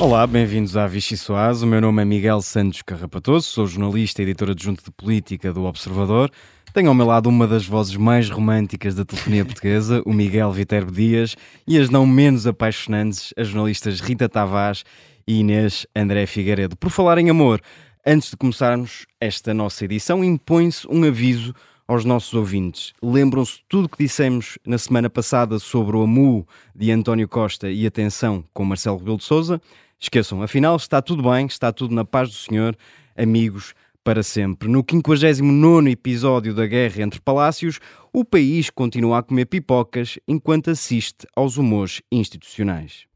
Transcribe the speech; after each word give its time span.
Olá, 0.00 0.24
bem-vindos 0.28 0.76
à 0.76 0.86
Vichy 0.86 1.16
Soaz. 1.16 1.60
O 1.60 1.66
meu 1.66 1.80
nome 1.80 2.00
é 2.00 2.04
Miguel 2.04 2.40
Santos 2.40 2.82
Carrapatoso, 2.82 3.48
sou 3.48 3.66
jornalista 3.66 4.22
e 4.22 4.26
editor 4.26 4.50
adjunto 4.50 4.84
de 4.84 4.92
política 4.92 5.52
do 5.52 5.64
Observador. 5.64 6.30
Tenho 6.72 6.88
ao 6.88 6.94
meu 6.94 7.04
lado 7.04 7.28
uma 7.28 7.48
das 7.48 7.66
vozes 7.66 7.96
mais 7.96 8.30
românticas 8.30 8.94
da 8.94 9.04
telefonia 9.04 9.44
portuguesa, 9.44 10.00
o 10.06 10.12
Miguel 10.12 10.52
Viterbo 10.52 10.92
Dias, 10.92 11.34
e 11.66 11.76
as 11.76 11.90
não 11.90 12.06
menos 12.06 12.46
apaixonantes, 12.46 13.34
as 13.36 13.48
jornalistas 13.48 13.98
Rita 13.98 14.28
Tavares 14.28 14.84
e 15.26 15.40
Inês 15.40 15.84
André 15.96 16.26
Figueiredo. 16.26 16.76
Por 16.76 16.90
falar 16.90 17.18
em 17.18 17.28
amor, 17.28 17.60
antes 18.06 18.30
de 18.30 18.36
começarmos 18.36 19.04
esta 19.20 19.52
nossa 19.52 19.84
edição, 19.84 20.22
impõe-se 20.22 20.86
um 20.88 21.02
aviso 21.02 21.52
aos 21.88 22.04
nossos 22.04 22.34
ouvintes. 22.34 22.92
Lembram-se 23.02 23.62
tudo 23.68 23.86
o 23.86 23.88
que 23.88 24.04
dissemos 24.04 24.58
na 24.64 24.78
semana 24.78 25.10
passada 25.10 25.58
sobre 25.58 25.96
o 25.96 26.02
AMU 26.02 26.46
de 26.72 26.92
António 26.92 27.26
Costa 27.26 27.68
e 27.68 27.84
atenção 27.84 28.44
com 28.54 28.64
Marcelo 28.64 28.98
Rebelo 28.98 29.16
de 29.16 29.24
Sousa? 29.24 29.60
Esqueçam, 30.00 30.42
afinal 30.42 30.76
está 30.76 31.02
tudo 31.02 31.28
bem, 31.28 31.46
está 31.46 31.72
tudo 31.72 31.92
na 31.92 32.04
paz 32.04 32.28
do 32.28 32.34
Senhor, 32.36 32.76
amigos 33.16 33.74
para 34.04 34.22
sempre. 34.22 34.68
No 34.68 34.84
59 34.88 35.90
episódio 35.90 36.54
da 36.54 36.66
Guerra 36.66 37.02
entre 37.02 37.20
Palácios, 37.20 37.80
o 38.12 38.24
país 38.24 38.70
continua 38.70 39.18
a 39.18 39.22
comer 39.22 39.46
pipocas 39.46 40.16
enquanto 40.26 40.70
assiste 40.70 41.26
aos 41.34 41.56
humores 41.56 42.00
institucionais. 42.12 43.06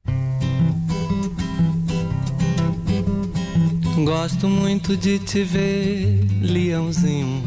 Gosto 4.05 4.49
muito 4.49 4.97
de 4.97 5.21
te 5.21 5.45
ver, 5.45 6.27
leãozinho, 6.41 7.43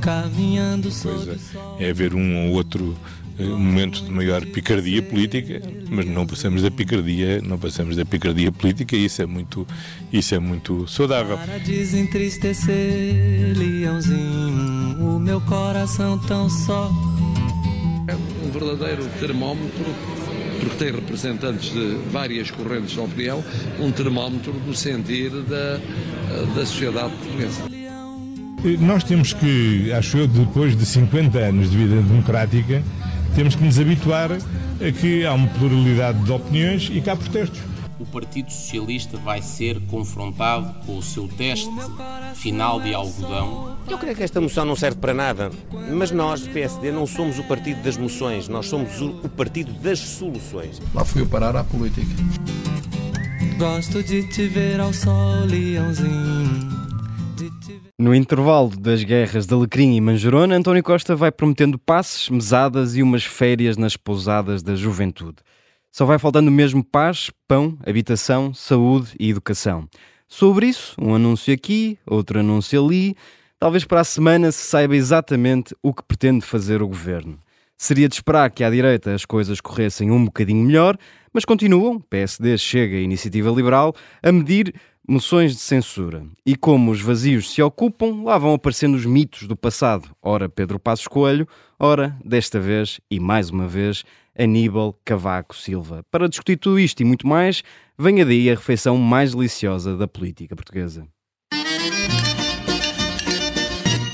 caminhando 0.00 0.92
sobre 0.92 1.30
o 1.30 1.38
sol. 1.40 1.76
é 1.80 1.90
haver 1.90 2.14
um 2.14 2.46
ou 2.46 2.54
outro 2.54 2.96
eh, 3.38 3.44
momento 3.44 4.02
de 4.02 4.10
maior 4.10 4.44
picardia 4.46 5.02
política, 5.02 5.60
mas 5.90 6.06
não 6.06 6.26
passamos 6.26 6.62
da 6.62 6.70
picardia, 6.70 7.40
não 7.42 7.58
passamos 7.58 7.94
da 7.96 8.04
picardia 8.04 8.50
política 8.50 8.96
e 8.96 9.04
isso 9.04 9.20
é 9.20 9.26
muito, 9.26 9.66
isso 10.12 10.34
é 10.34 10.38
muito 10.38 10.88
saudável. 10.88 11.36
Para 11.36 11.58
desentristecer, 11.58 13.56
leãozinho, 13.56 15.16
o 15.16 15.18
meu 15.20 15.40
coração 15.42 16.18
tão 16.20 16.48
só. 16.48 16.90
É 18.08 18.14
um 18.14 18.50
verdadeiro 18.50 19.06
termómetro, 19.20 19.84
porque 20.60 20.76
tem 20.76 20.92
representantes 20.92 21.72
de 21.72 21.98
várias 22.10 22.50
correntes 22.50 22.92
de 22.92 23.00
opinião, 23.00 23.44
um 23.78 23.92
termómetro 23.92 24.52
do 24.52 24.74
sentir 24.74 25.30
da, 25.30 25.78
da 26.54 26.64
sociedade 26.64 27.12
portuguesa. 27.16 27.76
Nós 28.80 29.04
temos 29.04 29.32
que, 29.32 29.92
acho 29.92 30.16
eu, 30.16 30.26
depois 30.26 30.76
de 30.76 30.86
50 30.86 31.38
anos 31.38 31.70
de 31.70 31.76
vida 31.76 31.96
democrática, 31.96 32.82
temos 33.36 33.54
que 33.54 33.62
nos 33.62 33.78
habituar 33.78 34.32
a 34.32 34.92
que 34.98 35.26
há 35.26 35.34
uma 35.34 35.46
pluralidade 35.48 36.18
de 36.24 36.32
opiniões 36.32 36.90
e 36.90 37.02
que 37.02 37.10
há 37.10 37.14
protestos. 37.14 37.60
o 38.00 38.06
Partido 38.06 38.50
Socialista 38.50 39.18
vai 39.18 39.42
ser 39.42 39.78
confrontado 39.88 40.74
com 40.86 40.96
o 40.96 41.02
seu 41.02 41.28
teste 41.28 41.70
final 42.34 42.80
de 42.80 42.94
algodão. 42.94 43.76
Eu 43.86 43.98
creio 43.98 44.16
que 44.16 44.22
esta 44.22 44.40
moção 44.40 44.64
não 44.64 44.74
serve 44.74 44.96
para 44.96 45.12
nada, 45.12 45.50
mas 45.92 46.10
nós, 46.10 46.48
PSD, 46.48 46.90
não 46.90 47.06
somos 47.06 47.38
o 47.38 47.44
partido 47.44 47.82
das 47.82 47.98
moções, 47.98 48.48
nós 48.48 48.66
somos 48.66 49.02
o, 49.02 49.10
o 49.22 49.28
partido 49.28 49.70
das 49.82 49.98
soluções. 49.98 50.80
Lá 50.94 51.04
fui 51.04 51.20
eu 51.20 51.26
parar 51.26 51.54
à 51.56 51.62
política. 51.62 52.06
Gosto 53.58 54.02
de 54.02 54.26
te 54.28 54.48
ver 54.48 54.80
ao 54.80 54.94
sol, 54.94 55.44
leãozinho. 55.46 56.65
No 57.98 58.14
intervalo 58.14 58.76
das 58.76 59.02
guerras 59.02 59.46
de 59.46 59.54
Alecrim 59.54 59.96
e 59.96 60.00
Manjerona, 60.02 60.54
António 60.54 60.82
Costa 60.82 61.16
vai 61.16 61.32
prometendo 61.32 61.78
passes, 61.78 62.28
mesadas 62.28 62.94
e 62.94 63.02
umas 63.02 63.24
férias 63.24 63.78
nas 63.78 63.96
pousadas 63.96 64.62
da 64.62 64.74
juventude. 64.74 65.38
Só 65.90 66.04
vai 66.04 66.18
faltando 66.18 66.50
mesmo 66.50 66.84
paz, 66.84 67.30
pão, 67.48 67.78
habitação, 67.86 68.52
saúde 68.52 69.16
e 69.18 69.30
educação. 69.30 69.88
Sobre 70.28 70.66
isso, 70.66 70.94
um 71.00 71.14
anúncio 71.14 71.54
aqui, 71.54 71.98
outro 72.06 72.40
anúncio 72.40 72.84
ali. 72.84 73.16
Talvez 73.58 73.82
para 73.86 74.02
a 74.02 74.04
semana 74.04 74.52
se 74.52 74.68
saiba 74.68 74.94
exatamente 74.94 75.74
o 75.82 75.94
que 75.94 76.02
pretende 76.02 76.44
fazer 76.44 76.82
o 76.82 76.88
governo. 76.88 77.38
Seria 77.78 78.10
de 78.10 78.14
esperar 78.14 78.50
que 78.50 78.62
à 78.62 78.68
direita 78.68 79.14
as 79.14 79.24
coisas 79.24 79.58
corressem 79.58 80.10
um 80.10 80.26
bocadinho 80.26 80.66
melhor, 80.66 80.98
mas 81.32 81.46
continuam, 81.46 81.98
PSD, 81.98 82.58
Chega 82.58 82.96
e 82.96 83.04
Iniciativa 83.04 83.50
Liberal, 83.50 83.94
a 84.22 84.30
medir 84.30 84.74
moções 85.08 85.52
de 85.52 85.60
censura. 85.60 86.26
E 86.44 86.56
como 86.56 86.90
os 86.90 87.00
vazios 87.00 87.52
se 87.52 87.62
ocupam, 87.62 88.22
lá 88.24 88.36
vão 88.38 88.54
aparecendo 88.54 88.94
os 88.94 89.06
mitos 89.06 89.46
do 89.46 89.56
passado. 89.56 90.08
Ora 90.22 90.48
Pedro 90.48 90.78
Passos 90.78 91.06
Coelho, 91.06 91.46
ora, 91.78 92.16
desta 92.24 92.58
vez 92.58 93.00
e 93.10 93.20
mais 93.20 93.50
uma 93.50 93.66
vez, 93.66 94.04
Aníbal 94.38 94.98
Cavaco 95.04 95.56
Silva. 95.56 96.04
Para 96.10 96.28
discutir 96.28 96.56
tudo 96.56 96.78
isto 96.78 97.00
e 97.00 97.04
muito 97.04 97.26
mais, 97.26 97.62
venha 97.98 98.24
daí 98.24 98.50
a 98.50 98.54
refeição 98.54 98.96
mais 98.98 99.34
deliciosa 99.34 99.96
da 99.96 100.08
política 100.08 100.54
portuguesa. 100.54 101.06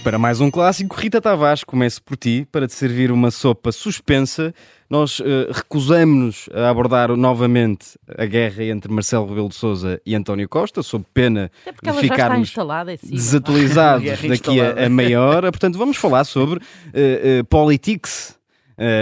Para 0.03 0.19
mais 0.19 0.41
um 0.41 0.51
clássico, 0.51 0.97
Rita 0.97 1.21
Tavares, 1.21 1.63
começo 1.63 2.03
por 2.03 2.17
ti, 2.17 2.45
para 2.51 2.67
te 2.67 2.75
servir 2.75 3.13
uma 3.13 3.31
sopa 3.31 3.71
suspensa. 3.71 4.53
Nós 4.91 5.21
eh, 5.21 5.49
recusamos-nos 5.53 6.49
a 6.53 6.69
abordar 6.69 7.17
novamente 7.17 7.97
a 8.19 8.27
guerra 8.27 8.65
entre 8.65 8.93
Marcelo 8.93 9.29
Rebelo 9.29 9.49
de 9.49 9.55
Sousa 9.55 10.01
e 10.05 10.17
António 10.17 10.49
Costa, 10.49 10.83
sob 10.83 11.07
pena 11.15 11.53
de 11.81 11.93
ficarmos 12.01 12.53
desatualizados 13.05 14.03
Guerra 14.05 14.29
daqui 14.29 14.61
a, 14.61 14.87
a 14.87 14.89
meia 14.89 15.23
hora. 15.23 15.53
Portanto, 15.53 15.79
vamos 15.79 15.97
falar 15.97 16.25
sobre 16.25 16.61
eh, 16.93 17.39
eh, 17.39 17.43
politics, 17.45 18.37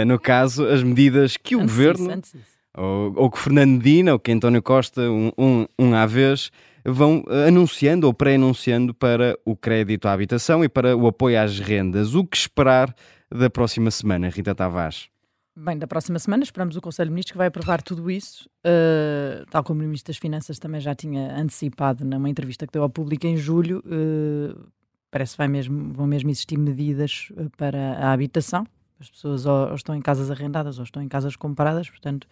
no 0.05 0.19
caso, 0.19 0.67
as 0.67 0.83
medidas 0.83 1.35
que 1.35 1.55
o 1.55 1.61
Antes 1.61 1.71
governo 1.71 1.97
disso, 2.05 2.11
antes 2.11 2.31
disso. 2.33 2.45
ou, 2.77 3.13
ou 3.15 3.31
que 3.31 3.39
Fernando 3.39 3.71
Medina 3.71 4.13
ou 4.13 4.19
que 4.19 4.31
António 4.31 4.61
Costa, 4.61 5.01
um, 5.01 5.31
um, 5.35 5.65
um 5.79 5.95
à 5.95 6.05
vez, 6.05 6.51
vão 6.85 7.23
eh, 7.27 7.47
anunciando 7.47 8.07
ou 8.07 8.13
pré-anunciando 8.13 8.93
para 8.93 9.37
o 9.45 9.55
crédito 9.55 10.07
à 10.07 10.13
habitação 10.13 10.63
e 10.63 10.69
para 10.69 10.95
o 10.95 11.07
apoio 11.07 11.39
às 11.39 11.59
rendas. 11.59 12.15
O 12.15 12.25
que 12.25 12.37
esperar 12.37 12.93
da 13.29 13.49
próxima 13.49 13.91
semana, 13.91 14.29
Rita 14.29 14.53
Tavares? 14.53 15.09
Bem, 15.55 15.77
da 15.77 15.85
próxima 15.85 16.17
semana 16.17 16.43
esperamos 16.43 16.77
o 16.77 16.81
Conselho 16.81 17.09
de 17.09 17.13
Ministros 17.13 17.33
que 17.33 17.37
vai 17.37 17.47
aprovar 17.47 17.81
tudo 17.81 18.09
isso, 18.09 18.49
uh, 18.65 19.45
tal 19.49 19.63
como 19.63 19.81
o 19.81 19.83
Ministro 19.83 20.13
das 20.13 20.17
Finanças 20.17 20.57
também 20.57 20.79
já 20.79 20.95
tinha 20.95 21.35
antecipado 21.37 22.05
numa 22.05 22.29
entrevista 22.29 22.65
que 22.65 22.71
deu 22.71 22.83
ao 22.83 22.89
público 22.89 23.27
em 23.27 23.35
julho. 23.35 23.83
uh, 23.85 24.71
parece 25.11 25.35
que 25.35 25.47
mesmo, 25.49 25.91
vão 25.91 26.07
mesmo 26.07 26.29
existir 26.29 26.57
medidas 26.57 27.27
uh, 27.31 27.49
para 27.57 27.97
a 27.97 28.13
habitação. 28.13 28.65
As 28.97 29.09
pessoas 29.09 29.45
ou, 29.45 29.69
ou 29.69 29.75
estão 29.75 29.93
em 29.93 30.01
casas 30.01 30.31
arrendadas 30.31 30.77
ou 30.77 30.85
estão 30.85 31.03
em 31.03 31.09
casas 31.09 31.35
compradas, 31.35 31.89
portanto, 31.89 32.27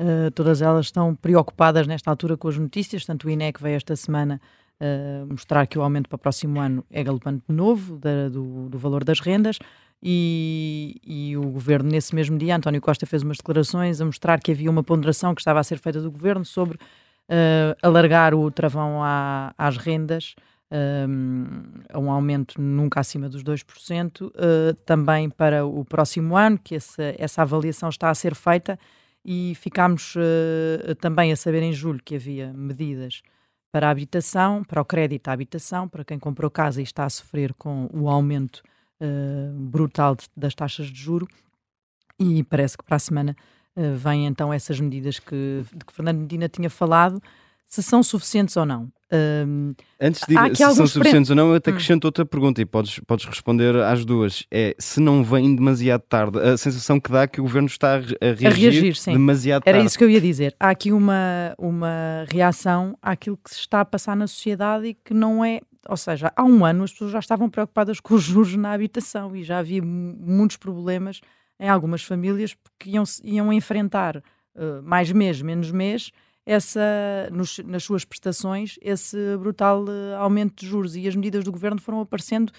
uh, 0.00 0.30
todas 0.32 0.62
elas 0.62 0.86
estão 0.86 1.14
preocupadas 1.14 1.86
nesta 1.86 2.10
altura 2.10 2.36
com 2.36 2.48
as 2.48 2.56
notícias. 2.58 3.04
Tanto 3.04 3.26
o 3.26 3.30
INEC 3.30 3.62
veio 3.62 3.76
esta 3.76 3.94
semana 3.94 4.40
uh, 4.80 5.26
mostrar 5.30 5.66
que 5.66 5.78
o 5.78 5.82
aumento 5.82 6.08
para 6.08 6.16
o 6.16 6.18
próximo 6.18 6.58
ano 6.60 6.84
é 6.90 7.04
galopante 7.04 7.44
de 7.48 7.54
novo 7.54 7.96
da- 7.98 8.28
do, 8.28 8.68
do 8.68 8.78
valor 8.78 9.04
das 9.04 9.20
rendas. 9.20 9.58
E, 10.02 10.98
e 11.04 11.36
o 11.36 11.42
governo, 11.42 11.90
nesse 11.90 12.14
mesmo 12.14 12.38
dia, 12.38 12.56
António 12.56 12.80
Costa 12.80 13.04
fez 13.04 13.22
umas 13.22 13.36
declarações 13.36 14.00
a 14.00 14.04
mostrar 14.06 14.40
que 14.40 14.50
havia 14.50 14.70
uma 14.70 14.82
ponderação 14.82 15.34
que 15.34 15.42
estava 15.42 15.60
a 15.60 15.62
ser 15.62 15.78
feita 15.78 16.00
do 16.00 16.10
governo 16.10 16.42
sobre 16.42 16.78
eh, 17.28 17.76
alargar 17.82 18.34
o 18.34 18.50
travão 18.50 19.04
à- 19.04 19.52
às 19.58 19.76
rendas 19.76 20.34
um, 21.06 21.54
a 21.92 21.98
um 21.98 22.10
aumento 22.10 22.58
nunca 22.60 23.00
acima 23.00 23.28
dos 23.28 23.42
2%, 23.42 24.30
eh, 24.34 24.74
também 24.86 25.28
para 25.28 25.66
o 25.66 25.84
próximo 25.84 26.34
ano, 26.36 26.58
que 26.58 26.76
essa, 26.76 27.14
essa 27.18 27.42
avaliação 27.42 27.88
está 27.90 28.08
a 28.08 28.14
ser 28.14 28.34
feita 28.34 28.78
e 29.24 29.54
ficámos 29.54 30.14
eh, 30.16 30.94
também 31.00 31.32
a 31.32 31.36
saber 31.36 31.62
em 31.62 31.72
julho 31.72 32.00
que 32.04 32.14
havia 32.16 32.52
medidas 32.52 33.22
para 33.72 33.86
a 33.88 33.90
habitação, 33.90 34.64
para 34.64 34.80
o 34.80 34.84
crédito 34.84 35.28
à 35.28 35.32
habitação, 35.32 35.88
para 35.88 36.04
quem 36.04 36.18
comprou 36.18 36.50
casa 36.50 36.80
e 36.80 36.84
está 36.84 37.04
a 37.04 37.10
sofrer 37.10 37.54
com 37.54 37.88
o 37.92 38.08
aumento 38.08 38.62
eh, 39.00 39.50
brutal 39.54 40.14
de- 40.16 40.26
das 40.36 40.54
taxas 40.54 40.86
de 40.88 40.98
juro. 41.00 41.28
E 42.18 42.42
parece 42.44 42.76
que 42.76 42.84
para 42.84 42.96
a 42.96 42.98
semana 42.98 43.36
eh, 43.76 43.92
vêm 43.94 44.26
então 44.26 44.52
essas 44.52 44.78
medidas 44.80 45.18
que, 45.18 45.64
de 45.72 45.84
que 45.84 45.92
Fernando 45.92 46.18
Medina 46.20 46.48
tinha 46.48 46.68
falado, 46.68 47.22
se 47.70 47.82
são 47.84 48.02
suficientes 48.02 48.56
ou 48.56 48.66
não. 48.66 48.90
Ahm, 49.12 49.74
Antes 50.00 50.22
de 50.26 50.34
ir 50.34 50.56
se 50.56 50.62
são 50.62 50.74
pre- 50.76 50.86
suficientes 50.88 51.30
ou 51.30 51.36
não, 51.36 51.50
eu 51.50 51.56
Hum. 51.56 51.60
te 51.60 51.70
acrescento 51.70 52.04
outra 52.04 52.24
pergunta 52.26 52.60
e 52.60 52.66
podes, 52.66 52.98
podes 53.06 53.24
responder 53.26 53.76
às 53.76 54.04
duas. 54.04 54.44
É 54.50 54.74
se 54.78 55.00
não 55.00 55.22
vem 55.24 55.54
demasiado 55.54 56.02
tarde, 56.02 56.38
a 56.40 56.56
sensação 56.56 56.98
que 57.00 57.10
dá 57.10 57.22
é 57.22 57.26
que 57.28 57.40
o 57.40 57.44
governo 57.44 57.66
está 57.68 57.94
a 57.94 57.98
re- 58.00 58.18
a 58.20 58.32
reagir, 58.34 58.72
reagir, 58.72 58.94
demasiado 59.06 59.62
Era 59.64 59.78
tarde. 59.78 59.86
isso 59.86 59.96
que 59.98 60.04
eu 60.04 60.10
ia 60.10 60.20
dizer. 60.20 60.54
Há 60.58 60.70
aqui 60.70 60.90
uma, 60.92 61.54
uma 61.58 62.26
reação 62.30 62.96
àquilo 63.00 63.36
que 63.36 63.50
se 63.50 63.60
está 63.60 63.80
a 63.80 63.84
passar 63.84 64.16
na 64.16 64.26
sociedade 64.26 64.86
e 64.88 64.94
que 64.94 65.14
não 65.14 65.44
é. 65.44 65.60
Ou 65.88 65.96
seja, 65.96 66.32
há 66.36 66.44
um 66.44 66.64
ano 66.64 66.84
as 66.84 66.92
pessoas 66.92 67.12
já 67.12 67.18
estavam 67.20 67.48
preocupadas 67.48 68.00
com 68.00 68.14
os 68.14 68.22
juros 68.22 68.54
na 68.56 68.72
habitação 68.72 69.34
e 69.34 69.42
já 69.44 69.58
havia 69.58 69.80
mu- 69.82 70.16
muitos 70.20 70.56
problemas 70.56 71.20
em 71.58 71.68
algumas 71.68 72.02
famílias 72.02 72.52
porque 72.54 72.90
iam, 72.90 73.04
iam 73.24 73.52
enfrentar 73.52 74.22
eh, 74.56 74.80
mais 74.82 75.10
mês, 75.12 75.40
menos 75.40 75.70
mês, 75.70 76.10
essa, 76.46 76.80
nos- 77.32 77.58
nas 77.60 77.84
suas 77.84 78.04
prestações, 78.04 78.76
esse 78.82 79.16
brutal 79.38 79.84
eh, 79.88 80.16
aumento 80.16 80.60
de 80.60 80.66
juros. 80.66 80.96
E 80.96 81.06
as 81.06 81.14
medidas 81.14 81.44
do 81.44 81.52
governo 81.52 81.80
foram 81.80 82.00
aparecendo 82.00 82.52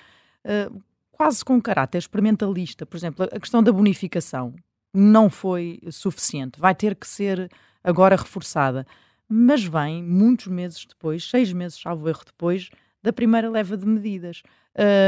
eh, 0.44 0.69
quase 1.12 1.44
com 1.44 1.62
caráter 1.62 1.98
experimentalista. 1.98 2.86
Por 2.86 2.98
exemplo, 2.98 3.28
a 3.31 3.39
questão 3.39 3.62
da 3.63 3.72
bonificação 3.72 4.54
não 4.94 5.30
foi 5.30 5.80
suficiente, 5.92 6.60
vai 6.60 6.75
ter 6.75 6.95
que 6.95 7.07
ser 7.07 7.50
agora 7.83 8.16
reforçada. 8.16 8.86
mas 9.28 9.63
vem 9.63 10.04
muitos 10.04 10.48
meses 10.48 10.86
depois, 10.86 11.30
seis 11.30 11.54
meses, 11.54 11.80
salvo 11.80 12.07
erro, 12.10 12.22
depois 12.25 12.69
da 13.01 13.13
primeira 13.13 13.50
leva 13.50 13.78
de 13.78 13.86
medidas. 13.86 14.44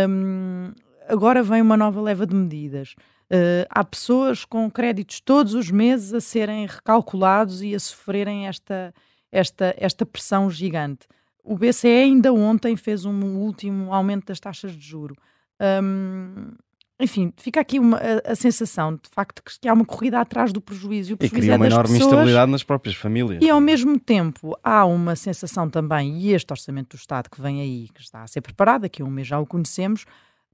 Um, 0.10 0.72
agora 1.08 1.44
vem 1.44 1.62
uma 1.62 1.76
nova 1.78 2.02
leva 2.02 2.26
de 2.26 2.34
medidas. 2.36 2.96
Uh, 3.34 3.66
há 3.68 3.84
pessoas 3.84 4.46
com 4.46 4.70
créditos 4.70 5.20
todos 5.20 5.56
os 5.56 5.72
meses 5.72 6.14
a 6.14 6.22
serem 6.22 6.68
recalculados 6.68 7.64
e 7.64 7.74
a 7.74 7.80
sofrerem 7.80 8.46
esta, 8.48 8.94
esta, 9.32 9.74
esta 9.76 10.06
pressão 10.06 10.52
gigante. 10.52 11.08
O 11.44 11.58
BCE 11.58 11.88
ainda 11.88 12.32
ontem 12.32 12.78
fez 12.78 13.06
um 13.06 13.38
último 13.38 13.92
aumento 13.92 14.28
das 14.28 14.40
taxas 14.40 14.74
de 14.74 14.86
juro. 14.86 15.16
Um, 15.60 16.52
enfim, 17.00 17.34
fica 17.36 17.60
aqui 17.60 17.80
uma, 17.80 17.98
a, 17.98 18.34
a, 18.34 18.36
sensação 18.36 18.94
de 18.94 19.10
facto 19.10 19.42
que, 19.44 19.68
há 19.68 19.74
uma 19.74 19.84
corrida 19.84 20.20
atrás 20.20 20.54
do 20.54 20.62
prejuízo. 20.62 21.14
E, 21.14 21.16
prejuízo 21.18 21.38
e 21.38 21.42
cria 21.42 21.54
é 21.54 21.58
uma 21.58 21.66
enorme 21.66 21.94
pessoas, 21.94 22.14
instabilidade 22.14 22.52
nas 22.52 22.64
próprias 22.64 22.96
famílias. 22.96 23.44
E 23.44 23.50
ao 23.50 23.60
mesmo 23.60 24.00
tempo 24.00 24.56
há 24.64 24.86
uma 24.86 25.16
sensação 25.16 25.68
também, 25.68 26.20
e 26.20 26.34
este 26.34 26.54
orçamento 26.54 26.96
do 26.96 27.00
Estado 27.00 27.32
que 27.32 27.42
vem 27.42 27.62
aí, 27.62 27.90
que 27.94 28.00
está 28.00 28.22
a 28.22 28.28
ser 28.28 28.42
preparado, 28.42 28.86
aqui 28.86 29.02
a 29.02 29.06
um 29.06 29.10
mês 29.10 29.28
já 29.28 29.40
o 29.40 29.46
conhecemos, 29.46 30.06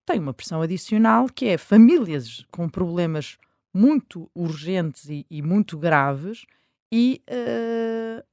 tem 0.09 0.19
uma 0.19 0.33
pressão 0.33 0.63
adicional 0.63 1.27
que 1.27 1.45
é 1.45 1.57
famílias 1.57 2.43
com 2.49 2.67
problemas 2.67 3.37
muito 3.71 4.27
urgentes 4.33 5.07
e, 5.07 5.23
e 5.29 5.39
muito 5.43 5.77
graves 5.77 6.47
e 6.91 7.21
uh, 7.29 8.23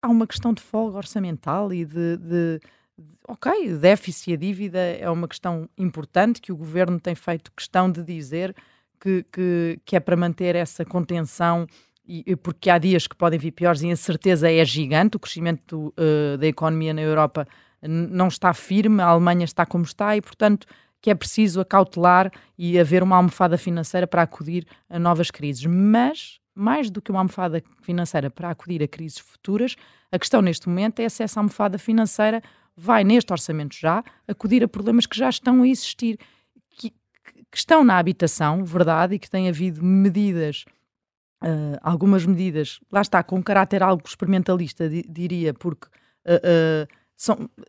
há 0.00 0.08
uma 0.08 0.26
questão 0.26 0.54
de 0.54 0.62
folga 0.62 0.96
orçamental 0.96 1.70
e 1.70 1.84
de, 1.84 2.16
de 2.16 2.60
ok, 3.28 3.74
o 3.74 3.78
déficit 3.78 4.30
e 4.30 4.32
a 4.32 4.36
dívida 4.38 4.78
é 4.78 5.10
uma 5.10 5.28
questão 5.28 5.68
importante 5.76 6.40
que 6.40 6.50
o 6.50 6.56
governo 6.56 6.98
tem 6.98 7.14
feito 7.14 7.52
questão 7.54 7.92
de 7.92 8.02
dizer 8.02 8.56
que, 8.98 9.26
que, 9.30 9.80
que 9.84 9.96
é 9.96 10.00
para 10.00 10.16
manter 10.16 10.56
essa 10.56 10.82
contenção, 10.82 11.66
e, 12.06 12.34
porque 12.36 12.70
há 12.70 12.78
dias 12.78 13.06
que 13.06 13.14
podem 13.14 13.38
vir 13.38 13.52
piores 13.52 13.82
e 13.82 13.86
a 13.86 13.92
incerteza 13.92 14.50
é 14.50 14.64
gigante. 14.64 15.16
O 15.16 15.20
crescimento 15.20 15.92
uh, 15.98 16.38
da 16.38 16.46
economia 16.46 16.94
na 16.94 17.02
Europa 17.02 17.46
não 17.82 18.28
está 18.28 18.54
firme, 18.54 19.02
a 19.02 19.06
Alemanha 19.06 19.44
está 19.44 19.66
como 19.66 19.84
está 19.84 20.16
e, 20.16 20.20
portanto, 20.20 20.66
que 21.02 21.10
é 21.10 21.14
preciso 21.14 21.60
acautelar 21.60 22.30
e 22.56 22.78
haver 22.78 23.02
uma 23.02 23.16
almofada 23.16 23.58
financeira 23.58 24.06
para 24.06 24.22
acudir 24.22 24.64
a 24.88 25.00
novas 25.00 25.32
crises. 25.32 25.66
Mas, 25.66 26.38
mais 26.54 26.90
do 26.90 27.02
que 27.02 27.10
uma 27.10 27.20
almofada 27.20 27.62
financeira 27.82 28.30
para 28.30 28.50
acudir 28.50 28.80
a 28.82 28.88
crises 28.88 29.18
futuras, 29.18 29.74
a 30.12 30.18
questão 30.18 30.40
neste 30.40 30.68
momento 30.68 31.00
é 31.00 31.08
se 31.08 31.24
essa 31.24 31.40
almofada 31.40 31.76
financeira 31.76 32.40
vai, 32.76 33.02
neste 33.02 33.32
orçamento 33.32 33.76
já, 33.76 34.04
acudir 34.28 34.62
a 34.62 34.68
problemas 34.68 35.04
que 35.04 35.18
já 35.18 35.28
estão 35.28 35.62
a 35.62 35.68
existir, 35.68 36.18
que, 36.70 36.90
que 36.90 37.58
estão 37.58 37.82
na 37.82 37.98
habitação, 37.98 38.64
verdade, 38.64 39.16
e 39.16 39.18
que 39.18 39.28
tem 39.28 39.48
havido 39.48 39.84
medidas, 39.84 40.64
uh, 41.42 41.78
algumas 41.82 42.24
medidas, 42.24 42.78
lá 42.90 43.00
está, 43.00 43.22
com 43.24 43.42
caráter 43.42 43.82
algo 43.82 44.04
experimentalista, 44.06 44.88
di, 44.88 45.02
diria, 45.08 45.52
porque 45.52 45.88
uh, 46.26 46.86
uh, 46.86 47.01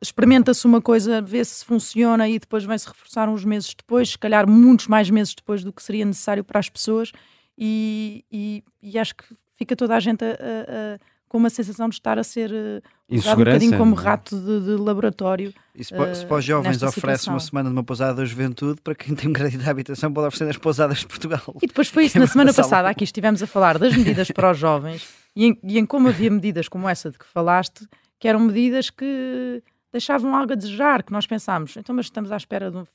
experimenta-se 0.01 0.65
uma 0.65 0.81
coisa, 0.81 1.21
vê 1.21 1.43
se 1.43 1.63
funciona 1.63 2.27
e 2.27 2.39
depois 2.39 2.63
vem-se 2.63 2.87
reforçar 2.87 3.29
uns 3.29 3.45
meses 3.45 3.73
depois, 3.75 4.09
se 4.09 4.17
calhar 4.17 4.49
muitos 4.49 4.87
mais 4.87 5.09
meses 5.09 5.35
depois 5.35 5.63
do 5.63 5.71
que 5.71 5.83
seria 5.83 6.05
necessário 6.05 6.43
para 6.43 6.59
as 6.59 6.69
pessoas, 6.69 7.11
e, 7.57 8.25
e, 8.31 8.63
e 8.81 8.97
acho 8.97 9.15
que 9.15 9.25
fica 9.55 9.75
toda 9.75 9.95
a 9.95 9.99
gente 9.99 10.23
a, 10.23 10.29
a, 10.29 10.95
a 10.95 11.13
com 11.33 11.39
uma 11.39 11.49
sensação 11.49 11.89
de 11.89 11.95
estar 11.95 12.19
a 12.19 12.23
ser 12.23 12.51
uh, 12.51 12.81
usado 13.09 13.41
um 13.41 13.43
bocadinho 13.43 13.75
como 13.75 13.95
rato 13.95 14.39
de, 14.39 14.65
de 14.65 14.75
laboratório. 14.75 15.51
E 15.73 15.83
se, 15.83 15.91
uh, 15.91 16.15
se 16.15 16.23
para 16.27 16.37
os 16.37 16.45
jovens 16.45 16.83
oferece 16.83 17.27
uma 17.27 17.39
semana 17.39 17.69
de 17.69 17.73
uma 17.73 17.83
pousada 17.83 18.13
da 18.13 18.23
juventude, 18.23 18.79
para 18.79 18.93
quem 18.93 19.15
tem 19.15 19.31
um 19.31 19.33
crédito 19.33 19.63
de 19.63 19.67
habitação 19.67 20.13
pode 20.13 20.27
oferecer 20.27 20.51
as 20.51 20.57
pousadas 20.57 20.99
de 20.99 21.07
Portugal. 21.07 21.41
E 21.59 21.65
depois 21.65 21.87
foi 21.87 22.05
isso, 22.05 22.19
na 22.19 22.27
semana 22.27 22.53
passada, 22.53 22.87
aqui 22.87 23.03
estivemos 23.03 23.41
a 23.41 23.47
falar 23.47 23.79
das 23.79 23.97
medidas 23.97 24.29
para 24.29 24.51
os 24.51 24.59
jovens 24.59 25.09
e 25.35 25.47
em, 25.47 25.59
e 25.63 25.79
em 25.79 25.85
como 25.87 26.07
havia 26.07 26.29
medidas 26.29 26.67
como 26.67 26.87
essa 26.87 27.09
de 27.09 27.17
que 27.17 27.25
falaste, 27.25 27.87
que 28.23 28.27
eram 28.29 28.39
medidas 28.39 28.89
que 28.89 29.61
deixavam 29.91 30.33
algo 30.33 30.53
a 30.53 30.55
desejar, 30.55 31.03
que 31.03 31.11
nós 31.11 31.27
pensámos, 31.27 31.75
então 31.75 31.93
mas 31.93 32.05
estamos 32.05 32.31
à 32.31 32.37
espera 32.37 32.71
de 32.71 32.77
um, 32.77 32.85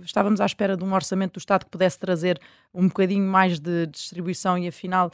estávamos 0.00 0.40
à 0.40 0.46
espera 0.46 0.78
de 0.78 0.82
um 0.82 0.94
orçamento 0.94 1.34
do 1.34 1.38
Estado 1.38 1.66
que 1.66 1.70
pudesse 1.70 1.98
trazer 1.98 2.40
um 2.72 2.88
bocadinho 2.88 3.30
mais 3.30 3.60
de 3.60 3.86
distribuição 3.88 4.56
e 4.56 4.66
afinal 4.66 5.10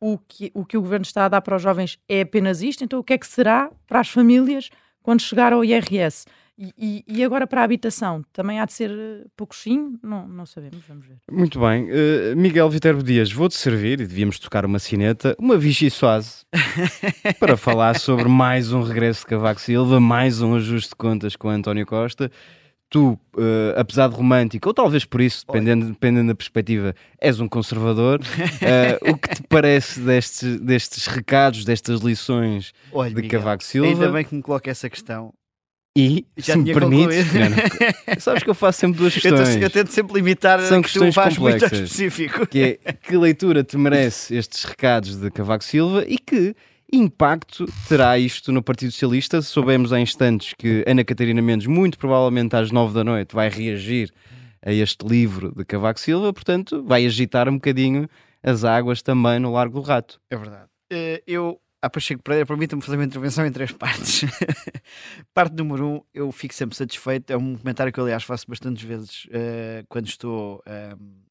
o 0.00 0.18
que, 0.18 0.50
o 0.52 0.64
que 0.64 0.76
o 0.76 0.80
governo 0.80 1.04
está 1.04 1.26
a 1.26 1.28
dar 1.28 1.42
para 1.42 1.54
os 1.54 1.62
jovens 1.62 1.96
é 2.08 2.22
apenas 2.22 2.60
isto, 2.60 2.82
então 2.82 2.98
o 2.98 3.04
que 3.04 3.12
é 3.12 3.18
que 3.18 3.28
será 3.28 3.70
para 3.86 4.00
as 4.00 4.08
famílias 4.08 4.68
quando 5.00 5.20
chegar 5.20 5.52
ao 5.52 5.64
IRS? 5.64 6.26
E, 6.56 7.04
e, 7.08 7.24
agora 7.24 7.48
para 7.48 7.62
a 7.62 7.64
habitação, 7.64 8.22
também 8.32 8.60
há 8.60 8.64
de 8.64 8.72
ser 8.72 8.88
eh, 8.88 9.24
pouco 9.36 9.56
sim? 9.56 9.98
Não, 10.00 10.28
não 10.28 10.46
sabemos, 10.46 10.84
vamos 10.86 11.04
ver. 11.04 11.16
Muito 11.28 11.58
bem. 11.58 11.90
Uh, 11.90 12.36
Miguel 12.36 12.70
Viterbo 12.70 13.02
Dias, 13.02 13.32
vou-te 13.32 13.56
servir, 13.56 14.00
e 14.00 14.06
devíamos 14.06 14.38
tocar 14.38 14.64
uma 14.64 14.78
sineta, 14.78 15.34
uma 15.36 15.58
Vichy 15.58 15.90
Soase, 15.90 16.44
para 17.40 17.56
falar 17.56 17.98
sobre 17.98 18.28
mais 18.28 18.72
um 18.72 18.82
regresso 18.82 19.22
de 19.22 19.26
Cavaco 19.26 19.60
Silva, 19.60 19.98
mais 19.98 20.40
um 20.42 20.54
ajuste 20.54 20.90
de 20.90 20.96
contas 20.96 21.34
com 21.34 21.48
António 21.48 21.84
Costa 21.84 22.30
tu, 22.94 23.18
uh, 23.36 23.74
apesar 23.76 24.08
de 24.08 24.14
romântico, 24.14 24.68
ou 24.68 24.72
talvez 24.72 25.04
por 25.04 25.20
isso, 25.20 25.44
dependendo, 25.44 25.86
dependendo 25.86 26.28
da 26.28 26.34
perspectiva, 26.36 26.94
és 27.20 27.40
um 27.40 27.48
conservador. 27.48 28.20
Uh, 28.20 29.10
o 29.10 29.18
que 29.18 29.34
te 29.34 29.42
parece 29.48 29.98
destes, 29.98 30.60
destes 30.60 31.06
recados, 31.08 31.64
destas 31.64 32.02
lições 32.02 32.72
Olha, 32.92 33.10
de 33.10 33.16
Miguel, 33.16 33.40
Cavaco 33.40 33.64
Silva? 33.64 33.88
Ainda 33.88 34.12
bem 34.12 34.24
que 34.24 34.32
me 34.36 34.42
coloca 34.42 34.70
essa 34.70 34.88
questão. 34.88 35.34
E, 35.96 36.26
Já 36.36 36.54
se 36.54 36.58
me 36.58 36.74
permites, 36.74 37.26
sabes 38.18 38.42
que 38.42 38.50
eu 38.50 38.54
faço 38.54 38.80
sempre 38.80 38.98
duas 38.98 39.14
questões. 39.14 39.54
Eu, 39.54 39.62
eu 39.62 39.70
tento 39.70 39.92
sempre 39.92 40.14
limitar 40.14 40.60
São 40.60 40.82
que 40.82 40.88
questões 40.88 41.14
tu 41.14 41.16
vais 41.16 41.38
muito 41.38 41.64
específico. 41.64 42.46
Que 42.48 42.80
é, 42.84 42.92
que 42.92 43.16
leitura 43.16 43.62
te 43.62 43.76
merece 43.76 44.34
estes 44.34 44.64
recados 44.64 45.16
de 45.16 45.30
Cavaco 45.30 45.62
Silva 45.62 46.04
e 46.06 46.18
que 46.18 46.54
impacto 46.92 47.64
terá 47.88 48.18
isto 48.18 48.50
no 48.50 48.60
Partido 48.60 48.90
Socialista? 48.90 49.40
Soubemos 49.40 49.92
há 49.92 50.00
instantes 50.00 50.52
que 50.58 50.84
Ana 50.84 51.04
Catarina 51.04 51.40
Mendes, 51.40 51.68
muito 51.68 51.96
provavelmente 51.96 52.56
às 52.56 52.72
nove 52.72 52.92
da 52.92 53.04
noite, 53.04 53.32
vai 53.32 53.48
reagir 53.48 54.10
a 54.66 54.72
este 54.72 55.06
livro 55.06 55.54
de 55.54 55.64
Cavaco 55.64 56.00
Silva, 56.00 56.32
portanto, 56.32 56.82
vai 56.82 57.06
agitar 57.06 57.48
um 57.48 57.54
bocadinho 57.54 58.08
as 58.42 58.64
águas 58.64 59.00
também 59.00 59.38
no 59.38 59.52
Largo 59.52 59.80
do 59.80 59.86
Rato. 59.86 60.20
É 60.28 60.36
verdade. 60.36 60.66
Eh, 60.90 61.22
eu, 61.26 61.60
a 61.84 61.90
Pacheco 61.90 62.22
Pereira, 62.22 62.46
permita-me 62.46 62.80
fazer 62.80 62.96
uma 62.96 63.04
intervenção 63.04 63.44
em 63.44 63.52
três 63.52 63.70
partes. 63.70 64.22
Parte 65.34 65.54
número 65.54 65.86
um, 65.86 66.00
eu 66.14 66.32
fico 66.32 66.54
sempre 66.54 66.74
satisfeito. 66.74 67.30
É 67.30 67.36
um 67.36 67.56
comentário 67.56 67.92
que 67.92 68.00
eu, 68.00 68.04
aliás, 68.04 68.22
faço 68.22 68.46
bastantes 68.48 68.82
vezes 68.82 69.26
uh, 69.26 69.84
quando 69.88 70.06
estou. 70.06 70.62
Uh, 70.66 71.23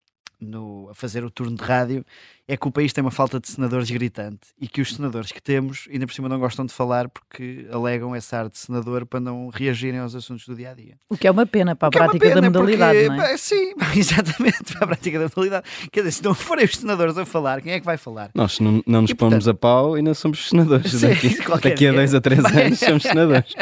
no, 0.43 0.89
a 0.89 0.93
fazer 0.93 1.23
o 1.23 1.29
turno 1.29 1.55
de 1.55 1.63
rádio 1.63 2.05
é 2.47 2.57
que 2.57 2.67
o 2.67 2.71
país 2.71 2.91
tem 2.91 3.01
uma 3.01 3.11
falta 3.11 3.39
de 3.39 3.49
senadores 3.49 3.89
gritante 3.89 4.47
e 4.59 4.67
que 4.67 4.81
os 4.81 4.93
senadores 4.93 5.31
que 5.31 5.41
temos 5.41 5.87
ainda 5.91 6.05
por 6.05 6.13
cima 6.13 6.27
não 6.27 6.37
gostam 6.39 6.65
de 6.65 6.73
falar 6.73 7.07
porque 7.07 7.65
alegam 7.71 8.13
essa 8.13 8.37
arte 8.37 8.53
de 8.53 8.59
senador 8.59 9.05
para 9.05 9.19
não 9.19 9.47
reagirem 9.47 9.99
aos 9.99 10.13
assuntos 10.13 10.45
do 10.45 10.53
dia 10.53 10.71
a 10.71 10.73
dia. 10.73 10.97
O 11.09 11.15
que 11.15 11.25
é 11.25 11.31
uma 11.31 11.45
pena 11.45 11.73
para 11.75 11.87
a 11.87 11.89
é 11.89 11.91
prática 11.91 12.27
é 12.27 12.35
da 12.35 12.41
modalidade, 12.41 12.99
porque, 12.99 13.17
não 13.17 13.23
é? 13.23 13.37
Sim, 13.37 13.73
exatamente, 13.95 14.73
para 14.73 14.83
a 14.83 14.87
prática 14.87 15.19
da 15.19 15.25
modalidade. 15.25 15.67
Quer 15.91 16.01
dizer, 16.01 16.11
se 16.11 16.23
não 16.23 16.33
forem 16.33 16.65
os 16.65 16.75
senadores 16.75 17.17
a 17.17 17.25
falar, 17.25 17.61
quem 17.61 17.71
é 17.71 17.79
que 17.79 17.85
vai 17.85 17.97
falar? 17.97 18.29
Nós 18.35 18.59
não, 18.59 18.83
não 18.85 19.03
nos 19.03 19.11
e, 19.11 19.15
pomos 19.15 19.35
portanto, 19.35 19.49
a 19.49 19.53
pau 19.53 19.97
e 19.97 20.01
não 20.01 20.13
somos 20.13 20.49
senadores. 20.49 20.91
Sim, 20.91 21.07
daqui, 21.07 21.37
daqui 21.61 21.87
a 21.87 21.93
dois 21.93 22.13
a 22.13 22.19
três 22.19 22.43
anos 22.43 22.79
somos 22.79 23.03
senadores. 23.03 23.53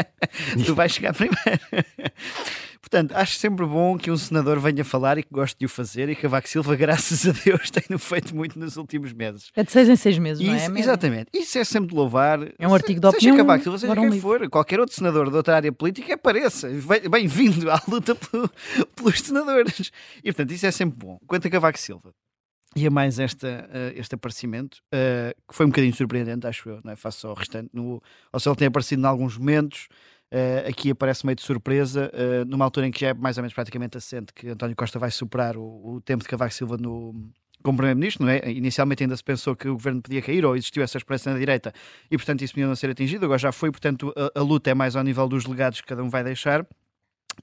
tu 0.66 0.74
vais 0.74 0.92
chegar 0.92 1.14
primeiro. 1.14 1.62
Portanto, 2.82 3.14
acho 3.16 3.38
sempre 3.38 3.66
bom 3.66 3.98
que 3.98 4.10
um 4.10 4.18
senador 4.18 4.60
venha 4.60 4.84
falar 4.84 5.18
e 5.18 5.24
que 5.24 5.30
goste 5.32 5.56
de 5.60 5.66
o 5.66 5.70
fazer 5.70 6.10
e 6.10 6.16
que 6.16 6.24
Cavaco 6.24 6.50
Silva, 6.50 6.76
graças 6.78 7.28
a 7.28 7.32
Deus, 7.32 7.70
tenha 7.70 7.98
feito 8.00 8.36
muito 8.36 8.58
nos 8.58 8.76
últimos 8.76 9.14
meses. 9.14 9.52
É 9.56 9.64
de 9.64 9.72
seis 9.72 9.88
em 9.88 9.96
seis 9.96 10.18
meses, 10.18 10.42
Isso, 10.42 10.70
não 10.70 10.78
é? 10.78 10.80
Exatamente. 10.80 11.28
Isso 11.32 11.58
é 11.60 11.64
sempre 11.64 11.90
de 11.90 11.96
louvar. 11.96 12.40
É 12.58 12.68
um 12.68 12.74
artigo 12.74 13.00
de 13.00 13.08
opinião. 13.08 13.36
Seja 13.36 13.38
Cavaco 13.38 13.64
Silva, 13.64 13.78
seja 13.78 13.96
quem 13.96 14.20
for, 14.20 14.50
qualquer 14.50 14.80
outro 14.80 14.96
senador 14.96 15.30
de 15.30 15.36
outra 15.36 15.56
área 15.56 15.72
política, 15.72 16.16
apareça. 16.16 16.70
Bem-vindo 17.10 17.70
à 17.70 17.80
luta 17.88 18.16
pelo, 18.16 18.50
pelos 18.96 19.20
senadores. 19.20 19.92
E, 20.24 20.32
portanto, 20.34 20.52
isso 20.52 20.66
é 20.66 20.72
sempre 20.72 20.98
bom. 20.98 21.20
Quanto 21.28 21.48
a 21.48 21.52
Cavaco 21.52 21.78
Silva, 21.78 22.12
e 22.76 22.88
a 22.88 22.90
mais 22.90 23.20
esta, 23.20 23.70
uh, 23.70 24.00
este 24.00 24.16
aparecimento, 24.16 24.82
uh, 24.94 25.36
que 25.48 25.54
foi 25.54 25.66
um 25.66 25.70
bocadinho 25.70 25.94
surpreendente, 25.94 26.48
acho 26.48 26.70
eu, 26.70 26.80
não 26.84 26.94
é? 26.94 26.96
face 26.96 27.26
ao 27.26 27.34
restante. 27.34 27.70
No, 27.74 28.02
ou 28.32 28.40
seja, 28.40 28.50
ele 28.50 28.58
tem 28.58 28.68
aparecido 28.68 29.02
em 29.02 29.06
alguns 29.06 29.38
momentos, 29.38 29.88
Uh, 30.32 30.70
aqui 30.70 30.92
aparece 30.92 31.26
meio 31.26 31.36
de 31.36 31.42
surpresa, 31.42 32.10
uh, 32.14 32.46
numa 32.46 32.64
altura 32.64 32.88
em 32.88 32.92
que 32.92 33.02
já 33.02 33.10
é 33.10 33.14
mais 33.14 33.38
ou 33.38 33.44
menos 33.44 33.54
praticamente 33.54 33.98
assente 33.98 34.34
que 34.34 34.48
António 34.48 34.76
Costa 34.78 34.98
vai 34.98 35.12
superar 35.12 35.58
o, 35.58 35.96
o 35.96 36.02
tempo 36.02 36.24
de 36.24 36.30
Cavaco 36.30 36.54
Silva 36.54 36.78
no, 36.78 37.14
como 37.62 37.78
Primeiro-Ministro, 37.78 38.28
é? 38.28 38.50
Inicialmente 38.52 39.04
ainda 39.04 39.16
se 39.16 39.24
pensou 39.24 39.56
que 39.56 39.68
o 39.68 39.74
governo 39.74 40.02
podia 40.02 40.22
cair 40.22 40.46
ou 40.46 40.56
existiu 40.56 40.84
essa 40.84 40.98
esperança 40.98 41.32
na 41.32 41.40
direita 41.40 41.74
e, 42.10 42.18
portanto, 42.18 42.42
isso 42.44 42.54
podia 42.54 42.68
não 42.68 42.76
ser 42.76 42.90
atingido. 42.90 43.26
Agora 43.26 43.40
já 43.40 43.52
foi, 43.52 43.72
portanto, 43.72 44.14
a, 44.16 44.40
a, 44.40 44.42
luta 44.42 44.70
é 44.70 44.74
mais 44.74 44.96
ao 44.96 45.04
nível 45.04 45.28
dos 45.28 45.46
legados 45.46 45.82
que 45.82 45.88
cada 45.88 46.04
um 46.04 46.10
vai 46.10 46.24
deixar. 46.24 46.66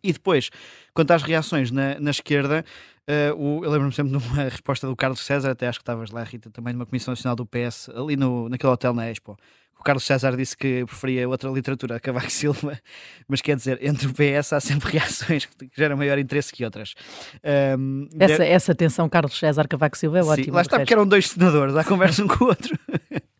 E 0.02 0.12
depois, 0.12 0.50
quanto 0.92 1.12
às 1.12 1.22
reações 1.22 1.70
na, 1.70 1.98
na 1.98 2.10
esquerda, 2.10 2.64
uh, 3.08 3.36
o, 3.36 3.64
eu 3.64 3.70
lembro-me 3.70 3.92
sempre 3.92 4.16
de 4.16 4.24
uma 4.24 4.44
resposta 4.48 4.86
do 4.86 4.94
Carlos 4.94 5.20
César, 5.20 5.50
até 5.50 5.66
acho 5.66 5.78
que 5.78 5.82
estavas 5.82 6.10
lá, 6.10 6.22
Rita, 6.22 6.50
também 6.50 6.72
numa 6.72 6.86
Comissão 6.86 7.12
Nacional 7.12 7.36
do 7.36 7.46
PS, 7.46 7.88
ali 7.90 8.16
no, 8.16 8.48
naquele 8.48 8.72
hotel 8.72 8.92
na 8.92 9.10
Expo, 9.10 9.36
o 9.78 9.82
Carlos 9.82 10.04
César 10.04 10.36
disse 10.36 10.56
que 10.56 10.84
preferia 10.84 11.28
outra 11.28 11.50
literatura 11.50 11.96
a 11.96 12.00
Cavaco 12.00 12.30
Silva, 12.30 12.78
mas 13.28 13.40
quer 13.40 13.56
dizer, 13.56 13.78
entre 13.80 14.06
o 14.08 14.12
PS 14.12 14.52
há 14.52 14.60
sempre 14.60 14.90
reações 14.98 15.46
que 15.46 15.70
geram 15.76 15.96
maior 15.96 16.18
interesse 16.18 16.52
que 16.52 16.64
outras. 16.64 16.94
Um, 17.78 18.08
essa, 18.18 18.44
de... 18.44 18.50
essa 18.50 18.74
tensão 18.74 19.08
Carlos 19.08 19.38
César 19.38 19.68
Cavaco 19.68 19.96
Silva 19.96 20.18
é 20.18 20.24
ótima. 20.24 20.56
Lá 20.56 20.62
está, 20.62 20.78
porque 20.78 20.92
eram 20.92 21.06
dois 21.06 21.28
senadores, 21.28 21.76
à 21.76 21.84
conversa 21.84 22.24
um 22.24 22.28
com 22.28 22.44
o 22.44 22.48
outro. 22.48 22.78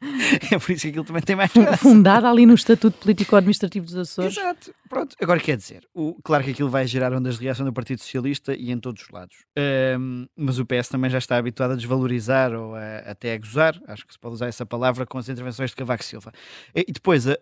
é 0.52 0.58
por 0.58 0.72
isso 0.72 0.82
que 0.82 0.88
aquilo 0.88 1.04
também 1.04 1.22
tem 1.22 1.36
mais 1.36 1.52
graça. 1.52 1.76
Fundada 1.78 2.28
ali 2.30 2.46
no 2.46 2.54
Estatuto 2.54 2.98
Político-Administrativo 2.98 3.86
dos 3.86 3.96
Açores. 3.96 4.36
Exato. 4.36 4.74
Pronto. 4.88 5.14
Agora 5.20 5.38
quer 5.38 5.56
dizer, 5.56 5.86
o, 5.94 6.14
claro 6.22 6.42
que 6.44 6.50
aquilo 6.50 6.70
vai 6.70 6.86
gerar 6.86 7.12
ondas 7.12 7.36
de 7.38 7.44
reação 7.44 7.64
do 7.66 7.72
Partido 7.72 8.00
Socialista 8.00 8.54
e 8.54 8.70
em 8.70 8.78
todos 8.78 9.02
os 9.02 9.10
lados. 9.10 9.36
Ahm, 9.56 10.26
mas 10.36 10.58
o 10.58 10.64
PS 10.64 10.88
também 10.88 11.10
já 11.10 11.18
está 11.18 11.36
habituado 11.36 11.72
a 11.72 11.76
desvalorizar 11.76 12.52
ou 12.54 12.74
a- 12.74 12.98
até 13.06 13.34
a 13.34 13.38
gozar, 13.38 13.78
acho 13.86 14.06
que 14.06 14.12
se 14.14 14.18
pode 14.18 14.34
usar 14.34 14.46
essa 14.46 14.64
palavra, 14.64 15.04
com 15.06 15.18
as 15.18 15.28
intervenções 15.28 15.70
de 15.70 15.76
Cavaco 15.76 16.02
Silva. 16.04 16.32
E, 16.74 16.86
e 16.88 16.92
depois, 16.92 17.26
a, 17.28 17.34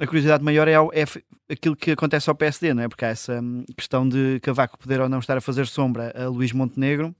a 0.00 0.06
curiosidade 0.06 0.42
maior 0.42 0.66
é, 0.68 0.74
ao- 0.74 0.90
é 0.92 1.04
aquilo 1.50 1.76
que 1.76 1.90
acontece 1.90 2.30
ao 2.30 2.34
PSD, 2.36 2.72
não 2.72 2.82
é? 2.84 2.88
Porque 2.88 3.04
há 3.04 3.08
essa 3.08 3.40
hum, 3.40 3.64
questão 3.76 4.08
de 4.08 4.40
Cavaco 4.40 4.78
poder 4.78 5.00
ou 5.00 5.08
não 5.08 5.18
estar 5.18 5.36
a 5.36 5.40
fazer 5.40 5.66
sombra 5.66 6.12
a 6.16 6.28
Luís 6.28 6.52
Montenegro. 6.52 7.14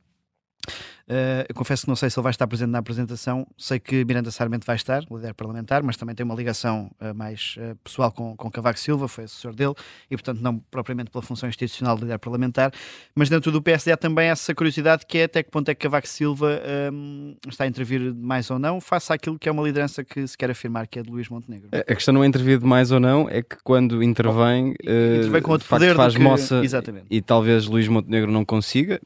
Uh, 1.09 1.47
eu 1.49 1.55
confesso 1.55 1.83
que 1.83 1.89
não 1.89 1.95
sei 1.95 2.11
se 2.11 2.19
ele 2.19 2.25
vai 2.25 2.31
estar 2.33 2.47
presente 2.49 2.71
na 2.71 2.79
apresentação. 2.79 3.47
Sei 3.57 3.79
que 3.79 4.05
Miranda 4.05 4.31
Sarmento 4.33 4.67
vai 4.67 4.75
estar, 4.75 5.05
líder 5.09 5.35
parlamentar, 5.35 5.81
mas 5.83 5.97
também 5.97 6.17
tem 6.17 6.25
uma 6.25 6.35
ligação 6.35 6.91
uh, 7.01 7.15
mais 7.15 7.55
uh, 7.59 7.77
pessoal 7.77 8.11
com, 8.11 8.37
com 8.37 8.51
Cavaco 8.51 8.79
Silva, 8.79 9.07
foi 9.07 9.25
assessor 9.25 9.55
dele, 9.55 9.75
e 10.11 10.17
portanto 10.17 10.41
não 10.41 10.59
propriamente 10.59 11.11
pela 11.13 11.23
função 11.23 11.49
institucional 11.49 11.95
de 11.97 12.03
líder 12.03 12.19
parlamentar. 12.19 12.73
Mas 13.15 13.29
dentro 13.29 13.53
do 13.53 13.63
PSD 13.63 13.93
há 13.93 13.97
também 13.97 14.29
essa 14.29 14.53
curiosidade 14.53 15.07
que 15.07 15.19
é 15.19 15.25
até 15.25 15.45
que 15.45 15.51
ponto 15.51 15.69
é 15.69 15.75
que 15.77 15.83
Cavaco 15.83 16.09
Silva 16.09 16.61
um, 16.93 17.37
está 17.49 17.63
a 17.63 17.67
intervir 17.69 18.13
mais 18.13 18.51
ou 18.51 18.59
não, 18.59 18.81
face 18.81 19.13
àquilo 19.13 19.39
que 19.39 19.49
é 19.49 19.53
uma 19.53 19.63
liderança 19.63 20.03
que 20.03 20.27
se 20.27 20.37
quer 20.37 20.51
afirmar 20.51 20.89
que 20.89 20.99
é 20.99 21.03
de 21.03 21.11
Luís 21.11 21.29
Montenegro. 21.29 21.69
A 21.73 21.95
questão 21.95 22.13
não 22.15 22.25
é 22.25 22.27
intervir 22.27 22.59
de 22.59 22.67
mais 22.67 22.91
ou 22.91 22.99
não, 22.99 23.29
é 23.29 23.43
que 23.43 23.57
quando 23.63 24.03
intervém, 24.03 24.75
intervém 24.83 25.41
com 25.41 25.53
outro 25.53 25.69
poder 25.69 25.95
faz 25.95 26.17
que- 26.17 26.21
moça 26.21 26.65
Exatamente. 26.65 27.07
e 27.09 27.23
talvez 27.23 27.67
Luís 27.67 27.87
Montenegro 27.87 28.33
não 28.33 28.45
consiga. 28.45 29.01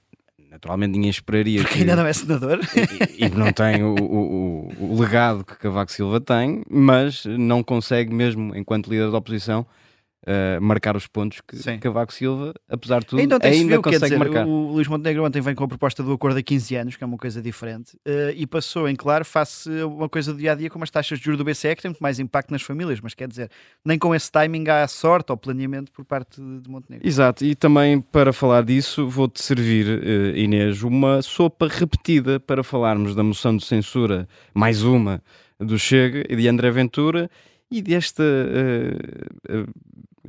Naturalmente 0.60 0.92
ninguém 0.92 1.08
esperaria 1.08 1.62
Porque 1.62 1.72
que 1.76 1.80
ainda 1.80 1.96
não 1.96 2.04
é 2.06 2.12
senador. 2.12 2.60
e, 3.18 3.24
e 3.24 3.28
não 3.30 3.50
tem 3.50 3.82
o, 3.82 3.94
o- 3.94 4.74
o- 4.78 4.92
o 4.94 5.00
legado 5.00 5.42
que 5.42 5.56
Cavaco 5.56 5.90
Silva 5.90 6.20
tem, 6.20 6.62
mas 6.70 7.24
não 7.24 7.62
consegue 7.62 8.12
mesmo, 8.12 8.54
enquanto 8.54 8.90
líder 8.90 9.10
da 9.10 9.16
oposição, 9.16 9.64
marcar 10.60 10.96
os 10.96 11.06
pontos 11.06 11.40
que 11.40 11.56
Sim. 11.56 11.78
Cavaco 11.78 12.12
Silva, 12.12 12.52
apesar 12.68 13.00
de 13.00 13.06
tudo, 13.06 13.20
Ainda 13.20 13.36
ainda, 13.42 13.52
se 13.52 13.64
viu, 13.64 13.82
quer 13.82 13.92
consegue 13.92 14.04
dizer, 14.04 14.18
marcar. 14.18 14.46
o 14.46 14.72
Luís 14.72 14.86
Montenegro 14.86 15.24
ontem 15.24 15.40
vem 15.40 15.54
com 15.54 15.64
a 15.64 15.68
proposta 15.68 16.02
do 16.02 16.12
acordo 16.12 16.38
a 16.38 16.42
15 16.42 16.76
anos, 16.76 16.96
que 16.96 17.02
é 17.02 17.06
uma 17.06 17.16
coisa 17.16 17.40
diferente, 17.40 17.96
eh, 18.04 18.34
e 18.36 18.46
passou 18.46 18.88
em 18.88 18.94
claro 18.94 19.24
face 19.24 19.70
a 19.80 19.86
uma 19.86 20.08
coisa 20.08 20.32
do 20.32 20.38
dia 20.38 20.52
a 20.52 20.54
dia 20.54 20.68
como 20.68 20.84
as 20.84 20.90
taxas 20.90 21.18
de 21.18 21.24
juros 21.24 21.38
do 21.38 21.44
BCE, 21.44 21.74
que 21.74 21.82
tem 21.82 21.88
muito 21.90 22.02
mais 22.02 22.18
impacto 22.18 22.50
nas 22.50 22.62
famílias, 22.62 23.00
mas 23.00 23.14
quer 23.14 23.28
dizer, 23.28 23.50
nem 23.84 23.98
com 23.98 24.14
esse 24.14 24.30
timing 24.30 24.68
há 24.68 24.86
sorte 24.86 25.32
ou 25.32 25.36
planeamento 25.38 25.90
por 25.90 26.04
parte 26.04 26.40
de, 26.40 26.68
Montenegro. 26.68 27.06
Exato, 27.06 27.44
e 27.44 27.54
também 27.54 28.00
para 28.00 28.32
falar 28.32 28.62
disso, 28.62 29.08
vou-te 29.08 29.42
servir, 29.42 29.86
eh, 29.88 30.38
Inês, 30.40 30.82
uma 30.82 31.22
sopa 31.22 31.66
repetida 31.66 32.38
para 32.38 32.62
falarmos 32.62 33.14
da 33.14 33.22
moção 33.22 33.56
de 33.56 33.64
censura, 33.64 34.28
mais 34.54 34.82
uma, 34.82 35.22
do 35.58 35.78
Chega 35.78 36.24
e 36.28 36.36
de 36.36 36.46
André 36.48 36.70
Ventura 36.70 37.30
e 37.70 37.80
desta. 37.82 38.22
eh, 38.22 38.96
eh, 39.48 39.66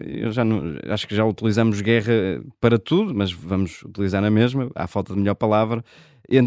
eu 0.06 0.32
já 0.32 0.44
não, 0.44 0.78
acho 0.90 1.08
que 1.08 1.16
já 1.16 1.26
utilizamos 1.26 1.82
guerra 1.82 2.42
para 2.60 2.78
tudo, 2.78 3.14
mas 3.14 3.32
vamos 3.32 3.84
utilizar 3.84 4.22
na 4.22 4.30
mesma, 4.30 4.70
à 4.76 4.88
falta 4.88 5.14
de 5.14 5.20
melhor 5.20 5.36
palavra. 5.36 5.84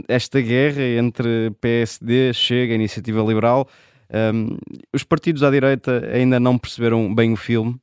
Esta 0.08 0.40
guerra 0.40 0.82
entre 0.82 1.50
PSD, 1.61 2.32
Chega, 2.32 2.75
Iniciativa 2.75 3.23
Liberal, 3.23 3.68
ehm, 4.11 4.56
os 4.92 5.04
partidos 5.04 5.42
à 5.42 5.50
direita 5.50 6.08
ainda 6.12 6.40
não 6.40 6.56
perceberam 6.56 7.14
bem 7.14 7.32
o 7.32 7.37
filme. 7.37 7.76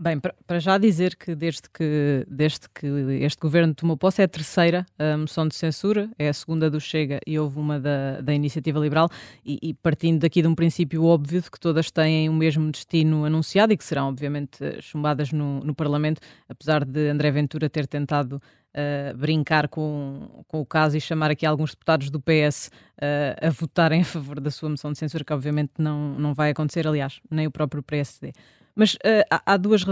Bem, 0.00 0.20
para- 0.20 0.60
já 0.60 0.78
dizer 0.78 1.16
que 1.16 1.34
desde, 1.34 1.62
que 1.74 2.24
desde 2.28 2.68
que 2.72 2.86
este 3.20 3.40
governo 3.40 3.74
tomou 3.74 3.96
posse 3.96 4.22
é 4.22 4.26
a 4.26 4.28
terceira 4.28 4.86
a 4.96 5.16
moção 5.18 5.48
de 5.48 5.56
censura, 5.56 6.08
é 6.16 6.28
a 6.28 6.32
segunda 6.32 6.70
do 6.70 6.80
Chega 6.80 7.18
e 7.26 7.36
houve 7.36 7.58
uma 7.58 7.80
da, 7.80 8.20
da 8.20 8.32
Iniciativa 8.32 8.78
Liberal, 8.78 9.08
e, 9.44 9.58
e 9.60 9.74
partindo 9.74 10.20
daqui 10.20 10.40
de 10.40 10.46
um 10.46 10.54
princípio 10.54 11.04
óbvio 11.04 11.42
de 11.42 11.50
que 11.50 11.58
todas 11.58 11.90
têm 11.90 12.28
o 12.28 12.32
mesmo 12.32 12.70
destino 12.70 13.24
anunciado 13.24 13.72
e 13.72 13.76
que 13.76 13.82
serão, 13.82 14.08
obviamente, 14.08 14.62
eh, 14.62 14.78
chumbadas 14.80 15.32
no, 15.32 15.58
no 15.64 15.74
Parlamento, 15.74 16.20
apesar 16.48 16.84
de 16.84 17.08
André 17.08 17.32
Ventura 17.32 17.68
ter 17.68 17.88
tentado 17.88 18.40
eh, 18.72 19.12
brincar 19.16 19.66
com, 19.66 20.44
com 20.46 20.60
o 20.60 20.66
caso 20.66 20.96
e 20.96 21.00
chamar 21.00 21.32
aqui 21.32 21.44
alguns 21.44 21.72
deputados 21.72 22.08
do 22.08 22.20
PS 22.20 22.70
eh, 23.00 23.34
a 23.42 23.50
votarem 23.50 24.02
a 24.02 24.04
favor 24.04 24.38
da 24.38 24.52
sua 24.52 24.68
moção 24.68 24.92
de 24.92 24.98
censura, 24.98 25.24
que 25.24 25.32
obviamente 25.32 25.72
não, 25.76 26.14
não 26.16 26.34
vai 26.34 26.50
acontecer, 26.50 26.86
aliás, 26.86 27.20
nem 27.28 27.48
o 27.48 27.50
próprio 27.50 27.82
PSD. 27.82 28.32
Mas 28.78 28.96
eh, 29.02 29.24
há, 29.28 29.54
há 29.54 29.56
duas 29.56 29.82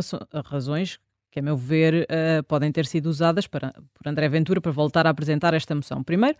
razões 0.44 1.00
que, 1.32 1.40
a 1.40 1.42
meu 1.42 1.56
ver, 1.56 2.06
eh, 2.08 2.40
podem 2.42 2.70
ter 2.70 2.86
sido 2.86 3.06
usadas 3.06 3.48
para, 3.48 3.74
por 3.92 4.08
André 4.08 4.28
Ventura 4.28 4.60
para 4.60 4.70
voltar 4.70 5.08
a 5.08 5.10
apresentar 5.10 5.52
esta 5.54 5.74
moção. 5.74 6.04
Primeiro, 6.04 6.38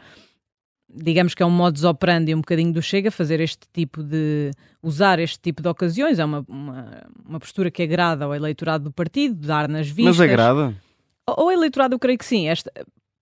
digamos 0.89 1.35
que 1.35 1.43
é 1.43 1.47
um 1.47 1.51
modus 1.51 1.83
operandi 1.83 2.33
um 2.33 2.39
bocadinho 2.39 2.73
do 2.73 2.81
Chega, 2.81 3.11
fazer 3.11 3.41
este 3.41 3.67
tipo 3.73 4.01
de. 4.01 4.53
usar 4.81 5.19
este 5.19 5.41
tipo 5.41 5.61
de 5.61 5.69
ocasiões, 5.69 6.21
é 6.21 6.25
uma, 6.25 6.45
uma, 6.47 7.03
uma 7.29 7.41
postura 7.41 7.69
que 7.69 7.83
agrada 7.83 8.25
ao 8.25 8.33
eleitorado 8.33 8.85
do 8.85 8.93
partido, 8.93 9.35
dar 9.35 9.69
nas 9.69 9.89
vistas. 9.89 10.17
Mas 10.17 10.21
agrada? 10.21 10.73
Ao 11.27 11.51
eleitorado, 11.51 11.97
eu 11.97 11.99
creio 11.99 12.17
que 12.17 12.25
sim. 12.25 12.47
Esta, 12.47 12.71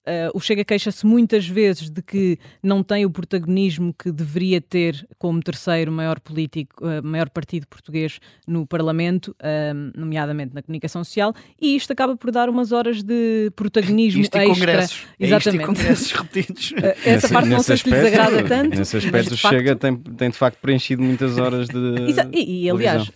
eh, 0.07 0.29
o 0.35 0.41
Chega 0.41 0.65
queixa-se 0.65 1.05
muitas 1.07 1.47
vezes 1.47 1.89
de 1.91 2.03
que 2.03 2.39
não 2.63 2.83
tem 2.83 3.05
o 3.07 3.11
protagonismo 3.11 3.95
que 3.95 4.13
deveria 4.13 4.61
ter 4.61 5.07
como 5.19 5.43
terceiro 5.43 5.91
maior 5.93 6.21
político, 6.21 6.87
eh, 6.87 7.01
maior 7.03 7.29
partido 7.31 7.67
português 7.67 8.19
no 8.47 8.67
Parlamento, 8.67 9.35
eh, 9.43 9.73
nomeadamente 9.97 10.55
na 10.55 10.63
comunicação 10.63 11.03
social, 11.05 11.35
e 11.61 11.75
isto 11.77 11.93
acaba 11.93 12.17
por 12.17 12.31
dar 12.31 12.49
umas 12.49 12.73
horas 12.73 13.03
de 13.03 13.51
protagonismo 13.57 14.21
Isto 14.23 14.37
extra. 14.37 14.55
congressos. 14.55 14.97
É 14.99 15.03
isto 15.05 15.17
e 15.21 15.25
Exatamente. 15.25 15.67
congressos 15.67 16.13
repetidos. 16.13 16.75
Eh, 16.77 16.97
Essa 17.05 17.29
parte 17.29 17.49
não 17.49 17.61
sei 17.63 17.77
se 17.77 17.89
lhes 17.91 18.05
agrada 18.05 18.43
tanto. 18.45 18.77
Nesse 18.79 18.97
aspecto, 18.97 19.35
o 19.35 19.39
facto, 19.39 19.55
Chega 19.55 19.77
tem, 19.77 19.97
tem 19.97 20.31
de 20.31 20.37
facto 20.37 20.59
preenchido 20.61 21.03
muitas 21.03 21.39
horas 21.39 21.69
de. 21.69 21.79
Exa- 22.11 22.29
E, 22.33 22.65
e, 22.67 22.71
aliás, 22.71 23.11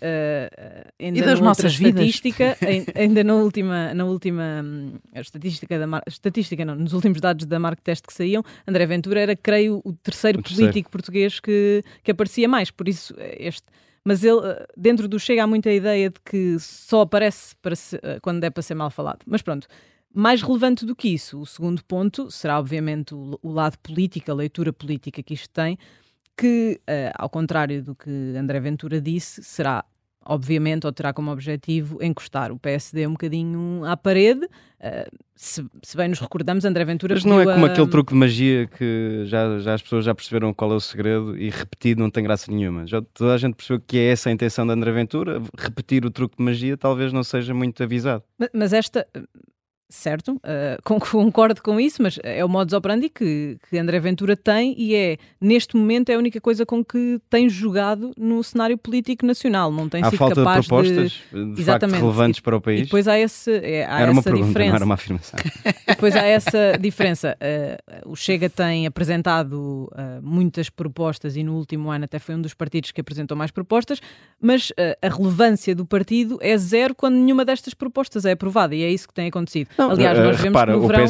ainda 0.98 1.18
E 1.18 1.22
das 1.22 1.40
nossas 1.40 1.74
vidas. 1.76 1.94
estatística, 2.04 2.56
ai- 2.62 2.86
ainda 2.94 3.22
na 3.24 3.34
última, 3.34 3.92
na 3.94 4.04
última 4.04 4.62
hum, 4.64 4.92
a 5.14 5.20
estatística 5.20 5.78
da 5.78 6.02
estatística 6.06 6.64
não, 6.64 6.74
nos 6.78 6.92
últimos 6.92 7.20
dados 7.20 7.44
da 7.46 7.58
Mark 7.58 7.80
Test 7.82 8.06
que 8.06 8.12
saíam, 8.14 8.42
André 8.66 8.86
Ventura 8.86 9.20
era, 9.20 9.36
creio, 9.36 9.80
o 9.84 9.92
terceiro 9.92 10.38
O 10.38 10.42
terceiro. 10.42 10.70
político 10.72 10.90
português 10.90 11.40
que, 11.40 11.82
que 12.02 12.10
aparecia 12.10 12.48
mais, 12.48 12.70
por 12.70 12.88
isso 12.88 13.14
eh, 13.18 13.36
este. 13.40 13.66
Mas 14.04 14.24
ele, 14.24 14.40
eh, 14.44 14.66
dentro 14.76 15.06
do 15.08 15.18
Chega, 15.18 15.44
há 15.44 15.46
muita 15.46 15.70
ideia 15.70 16.08
de 16.08 16.16
que 16.24 16.56
só 16.58 17.02
aparece 17.02 17.54
para 17.60 17.76
se- 17.76 17.98
eh, 18.02 18.18
quando 18.22 18.42
é 18.44 18.48
para 18.50 18.62
ser 18.62 18.74
mal 18.74 18.90
falado. 18.90 19.18
Mas 19.26 19.42
pronto, 19.42 19.66
mais 20.14 20.40
relevante 20.40 20.86
do 20.86 20.96
que 20.96 21.08
isso, 21.08 21.40
o 21.40 21.44
segundo 21.46 21.84
ponto 21.84 22.30
será, 22.30 22.58
obviamente, 22.58 23.14
o, 23.14 23.38
o 23.42 23.52
lado 23.52 23.76
político, 23.80 24.30
a 24.30 24.34
leitura 24.34 24.72
política 24.72 25.22
que 25.22 25.34
isto 25.34 25.50
tem, 25.50 25.76
que, 26.36 26.80
eh, 26.86 27.12
ao 27.16 27.28
contrário 27.28 27.82
do 27.82 27.94
que 27.94 28.08
André 28.38 28.60
Ventura 28.60 29.00
disse, 29.00 29.42
será, 29.42 29.84
obviamente, 30.28 30.86
ou 30.86 30.92
terá 30.92 31.12
como 31.12 31.30
objetivo 31.32 31.98
encostar 32.02 32.52
o 32.52 32.58
PSD 32.58 33.06
um 33.06 33.12
bocadinho 33.12 33.82
à 33.84 33.96
parede. 33.96 34.46
eh, 34.80 35.08
se, 35.34 35.64
se 35.82 35.96
bem 35.96 36.08
nos 36.08 36.20
recordamos, 36.20 36.64
André 36.64 36.84
Ventura. 36.84 37.14
Mas 37.14 37.24
não 37.24 37.40
é 37.40 37.44
como 37.44 37.66
a- 37.66 37.68
aquele 37.70 37.88
truque 37.88 38.12
de 38.12 38.18
magia 38.18 38.66
que 38.68 39.22
já, 39.26 39.58
já 39.58 39.74
as 39.74 39.82
pessoas 39.82 40.04
já 40.04 40.14
perceberam 40.14 40.52
qual 40.54 40.70
é 40.72 40.74
o 40.76 40.80
segredo 40.80 41.36
e 41.36 41.48
repetido 41.50 42.00
não 42.00 42.10
tem 42.10 42.22
graça 42.22 42.50
nenhuma. 42.52 42.86
Já 42.86 43.00
toda 43.02 43.34
a 43.34 43.38
gente 43.38 43.54
percebeu 43.54 43.82
que 43.84 43.96
é 43.98 44.10
essa 44.10 44.28
a 44.28 44.32
intenção 44.32 44.64
de 44.66 44.72
André 44.72 44.92
Ventura. 44.92 45.40
Repetir 45.56 46.04
o 46.04 46.10
truque 46.10 46.36
de 46.36 46.44
magia 46.44 46.76
talvez 46.76 47.12
não 47.12 47.24
seja 47.24 47.52
muito 47.54 47.82
avisado. 47.82 48.22
Ma- 48.38 48.48
Mas 48.52 48.72
esta, 48.72 49.06
certo, 49.88 50.40
con- 50.84 50.98
concordo 51.00 51.62
com 51.62 51.80
isso, 51.80 52.02
mas 52.02 52.18
é 52.22 52.44
o 52.44 52.48
modus 52.48 52.72
operandi 52.74 53.08
que, 53.08 53.56
que 53.68 53.78
André 53.78 53.98
Ventura 54.00 54.36
tem 54.36 54.74
e 54.78 54.94
é, 54.94 55.16
neste 55.40 55.76
momento, 55.76 56.10
é 56.10 56.14
a 56.14 56.18
única 56.18 56.40
coisa 56.40 56.66
com 56.66 56.84
que 56.84 57.20
tem 57.30 57.48
jogado 57.48 58.12
no 58.16 58.42
cenário 58.44 58.76
político 58.76 59.24
nacional. 59.24 59.72
Não 59.72 59.88
tem 59.88 60.02
Há 60.02 60.10
sido 60.10 60.18
falta 60.18 60.34
de 60.34 60.40
capaz 60.42 60.66
propostas 60.66 61.12
de, 61.12 61.18
facto 61.20 61.58
Exatamente. 61.60 62.00
relevantes 62.00 62.38
E- 62.38 62.42
para 62.42 62.56
o 62.56 62.58
E 62.58 62.62
país. 62.62 62.80
depois 62.82 63.08
há, 63.08 63.18
esse, 63.18 63.50
é, 63.50 63.86
há 63.86 64.00
era 64.00 64.10
uma 64.12 64.20
essa 64.20 64.30
pergunta, 64.30 64.46
diferença. 64.48 64.68
não 64.70 64.76
era 64.76 64.84
uma 64.84 64.94
afirmação. 64.94 65.38
Depois 65.88 66.14
há 66.14 66.24
essa 66.26 66.78
diferença. 66.78 67.36
Eh, 67.40 67.78
o 68.06 68.14
Chega 68.14 68.48
tem 68.48 68.86
apresentado 68.86 69.90
eh, 69.96 70.20
muitas 70.22 70.70
propostas 70.70 71.34
e 71.36 71.42
no 71.42 71.56
último 71.56 71.90
ano 71.90 72.04
até 72.04 72.18
foi 72.18 72.34
um 72.36 72.40
dos 72.40 72.54
partidos 72.54 72.92
que 72.92 73.00
apresentou 73.00 73.36
mais 73.36 73.50
propostas, 73.50 74.00
mas 74.40 74.72
a 75.02 75.08
relevância 75.08 75.74
do 75.74 75.84
partido 75.84 76.38
é 76.40 76.56
zero 76.56 76.94
quando 76.94 77.14
nenhuma 77.16 77.44
destas 77.44 77.74
propostas 77.74 78.24
é 78.24 78.32
aprovada 78.32 78.74
e 78.76 78.82
é 78.82 78.90
isso 78.90 79.08
que 79.08 79.14
tem 79.14 79.26
acontecido. 79.28 79.68
Aliás, 79.78 80.18
Eh, 80.18 80.22
nós 80.22 80.36
vemos 80.36 80.42
repara, 80.44 80.76
o 80.76 80.86
verão... 80.86 81.04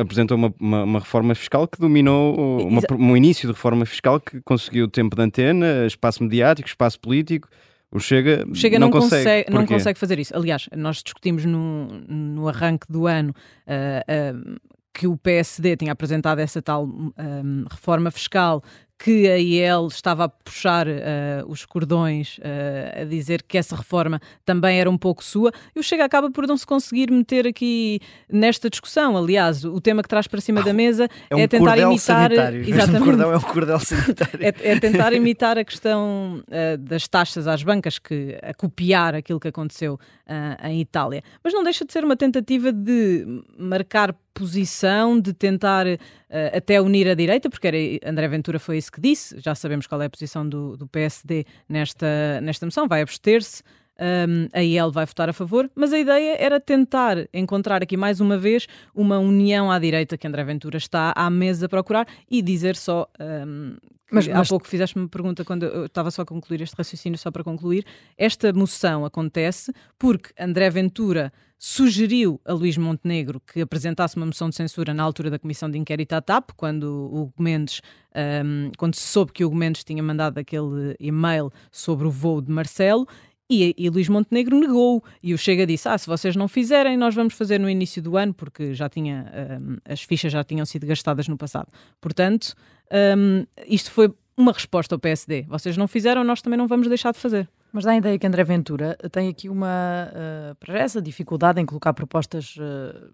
Apresentou 0.00 0.36
uma, 0.36 0.54
uma, 0.58 0.82
uma 0.84 0.98
reforma 1.00 1.34
fiscal 1.34 1.66
que 1.68 1.78
dominou 1.78 2.66
uma- 2.66 2.80
um 2.98 3.16
início 3.16 3.46
de 3.48 3.52
reforma 3.54 3.84
fiscal 3.86 4.18
que 4.20 4.40
conseguiu 4.42 4.88
tempo 4.88 5.14
de 5.16 5.22
antena, 5.22 5.86
espaço 5.86 6.22
mediático, 6.22 6.68
espaço 6.68 6.98
político. 7.00 7.48
O 7.90 8.00
Chega, 8.00 8.46
Chega 8.54 8.78
não, 8.78 8.90
consegue, 8.90 9.50
não 9.50 9.58
Porquê? 9.60 9.74
consegue 9.74 9.98
fazer 9.98 10.18
isso. 10.18 10.34
Aliás, 10.34 10.68
nós 10.74 11.02
discutimos 11.02 11.44
no, 11.44 11.88
no 12.08 12.48
arranque 12.48 12.86
do 12.90 13.06
ano 13.06 13.34
ah, 13.66 14.02
ah, 14.08 14.58
que 14.94 15.06
o 15.06 15.16
PSD 15.16 15.76
tinha 15.76 15.92
apresentado 15.92 16.38
essa 16.38 16.62
tal 16.62 16.88
ah, 17.18 17.42
reforma 17.70 18.10
fiscal 18.10 18.62
que 19.02 19.28
a 19.28 19.36
IEL 19.36 19.88
estava 19.88 20.24
a 20.24 20.28
puxar 20.28 20.86
uh, 20.86 20.92
os 21.48 21.64
cordões, 21.64 22.38
uh, 22.38 23.00
a 23.00 23.04
dizer 23.04 23.42
que 23.42 23.58
essa 23.58 23.74
reforma 23.74 24.20
também 24.44 24.78
era 24.78 24.88
um 24.88 24.96
pouco 24.96 25.24
sua, 25.24 25.50
e 25.74 25.80
o 25.80 25.82
Chega 25.82 26.04
acaba 26.04 26.30
por 26.30 26.46
não 26.46 26.56
se 26.56 26.64
conseguir 26.64 27.10
meter 27.10 27.44
aqui 27.44 27.98
nesta 28.30 28.70
discussão. 28.70 29.16
Aliás, 29.16 29.64
o 29.64 29.80
tema 29.80 30.04
que 30.04 30.08
traz 30.08 30.28
para 30.28 30.40
cima 30.40 30.62
da 30.62 30.70
mesa 30.72 31.08
É 31.28 31.34
um 31.34 31.40
é 31.40 31.48
tentar 31.48 31.78
imitar. 31.78 32.30
sanitário. 32.30 32.62
Exatamente. 32.68 33.02
Um 33.02 33.04
cordel 33.04 33.32
é 33.32 33.36
um 33.36 33.40
cordel 33.40 33.80
sanitário. 33.80 34.32
É, 34.42 34.72
é 34.72 34.78
tentar 34.78 35.12
imitar 35.12 35.58
a 35.58 35.64
questão 35.64 36.42
uh, 36.46 36.78
das 36.78 37.08
taxas 37.08 37.48
às 37.48 37.62
bancas, 37.64 37.98
que, 37.98 38.38
a 38.40 38.54
copiar 38.54 39.16
aquilo 39.16 39.40
que 39.40 39.48
aconteceu 39.48 39.98
em 40.64 40.80
Itália. 40.80 41.22
Mas 41.44 41.52
não 41.52 41.62
deixa 41.62 41.84
de 41.84 41.92
ser 41.92 42.04
uma 42.04 42.16
tentativa 42.16 42.72
de 42.72 43.42
marcar 43.58 44.14
posição, 44.34 45.18
de 45.20 45.32
tentar 45.32 45.86
uh, 45.86 45.98
até 46.56 46.80
unir 46.80 47.08
a 47.08 47.14
direita, 47.14 47.48
porque 47.48 47.66
era, 47.66 47.76
André 48.04 48.28
Ventura 48.28 48.58
foi 48.58 48.78
isso 48.78 48.90
que 48.90 49.00
disse, 49.00 49.38
já 49.40 49.54
sabemos 49.54 49.86
qual 49.86 50.00
é 50.02 50.06
a 50.06 50.10
posição 50.10 50.48
do, 50.48 50.76
do 50.76 50.86
PSD 50.86 51.44
nesta, 51.68 52.40
nesta 52.40 52.66
moção, 52.66 52.88
vai 52.88 53.02
abster-se. 53.02 53.62
Um, 54.00 54.48
a 54.52 54.62
IEL 54.62 54.90
vai 54.90 55.04
votar 55.04 55.28
a 55.28 55.32
favor, 55.32 55.70
mas 55.76 55.92
a 55.92 55.98
ideia 55.98 56.36
era 56.40 56.58
tentar 56.58 57.28
encontrar 57.32 57.82
aqui 57.82 57.96
mais 57.96 58.20
uma 58.20 58.38
vez 58.38 58.66
uma 58.94 59.18
união 59.18 59.70
à 59.70 59.78
direita 59.78 60.16
que 60.16 60.26
André 60.26 60.42
Ventura 60.44 60.78
está 60.78 61.12
à 61.14 61.28
mesa 61.28 61.66
a 61.66 61.68
procurar 61.68 62.08
e 62.28 62.40
dizer 62.40 62.74
só 62.74 63.06
um, 63.20 63.76
mas, 64.12 64.28
há 64.28 64.44
pouco 64.44 64.68
fizeste-me 64.68 65.04
uma 65.04 65.08
pergunta 65.08 65.44
quando 65.44 65.64
eu 65.64 65.86
estava 65.86 66.10
só 66.10 66.22
a 66.22 66.26
concluir 66.26 66.60
este 66.60 66.76
raciocínio, 66.76 67.18
só 67.18 67.30
para 67.30 67.42
concluir. 67.42 67.84
Esta 68.16 68.52
moção 68.52 69.04
acontece 69.04 69.72
porque 69.98 70.30
André 70.38 70.70
Ventura 70.70 71.32
sugeriu 71.64 72.40
a 72.44 72.52
Luís 72.52 72.76
Montenegro 72.76 73.40
que 73.40 73.60
apresentasse 73.60 74.16
uma 74.16 74.26
moção 74.26 74.50
de 74.50 74.56
censura 74.56 74.92
na 74.92 75.02
altura 75.04 75.30
da 75.30 75.38
comissão 75.38 75.70
de 75.70 75.78
inquérito 75.78 76.12
à 76.12 76.20
TAP, 76.20 76.50
quando 76.56 77.08
o 77.12 77.32
Mendes, 77.40 77.80
um, 78.44 78.72
quando 78.76 78.96
se 78.96 79.06
soube 79.06 79.32
que 79.32 79.44
o 79.44 79.54
Mendes 79.54 79.84
tinha 79.84 80.02
mandado 80.02 80.38
aquele 80.38 80.96
e-mail 80.98 81.52
sobre 81.70 82.06
o 82.06 82.10
voo 82.10 82.40
de 82.40 82.50
Marcelo, 82.50 83.06
e, 83.52 83.74
e 83.76 83.90
Luís 83.90 84.08
Montenegro 84.08 84.58
negou. 84.58 85.02
E 85.22 85.34
o 85.34 85.38
Chega 85.38 85.66
disse: 85.66 85.88
Ah, 85.88 85.98
se 85.98 86.06
vocês 86.06 86.36
não 86.36 86.48
fizerem, 86.48 86.96
nós 86.96 87.14
vamos 87.14 87.34
fazer 87.34 87.58
no 87.58 87.68
início 87.68 88.02
do 88.02 88.16
ano, 88.16 88.32
porque 88.32 88.74
já 88.74 88.88
tinha, 88.88 89.32
um, 89.60 89.76
as 89.84 90.02
fichas 90.02 90.32
já 90.32 90.42
tinham 90.42 90.64
sido 90.64 90.86
gastadas 90.86 91.28
no 91.28 91.36
passado. 91.36 91.68
Portanto, 92.00 92.54
um, 93.16 93.46
isto 93.66 93.90
foi 93.90 94.12
uma 94.36 94.52
resposta 94.52 94.94
ao 94.94 94.98
PSD. 94.98 95.42
Vocês 95.48 95.76
não 95.76 95.86
fizeram, 95.86 96.24
nós 96.24 96.40
também 96.40 96.58
não 96.58 96.66
vamos 96.66 96.88
deixar 96.88 97.12
de 97.12 97.18
fazer. 97.18 97.48
Mas 97.72 97.84
dá 97.84 97.92
a 97.92 97.96
ideia 97.96 98.18
que 98.18 98.26
André 98.26 98.44
Ventura 98.44 98.96
tem 99.10 99.28
aqui 99.28 99.48
uma, 99.48 100.08
uh, 100.12 100.72
essa 100.72 101.00
dificuldade 101.00 101.60
em 101.60 101.64
colocar 101.64 101.94
propostas, 101.94 102.56
uh, 102.58 103.10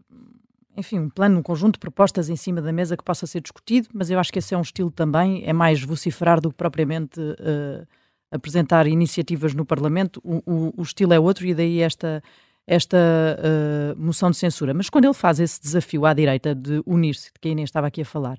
enfim, 0.76 0.98
um 0.98 1.08
plano, 1.08 1.38
um 1.38 1.42
conjunto 1.42 1.74
de 1.74 1.80
propostas 1.80 2.28
em 2.28 2.36
cima 2.36 2.60
da 2.60 2.72
mesa 2.72 2.96
que 2.96 3.04
possa 3.04 3.26
ser 3.26 3.40
discutido, 3.40 3.88
mas 3.92 4.10
eu 4.10 4.18
acho 4.18 4.32
que 4.32 4.38
esse 4.40 4.54
é 4.54 4.58
um 4.58 4.62
estilo 4.62 4.90
também, 4.90 5.44
é 5.44 5.52
mais 5.52 5.80
vociferar 5.80 6.40
do 6.40 6.50
que 6.50 6.56
propriamente 6.56 7.20
uh, 7.20 7.86
apresentar 8.30 8.86
iniciativas 8.86 9.54
no 9.54 9.64
Parlamento. 9.64 10.20
O, 10.24 10.42
o, 10.46 10.74
o, 10.76 10.82
estilo 10.82 11.12
é 11.12 11.20
outro 11.20 11.46
e 11.46 11.54
daí 11.54 11.80
esta, 11.80 12.22
esta 12.66 12.98
moção 13.96 14.30
de 14.30 14.36
censura. 14.36 14.74
Mas 14.74 14.90
quando 14.90 15.06
ele 15.06 15.14
faz 15.14 15.40
esse 15.40 15.60
desafio 15.60 16.04
à 16.04 16.12
direita 16.12 16.54
de 16.54 16.82
unir-se, 16.86 17.26
de 17.26 17.40
quem 17.40 17.54
nem 17.54 17.64
estava 17.64 17.86
aqui 17.86 18.02
a 18.02 18.04
falar, 18.04 18.38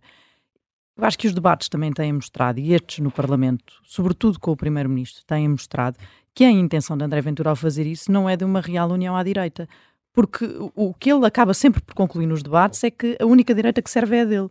eu 0.98 1.06
acho 1.06 1.18
que 1.18 1.28
os 1.28 1.34
debates 1.34 1.70
também 1.70 1.94
têm 1.94 2.12
mostrado, 2.12 2.60
e 2.60 2.74
estes 2.74 3.00
no 3.00 3.10
Parlamento, 3.10 3.74
sobretudo 3.84 4.38
com 4.38 4.52
o 4.52 4.58
Primeiro-Ministro, 4.58 5.24
têm 5.26 5.48
mostrado 5.48 5.98
que 6.36 6.44
a 6.44 6.52
intenção 6.52 6.98
de 6.98 7.06
André 7.06 7.22
Ventura 7.22 7.50
ao 7.50 7.56
fazer 7.56 7.88
isso 7.88 8.12
não 8.12 8.30
é 8.30 8.36
de 8.36 8.44
uma 8.44 8.60
real 8.60 8.90
união 8.90 9.16
à 9.16 9.24
direita. 9.24 9.68
Porque 10.12 10.46
o 10.76 10.94
que 10.94 11.12
ele 11.12 11.26
acaba 11.26 11.54
sempre 11.54 11.82
por 11.82 11.94
concluir 11.94 12.26
nos 12.26 12.44
debates 12.44 12.84
é 12.84 12.92
que 12.92 13.18
a 13.20 13.26
única 13.26 13.54
direita 13.54 13.82
que 13.82 13.90
serve 13.90 14.18
é 14.18 14.22
a 14.22 14.26
dele. 14.26 14.50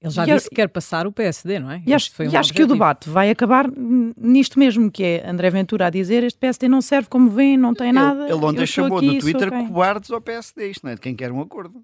Ele 0.00 0.12
já 0.12 0.24
disse 0.26 0.48
que 0.48 0.54
quer 0.54 0.68
passar 0.68 1.06
o 1.06 1.12
PSD, 1.12 1.58
não 1.58 1.70
é? 1.70 1.82
E 1.86 1.94
acho, 1.94 2.10
um 2.20 2.24
e 2.24 2.36
acho 2.36 2.52
que 2.52 2.62
o 2.62 2.66
debate 2.66 3.08
vai 3.08 3.30
acabar 3.30 3.66
nisto 4.16 4.58
mesmo, 4.58 4.90
que 4.90 5.02
é 5.02 5.28
André 5.28 5.48
Ventura 5.48 5.86
a 5.86 5.90
dizer 5.90 6.22
este 6.22 6.38
PSD 6.38 6.68
não 6.68 6.82
serve 6.82 7.08
como 7.08 7.30
vem, 7.30 7.56
não 7.56 7.74
tem 7.74 7.92
nada. 7.92 8.24
Ele, 8.24 8.34
ontem 8.34 8.66
chamou 8.66 9.00
no 9.00 9.18
Twitter 9.18 9.50
cobardes 9.50 10.10
ao 10.10 10.20
PSD, 10.20 10.70
isto 10.70 10.84
não 10.84 10.92
é 10.92 10.94
de 10.94 11.00
quem 11.00 11.14
quer 11.14 11.32
um 11.32 11.40
acordo. 11.40 11.82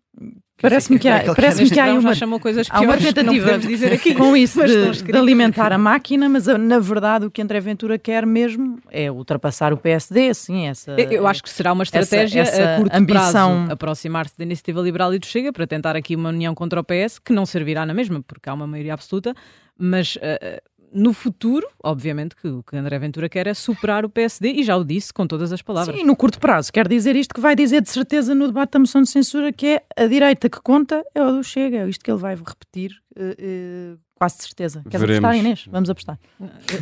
Parece-me 0.62 0.98
que, 0.98 1.08
há, 1.08 1.34
parece 1.34 1.68
que 1.68 1.80
há 1.80 1.92
uma, 1.92 2.14
chamou 2.14 2.38
coisas 2.38 2.68
há 2.70 2.80
uma 2.80 2.96
tentativa 2.96 3.58
dizer 3.58 3.92
aqui. 3.92 4.14
com 4.16 4.36
isso 4.36 4.64
de, 4.64 5.02
de, 5.02 5.16
alimentar 5.16 5.72
a 5.72 5.78
máquina, 5.78 6.28
mas 6.28 6.46
na 6.46 6.78
verdade 6.78 7.26
o 7.26 7.30
que 7.30 7.42
André 7.42 7.58
Ventura 7.58 7.98
quer 7.98 8.24
mesmo 8.24 8.78
é 8.90 9.10
ultrapassar 9.10 9.72
o 9.72 9.76
PSD, 9.76 10.28
assim, 10.28 10.68
essa... 10.68 10.92
Eu 10.92 11.26
acho 11.26 11.42
que 11.42 11.50
será 11.50 11.72
uma 11.72 11.82
estratégia 11.82 12.42
essa, 12.42 12.62
essa 12.62 12.74
a 12.74 12.76
curto 12.78 12.96
ambição... 12.96 13.56
prazo, 13.56 13.72
aproximar-se 13.72 14.38
da 14.38 14.44
Iniciativa 14.44 14.80
Liberal 14.80 15.12
e 15.12 15.18
do 15.18 15.26
Chega 15.26 15.52
para 15.52 15.66
tentar 15.66 15.96
aqui 15.96 16.14
uma 16.14 16.28
união 16.28 16.54
contra 16.54 16.80
o 16.80 16.84
PS, 16.84 17.18
que 17.18 17.32
não 17.32 17.44
servirá 17.44 17.84
na 17.84 17.92
mesma, 17.92 18.22
porque 18.22 18.48
há 18.48 18.54
uma 18.54 18.66
maioria 18.66 18.94
absoluta, 18.94 19.34
mas... 19.76 20.16
Uh, 20.16 20.62
no 20.92 21.12
futuro, 21.12 21.66
obviamente, 21.82 22.36
que 22.36 22.48
o 22.48 22.62
que 22.62 22.76
André 22.76 22.98
Ventura 22.98 23.28
quer 23.28 23.46
é 23.46 23.54
superar 23.54 24.04
o 24.04 24.08
PSD 24.08 24.52
e 24.52 24.62
já 24.62 24.76
o 24.76 24.84
disse 24.84 25.12
com 25.12 25.26
todas 25.26 25.52
as 25.52 25.62
palavras. 25.62 25.96
Sim, 25.96 26.04
no 26.04 26.14
curto 26.14 26.38
prazo. 26.38 26.72
Quer 26.72 26.86
dizer 26.86 27.16
isto 27.16 27.34
que 27.34 27.40
vai 27.40 27.56
dizer 27.56 27.80
de 27.80 27.90
certeza 27.90 28.34
no 28.34 28.46
debate 28.46 28.72
da 28.72 28.78
moção 28.78 29.02
de 29.02 29.10
censura 29.10 29.52
que 29.52 29.66
é 29.66 29.82
a 29.96 30.06
direita 30.06 30.48
que 30.48 30.60
conta 30.60 31.04
é 31.14 31.22
o 31.22 31.32
do 31.32 31.44
Chega. 31.44 31.78
É 31.78 31.88
isto 31.88 32.04
que 32.04 32.10
ele 32.10 32.20
vai 32.20 32.34
repetir 32.34 32.92
uh, 33.16 33.94
uh, 33.94 33.98
quase 34.22 34.36
de 34.36 34.42
certeza. 34.44 34.82
Queres 34.88 35.00
Veremos. 35.00 35.24
apostar, 35.24 35.36
Inês? 35.36 35.64
Vamos 35.70 35.90
apostar. 35.90 36.18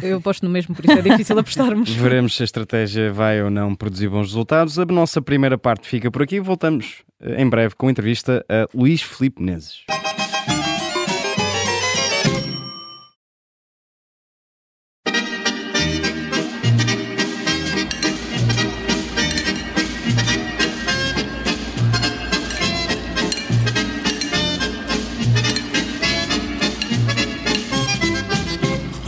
Eu, 0.02 0.08
eu 0.10 0.16
aposto 0.18 0.44
no 0.44 0.50
mesmo, 0.50 0.74
por 0.74 0.84
isso 0.84 0.98
é 0.98 1.02
difícil 1.02 1.38
apostarmos. 1.38 1.88
Veremos 1.90 2.36
se 2.36 2.42
a 2.42 2.44
estratégia 2.44 3.12
vai 3.12 3.42
ou 3.42 3.50
não 3.50 3.74
produzir 3.74 4.08
bons 4.08 4.28
resultados. 4.28 4.78
A 4.78 4.84
nossa 4.84 5.22
primeira 5.22 5.56
parte 5.56 5.86
fica 5.88 6.10
por 6.10 6.22
aqui. 6.22 6.40
Voltamos 6.40 7.02
eh, 7.20 7.40
em 7.40 7.48
breve 7.48 7.74
com 7.74 7.88
a 7.88 7.90
entrevista 7.90 8.44
a 8.48 8.66
Luís 8.76 9.02
Filipe 9.02 9.40
Menezes. 9.40 9.84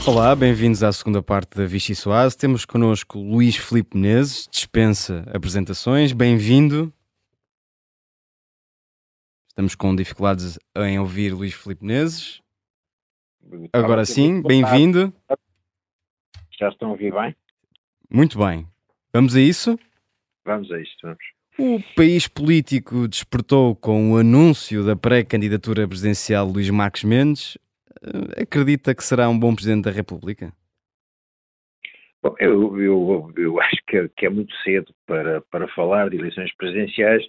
Olá, 0.04 0.34
bem-vindos 0.34 0.82
à 0.82 0.92
segunda 0.92 1.22
parte 1.22 1.56
da 1.56 1.64
Vichy 1.64 1.94
Soase. 1.94 2.36
Temos 2.36 2.64
connosco 2.64 3.20
Luís 3.20 3.54
Filipe 3.54 3.96
Menezes, 3.96 4.48
dispensa 4.50 5.24
apresentações. 5.32 6.12
Bem-vindo. 6.12 6.92
Estamos 9.48 9.76
com 9.76 9.94
dificuldades 9.94 10.58
em 10.76 10.98
ouvir 10.98 11.32
Luís 11.32 11.54
Filipe 11.54 11.84
Menezes. 11.84 12.42
Agora 13.72 14.04
sim, 14.04 14.42
bem-vindo. 14.42 15.12
Já 16.58 16.68
estão 16.68 16.88
a 16.88 16.92
ouvir 16.92 17.12
bem? 17.12 17.36
Muito 18.10 18.36
bem. 18.38 18.66
Vamos 19.12 19.36
a 19.36 19.40
isso? 19.40 19.78
Vamos 20.44 20.68
a 20.72 20.80
isto, 20.80 20.98
vamos. 21.02 21.24
O 21.58 21.80
país 21.94 22.26
político 22.26 23.06
despertou 23.06 23.76
com 23.76 24.12
o 24.12 24.16
anúncio 24.16 24.84
da 24.84 24.96
pré-candidatura 24.96 25.86
presidencial 25.86 26.48
de 26.48 26.54
Luís 26.54 26.70
Marques 26.70 27.04
Mendes. 27.04 27.56
Acredita 28.40 28.94
que 28.94 29.04
será 29.04 29.28
um 29.28 29.38
bom 29.38 29.54
Presidente 29.54 29.84
da 29.84 29.90
República? 29.90 30.52
Bom, 32.22 32.34
eu, 32.38 32.80
eu, 32.80 33.32
eu 33.36 33.60
acho 33.60 33.76
que 33.86 33.96
é, 33.96 34.08
que 34.16 34.26
é, 34.26 34.28
muito 34.28 34.54
cedo 34.62 34.94
para, 35.06 35.40
para 35.40 35.66
falar 35.68 36.08
de 36.08 36.16
eleições 36.16 36.54
presidenciais, 36.56 37.24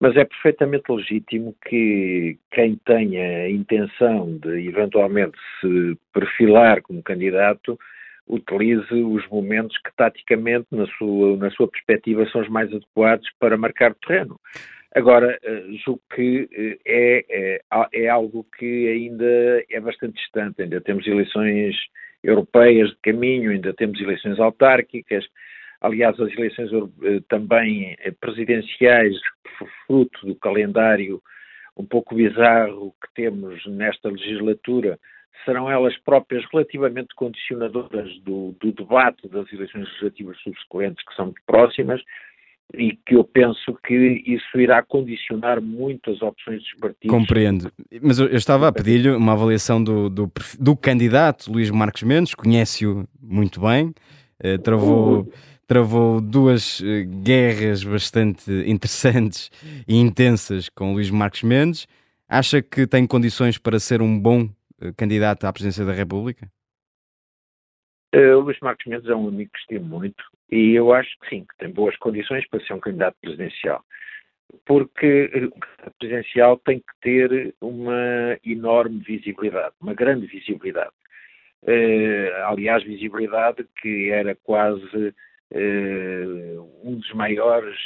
mas 0.00 0.16
é 0.16 0.24
perfeitamente 0.24 0.90
legítimo 0.90 1.54
que 1.68 2.38
quem 2.50 2.76
tenha 2.86 3.42
a 3.42 3.50
intenção 3.50 4.38
de 4.38 4.66
eventualmente 4.66 5.36
se 5.60 5.98
perfilar 6.14 6.80
como 6.80 7.02
candidato 7.02 7.78
utilize 8.26 8.92
os 8.92 9.26
momentos 9.28 9.76
que 9.78 9.90
taticamente, 9.96 10.66
na 10.70 10.86
sua, 10.98 11.36
na 11.36 11.50
sua 11.50 11.68
perspectiva, 11.68 12.28
são 12.30 12.42
os 12.42 12.48
mais 12.48 12.72
adequados 12.72 13.28
para 13.38 13.56
marcar 13.56 13.94
terreno. 13.94 14.38
Agora, 14.94 15.38
eh, 15.42 15.64
julgo 15.84 16.00
que 16.14 16.48
eh, 16.50 16.78
é, 16.86 17.24
é, 17.28 17.60
é, 17.92 18.08
algo 18.08 18.46
que 18.58 18.88
ainda 18.88 19.62
é 19.70 19.80
bastante 19.80 20.14
distante. 20.14 20.62
Ainda 20.62 20.80
temos 20.80 21.06
eleições 21.06 21.76
europeias 22.22 22.88
de 22.90 22.96
caminho, 23.02 23.50
ainda 23.50 23.74
temos 23.74 24.00
eleições 24.00 24.40
autárquicas. 24.40 25.26
Aliás, 25.80 26.18
as 26.18 26.32
eleições 26.32 26.70
eh, 26.72 27.20
também 27.28 27.96
presidenciais, 28.20 29.14
fruto 29.86 30.26
do 30.26 30.34
calendário 30.36 31.20
um 31.76 31.84
pouco 31.84 32.14
bizarro 32.14 32.92
que 33.00 33.14
temos 33.14 33.64
nesta 33.66 34.08
legislatura, 34.08 34.98
serão 35.44 35.70
elas 35.70 35.96
próprias 35.98 36.44
relativamente 36.52 37.14
condicionadoras 37.14 38.18
do, 38.22 38.56
do 38.58 38.72
debate 38.72 39.28
das 39.28 39.52
eleições 39.52 39.86
legislativas 39.86 40.36
subsequentes, 40.40 41.04
que 41.04 41.14
são 41.14 41.26
muito 41.26 41.42
próximas 41.46 42.02
e 42.74 42.96
que 43.06 43.14
eu 43.14 43.24
penso 43.24 43.76
que 43.86 44.22
isso 44.26 44.60
irá 44.60 44.82
condicionar 44.82 45.60
muito 45.60 46.10
as 46.10 46.20
opções 46.20 46.60
dos 46.62 46.74
partidos. 46.74 47.16
Compreendo. 47.16 47.72
Mas 48.02 48.18
eu 48.18 48.26
estava 48.28 48.68
a 48.68 48.72
pedir-lhe 48.72 49.10
uma 49.10 49.32
avaliação 49.32 49.82
do, 49.82 50.10
do, 50.10 50.30
do, 50.58 50.76
candidato 50.76 51.50
Luís 51.50 51.70
Marques 51.70 52.02
Mendes, 52.02 52.34
conhece-o 52.34 53.08
muito 53.20 53.60
bem, 53.60 53.94
eh, 54.38 54.58
travou, 54.58 55.32
travou 55.66 56.20
duas 56.20 56.82
eh, 56.84 57.04
guerras 57.04 57.82
bastante 57.82 58.50
interessantes 58.68 59.50
e 59.86 59.96
intensas 59.96 60.68
com 60.68 60.92
Luís 60.92 61.10
Marques 61.10 61.42
Mendes. 61.42 61.86
Acha 62.28 62.60
que 62.60 62.86
tem 62.86 63.06
condições 63.06 63.56
para 63.56 63.80
ser 63.80 64.02
um 64.02 64.18
bom 64.18 64.42
uh, 64.42 64.92
candidato 64.94 65.46
à 65.46 65.52
presidência 65.52 65.86
da 65.86 65.94
República? 65.94 66.46
Uh, 68.14 68.40
Luís 68.40 68.58
Marcos 68.60 68.86
Mendes 68.86 69.08
é 69.08 69.14
um 69.14 69.28
amigo 69.28 69.50
que 69.52 69.58
estimo 69.58 69.84
muito 69.84 70.24
e 70.50 70.74
eu 70.74 70.92
acho 70.94 71.10
que 71.20 71.28
sim, 71.28 71.40
que 71.44 71.58
tem 71.58 71.70
boas 71.70 71.94
condições 71.98 72.46
para 72.48 72.60
ser 72.60 72.72
um 72.72 72.80
candidato 72.80 73.16
presidencial. 73.20 73.84
Porque 74.64 75.24
o 75.24 75.60
candidato 75.60 75.94
presidencial 75.98 76.56
tem 76.58 76.78
que 76.78 77.00
ter 77.02 77.54
uma 77.60 78.38
enorme 78.46 79.00
visibilidade, 79.00 79.74
uma 79.80 79.92
grande 79.92 80.26
visibilidade. 80.26 80.90
Uh, 81.64 82.44
aliás, 82.46 82.82
visibilidade 82.82 83.66
que 83.82 84.10
era 84.10 84.34
quase 84.36 85.14
uh, 85.52 86.70
um 86.82 86.94
dos 86.96 87.12
maiores 87.12 87.76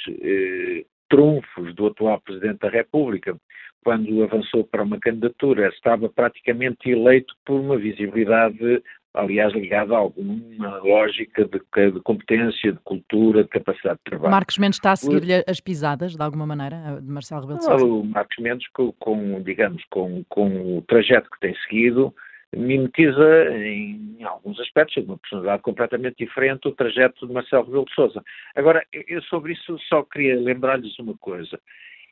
trunfos 1.09 1.75
do 1.75 1.89
atual 1.89 2.21
Presidente 2.21 2.61
da 2.61 2.71
República. 2.71 3.37
Quando 3.85 4.23
avançou 4.23 4.65
para 4.65 4.85
uma 4.85 5.01
candidatura, 5.01 5.69
estava 5.69 6.09
praticamente 6.09 6.89
eleito 6.89 7.35
por 7.45 7.59
uma 7.59 7.77
visibilidade, 7.77 8.83
aliás, 9.15 9.53
ligada 9.53 9.95
a 9.95 9.99
alguma 9.99 10.79
lógica 10.79 11.45
de, 11.45 11.91
de 11.91 12.01
competência, 12.01 12.73
de 12.73 12.79
cultura, 12.81 13.43
de 13.43 13.49
capacidade 13.49 13.99
de 13.99 14.11
trabalho. 14.11 14.31
Marcos 14.31 14.59
Mendes 14.59 14.79
está 14.79 14.93
a 14.93 14.97
seguir-lhe 14.97 15.45
as 15.47 15.61
pisadas, 15.61 16.17
de 16.17 16.23
alguma 16.23 16.47
maneira, 16.47 17.01
de 17.01 17.11
Marcelo 17.11 17.43
Rebelo 17.43 17.59
de 17.59 17.65
Sousa? 17.65 17.85
O 17.85 18.05
Marcos 18.05 18.37
Mendes, 18.39 18.69
com, 18.69 18.93
com 18.93 19.43
digamos, 19.43 19.85
com, 19.91 20.25
com 20.29 20.79
o 20.79 20.83
trajeto 20.83 21.29
que 21.31 21.41
tem 21.41 21.55
seguido, 21.69 22.15
mimetiza 22.55 23.55
em, 23.55 24.17
em, 24.19 24.25
alguns 24.25 24.59
aspectos, 24.61 25.03
de 25.03 25.09
uma 25.09 25.19
personalidade 25.19 25.63
completamente 25.63 26.17
diferente, 26.19 26.69
o 26.69 26.73
trajeto 26.73 27.27
de 27.27 27.33
Marcelo 27.33 27.65
Rebelo 27.65 27.85
de 27.87 27.95
Sousa. 27.95 28.23
Agora, 28.55 28.85
eu 28.93 29.23
sobre 29.23 29.53
isso 29.53 29.79
só 29.89 30.03
queria 30.03 30.39
lembrar-lhes 30.39 30.99
uma 30.99 31.17
coisa, 31.17 31.59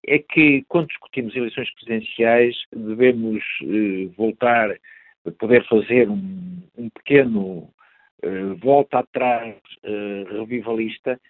é 0.06 0.18
que 0.18 0.64
quando 0.68 0.88
discutimos 0.88 1.36
eleições 1.36 1.70
presidenciais 1.74 2.56
devemos 2.74 3.42
eh, 3.62 4.08
voltar 4.16 4.70
poder 5.38 5.66
fazer 5.66 6.08
um, 6.08 6.62
um 6.76 6.88
pequeno 6.90 7.68
eh, 8.22 8.54
volta 8.62 8.98
atrás 8.98 9.56
eh, 9.82 10.24
revivalista 10.30 11.20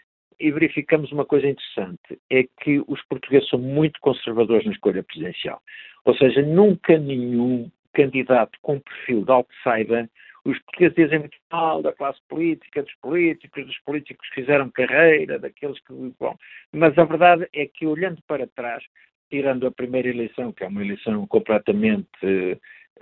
e 0.40 0.50
verificamos 0.50 1.12
uma 1.12 1.24
coisa 1.24 1.46
interessante, 1.46 2.18
é 2.30 2.44
que 2.62 2.82
os 2.88 3.02
portugueses 3.04 3.48
são 3.48 3.58
muito 3.58 4.00
conservadores 4.00 4.64
na 4.64 4.72
escolha 4.72 5.02
presidencial. 5.02 5.60
Ou 6.04 6.16
seja, 6.16 6.40
nunca 6.42 6.98
nenhum 6.98 7.70
candidato 7.92 8.58
com 8.62 8.80
perfil 8.80 9.24
de 9.24 9.30
outsider, 9.30 10.08
os 10.44 10.58
portugueses 10.60 10.96
dizem 10.96 11.18
muito 11.18 11.36
mal 11.52 11.82
da 11.82 11.92
classe 11.92 12.18
política, 12.28 12.82
dos 12.82 12.94
políticos, 13.02 13.66
dos 13.66 13.78
políticos 13.80 14.28
que 14.30 14.40
fizeram 14.40 14.70
carreira, 14.70 15.38
daqueles 15.38 15.78
que. 15.80 15.92
Bom, 16.18 16.34
mas 16.72 16.96
a 16.96 17.04
verdade 17.04 17.46
é 17.52 17.66
que, 17.66 17.86
olhando 17.86 18.22
para 18.26 18.46
trás, 18.46 18.82
tirando 19.28 19.66
a 19.66 19.70
primeira 19.70 20.08
eleição, 20.08 20.52
que 20.52 20.64
é 20.64 20.68
uma 20.68 20.82
eleição 20.82 21.26
completamente. 21.26 22.08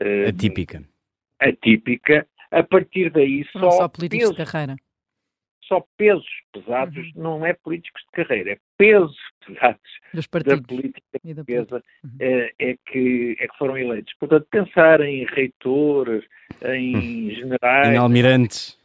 Uh, 0.01 0.29
atípica. 0.29 0.83
Atípica, 1.41 2.27
a 2.51 2.63
partir 2.63 3.11
daí 3.11 3.45
só. 3.53 3.59
Não 3.59 3.71
só 3.73 3.89
políticos 3.89 4.37
de 4.37 4.45
carreira. 4.45 4.77
Só 5.69 5.85
pesos 5.99 6.27
pesados, 6.53 6.97
uhum. 6.97 7.23
não 7.23 7.47
é 7.47 7.53
políticos 7.53 8.03
de 8.07 8.25
carreira, 8.25 8.53
é 8.53 8.59
pesos 8.79 9.17
pesados 9.47 9.81
da 10.15 10.57
política 10.63 11.03
portuguesa 11.23 11.83
uhum. 12.03 12.11
é, 12.21 12.53
é, 12.59 12.77
que, 12.87 13.37
é 13.39 13.47
que 13.47 13.59
foram 13.59 13.77
eleitos. 13.77 14.15
Portanto, 14.19 14.47
pensar 14.51 15.01
em 15.03 15.27
reitores, 15.27 16.25
em 16.65 17.31
generais. 17.31 17.89
Em 17.89 17.97
almirantes. 17.97 18.79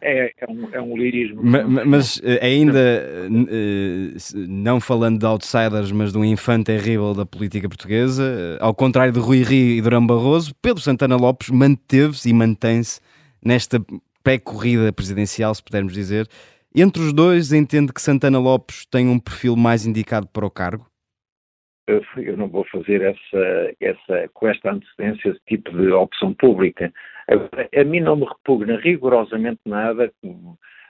É, 0.00 0.32
é, 0.38 0.50
um, 0.50 0.68
é 0.72 0.80
um 0.80 0.96
lirismo. 0.96 1.40
Mas, 1.42 1.86
mas 1.86 2.20
eh, 2.22 2.44
ainda, 2.44 2.78
eh, 2.78 4.14
não 4.48 4.80
falando 4.80 5.18
de 5.18 5.26
outsiders, 5.26 5.90
mas 5.90 6.12
de 6.12 6.18
um 6.18 6.24
infante 6.24 6.66
terrível 6.66 7.14
da 7.14 7.24
política 7.24 7.68
portuguesa, 7.68 8.58
ao 8.60 8.74
contrário 8.74 9.12
de 9.12 9.18
Rui 9.18 9.42
Rio 9.42 9.78
e 9.78 9.80
Durão 9.80 10.06
Barroso, 10.06 10.54
Pedro 10.60 10.82
Santana 10.82 11.16
Lopes 11.16 11.48
manteve-se 11.50 12.28
e 12.28 12.32
mantém-se 12.32 13.00
nesta 13.44 13.80
pré-corrida 14.26 14.92
presidencial, 14.92 15.54
se 15.54 15.62
pudermos 15.62 15.92
dizer, 15.92 16.26
entre 16.74 17.00
os 17.00 17.12
dois, 17.12 17.52
entende 17.52 17.92
que 17.92 18.02
Santana 18.02 18.40
Lopes 18.40 18.84
tem 18.86 19.06
um 19.06 19.20
perfil 19.20 19.54
mais 19.54 19.86
indicado 19.86 20.26
para 20.26 20.44
o 20.44 20.50
cargo? 20.50 20.84
Eu 21.86 22.36
não 22.36 22.48
vou 22.48 22.64
fazer 22.64 23.02
essa, 23.02 23.74
essa, 23.80 24.28
com 24.34 24.48
esta 24.48 24.72
antecedência 24.72 25.28
esse 25.28 25.40
tipo 25.46 25.70
de 25.70 25.92
opção 25.92 26.34
pública. 26.34 26.92
A, 27.30 27.80
a 27.80 27.84
mim 27.84 28.00
não 28.00 28.16
me 28.16 28.26
repugna 28.26 28.76
rigorosamente 28.80 29.60
nada, 29.64 30.12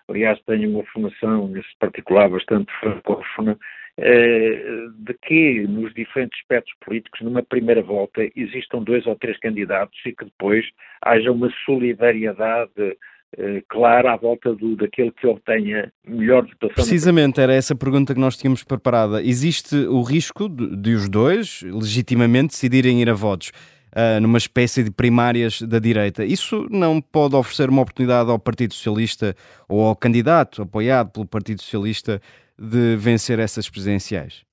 aliás 0.09 0.41
tenho 0.47 0.71
uma 0.71 0.85
formação 0.87 1.47
nesse 1.49 1.77
particular 1.79 2.31
bastante 2.31 2.73
francófona, 2.81 3.59
eh, 3.99 4.89
de 4.97 5.15
que 5.27 5.67
nos 5.69 5.93
diferentes 5.93 6.41
aspectos 6.41 6.73
políticos, 6.83 7.21
numa 7.21 7.43
primeira 7.43 7.83
volta, 7.83 8.27
existam 8.35 8.83
dois 8.83 9.07
ou 9.07 9.15
três 9.17 9.39
candidatos 9.41 9.99
e 10.07 10.13
que 10.15 10.25
depois 10.25 10.65
haja 11.03 11.31
uma 11.31 11.51
solidariedade 11.67 12.97
clara 13.69 14.15
à 14.15 14.17
volta 14.17 14.55
do, 14.55 14.77
daquele 14.77 15.11
que 15.13 15.27
obtenha 15.27 15.93
melhor 16.07 16.43
votação. 16.43 16.75
Precisamente, 16.75 17.41
era 17.41 17.53
essa 17.53 17.75
pergunta 17.75 18.15
que 18.15 18.21
nós 18.21 18.37
tínhamos 18.37 18.63
preparada. 18.63 19.23
Existe 19.23 19.77
o 19.77 20.03
risco 20.03 20.49
de, 20.49 20.77
de 20.77 20.95
os 20.95 21.09
dois, 21.09 21.63
legitimamente, 21.63 22.49
decidirem 22.49 23.03
ir 23.03 23.11
a 23.11 23.15
votos 23.15 23.53
uh, 23.93 24.21
numa 24.21 24.39
espécie 24.39 24.83
de 24.83 24.91
primárias 24.91 25.63
da 25.63 25.79
direita? 25.79 26.25
Isso 26.25 26.67
não 26.71 27.01
pode 27.01 27.35
oferecer 27.35 27.69
uma 27.69 27.83
oportunidade 27.83 28.31
ao 28.31 28.39
Partido 28.39 28.75
Socialista 28.75 29.35
ou 29.69 29.85
ao 29.87 29.97
candidato 29.97 30.63
apoiado 30.63 31.13
pelo 31.13 31.27
Partido 31.27 31.61
Socialista 31.63 32.21
de 32.59 32.97
vencer 32.97 33.39
essas 33.39 33.69
presidenciais? 33.69 34.45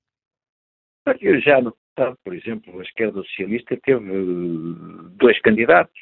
Eu 1.20 1.40
já 1.40 1.60
no 1.60 1.74
passado, 1.94 2.18
por 2.24 2.34
exemplo, 2.34 2.80
a 2.80 2.82
esquerda 2.82 3.22
socialista 3.22 3.76
teve 3.82 4.04
eh, 4.04 5.08
dois 5.16 5.38
candidatos 5.40 6.00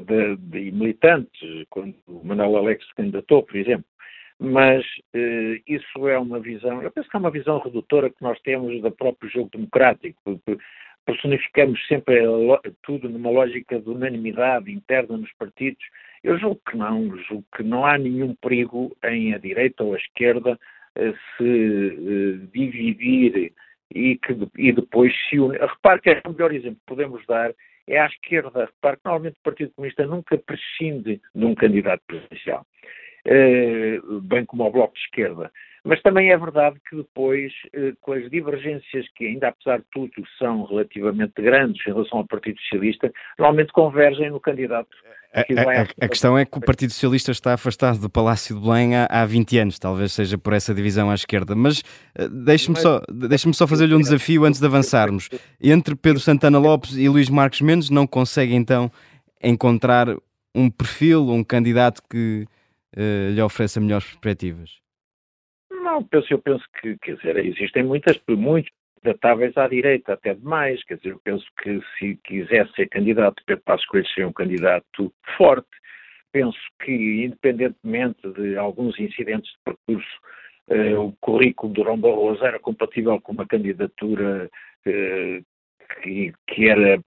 de, 0.00 0.36
de 0.36 0.72
militantes, 0.72 1.66
quando 1.70 1.94
o 2.06 2.24
Manuel 2.24 2.56
Alex 2.56 2.86
se 2.86 2.94
candidatou, 2.94 3.42
por 3.42 3.56
exemplo. 3.56 3.84
Mas 4.38 4.84
eh, 5.14 5.60
isso 5.68 6.08
é 6.08 6.18
uma 6.18 6.40
visão, 6.40 6.82
eu 6.82 6.90
penso 6.90 7.08
que 7.08 7.16
é 7.16 7.20
uma 7.20 7.30
visão 7.30 7.58
redutora 7.58 8.10
que 8.10 8.22
nós 8.22 8.40
temos 8.40 8.80
do 8.82 8.90
próprio 8.90 9.30
jogo 9.30 9.50
democrático. 9.52 10.40
Personificamos 11.04 11.84
sempre 11.86 12.20
tudo 12.82 13.08
numa 13.08 13.30
lógica 13.30 13.78
de 13.80 13.88
unanimidade 13.88 14.72
interna 14.72 15.16
nos 15.16 15.32
partidos. 15.34 15.82
Eu 16.24 16.38
julgo 16.38 16.60
que 16.68 16.76
não, 16.76 17.16
julgo 17.18 17.44
que 17.56 17.62
não 17.62 17.84
há 17.84 17.96
nenhum 17.98 18.34
perigo 18.36 18.96
em 19.04 19.34
a 19.34 19.38
direita 19.38 19.84
ou 19.84 19.94
a 19.94 19.98
esquerda 19.98 20.58
eh, 20.96 21.14
se 21.36 21.44
eh, 21.44 22.46
dividir 22.52 23.52
e, 23.94 24.16
que, 24.18 24.36
e 24.58 24.72
depois 24.72 25.12
se 25.28 25.38
unir. 25.38 25.60
Repare 25.60 26.00
que 26.00 26.10
é 26.10 26.22
o 26.26 26.32
melhor 26.32 26.52
exemplo 26.52 26.78
que 26.80 26.86
podemos 26.86 27.24
dar 27.26 27.52
é 27.86 27.98
à 27.98 28.06
esquerda. 28.06 28.66
Repare 28.66 28.96
que 28.96 29.04
normalmente 29.04 29.38
o 29.38 29.42
Partido 29.42 29.72
Comunista 29.74 30.06
nunca 30.06 30.38
prescinde 30.38 31.20
de 31.34 31.44
um 31.44 31.54
candidato 31.54 32.02
presidencial, 32.06 32.66
eh, 33.24 33.98
bem 34.22 34.44
como 34.44 34.62
ao 34.62 34.72
Bloco 34.72 34.94
de 34.94 35.00
Esquerda. 35.00 35.52
Mas 35.84 36.00
também 36.00 36.30
é 36.30 36.36
verdade 36.36 36.76
que 36.88 36.96
depois, 36.96 37.52
eh, 37.72 37.92
com 38.00 38.12
as 38.12 38.30
divergências 38.30 39.04
que 39.16 39.26
ainda 39.26 39.48
apesar 39.48 39.78
de 39.78 39.84
tudo 39.90 40.12
são 40.38 40.64
relativamente 40.64 41.42
grandes 41.42 41.84
em 41.84 41.90
relação 41.92 42.18
ao 42.18 42.26
Partido 42.26 42.60
Socialista, 42.60 43.12
normalmente 43.36 43.72
convergem 43.72 44.30
no 44.30 44.38
candidato. 44.38 44.88
Que 45.46 45.58
a, 45.58 45.62
a, 45.62 45.82
a, 45.82 46.08
questão 46.08 46.38
é 46.38 46.44
que 46.44 46.56
o 46.56 46.60
Partido 46.60 46.92
Socialista 46.92 47.32
está 47.32 47.54
afastado 47.54 47.98
do 47.98 48.08
Palácio 48.08 48.54
de 48.54 48.62
Belém 48.62 48.94
há, 48.94 49.06
há 49.10 49.24
20 49.26 49.58
anos, 49.58 49.78
talvez 49.78 50.12
seja 50.12 50.38
por 50.38 50.52
essa 50.52 50.72
divisão 50.72 51.10
à 51.10 51.14
esquerda. 51.14 51.56
Mas 51.56 51.80
uh, 51.80 52.28
deixe-me 52.28 52.76
só, 52.78 53.00
deixe 53.10 53.52
só 53.52 53.66
fazer-lhe 53.66 53.94
um 53.94 54.00
desafio 54.00 54.44
antes 54.44 54.60
de 54.60 54.66
avançarmos. 54.66 55.28
Entre 55.60 55.96
Pedro 55.96 56.20
Santana 56.20 56.60
Lopes 56.60 56.96
e 56.96 57.08
Luís 57.08 57.28
Marcos 57.28 57.60
Mendes, 57.60 57.90
não 57.90 58.06
consegue 58.06 58.54
então 58.54 58.88
encontrar 59.42 60.06
um 60.54 60.70
perfil, 60.70 61.28
um 61.28 61.42
candidato 61.42 62.02
que 62.08 62.46
uh, 62.96 63.32
lhe 63.32 63.42
ofereça 63.42 63.80
melhores 63.80 64.06
perspectivas? 64.06 64.81
Não, 65.92 66.02
penso, 66.02 66.32
eu 66.32 66.38
penso 66.38 66.64
que, 66.80 66.96
quer 66.96 67.16
dizer, 67.16 67.36
existem 67.44 67.82
muitas, 67.82 68.18
muitos 68.26 68.72
datáveis 69.02 69.54
à 69.58 69.68
direita, 69.68 70.14
até 70.14 70.32
demais, 70.32 70.82
quer 70.84 70.96
dizer, 70.96 71.10
eu 71.10 71.20
penso 71.22 71.44
que 71.62 71.82
se 71.98 72.18
quisesse 72.24 72.72
ser 72.72 72.88
candidato, 72.88 73.42
Pedro 73.44 73.62
Passos 73.62 73.84
Coelho 73.84 74.08
seria 74.08 74.26
um 74.26 74.32
candidato 74.32 75.12
forte. 75.36 75.68
Penso 76.32 76.58
que, 76.82 77.26
independentemente 77.26 78.26
de 78.32 78.56
alguns 78.56 78.98
incidentes 78.98 79.50
de 79.50 79.58
percurso, 79.66 80.18
eh, 80.68 80.96
o 80.96 81.12
currículo 81.20 81.74
de 81.74 81.82
Ron 81.82 81.98
Barroso 81.98 82.42
era 82.42 82.58
compatível 82.58 83.20
com 83.20 83.32
uma 83.32 83.46
candidatura 83.46 84.50
eh, 84.86 85.42
que, 86.00 86.32
que 86.46 86.70
era 86.70 86.98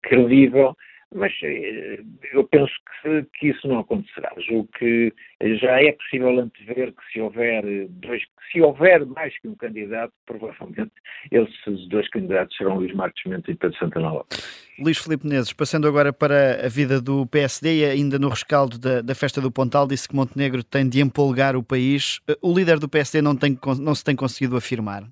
credível 0.00 0.76
mas 1.14 1.32
eh, 1.42 2.00
eu 2.32 2.44
penso 2.44 2.72
que, 3.02 3.26
que, 3.34 3.48
isso 3.48 3.66
não 3.66 3.78
acontecerá. 3.78 4.30
Julgo 4.46 4.68
que 4.78 5.12
já 5.60 5.82
é 5.82 5.92
possível 5.92 6.38
antever 6.38 6.92
que 6.92 7.12
se 7.12 7.20
houver 7.20 7.62
dois, 7.88 8.22
se 8.52 8.60
houver 8.60 9.06
mais 9.06 9.38
que 9.40 9.48
um 9.48 9.54
candidato, 9.54 10.12
provavelmente 10.26 10.92
esses 11.30 11.88
dois 11.88 12.08
candidatos 12.10 12.56
serão 12.56 12.76
Luís 12.76 12.94
Marcos 12.94 13.22
Mendes 13.26 13.48
e 13.48 13.54
Pedro 13.54 13.78
Santana 13.78 14.12
Lopes. 14.12 14.68
Luís 14.78 14.98
Filipe 14.98 15.26
Menezes, 15.26 15.52
passando 15.52 15.88
agora 15.88 16.12
para 16.12 16.64
a 16.64 16.68
vida 16.68 17.00
do 17.00 17.26
PSD, 17.26 17.86
ainda 17.86 18.18
no 18.18 18.28
rescaldo 18.28 18.78
da, 18.78 19.00
da, 19.00 19.14
festa 19.14 19.40
do 19.40 19.50
Pontal, 19.50 19.88
disse 19.88 20.08
que 20.08 20.14
Montenegro 20.14 20.62
tem 20.62 20.88
de 20.88 21.00
empolgar 21.00 21.56
o 21.56 21.62
país. 21.62 22.20
O 22.40 22.54
líder 22.54 22.78
do 22.78 22.88
PSD 22.88 23.20
não, 23.20 23.34
tem, 23.34 23.58
não 23.80 23.94
se 23.94 24.04
tem 24.04 24.14
conseguido 24.14 24.56
afirmar? 24.56 25.02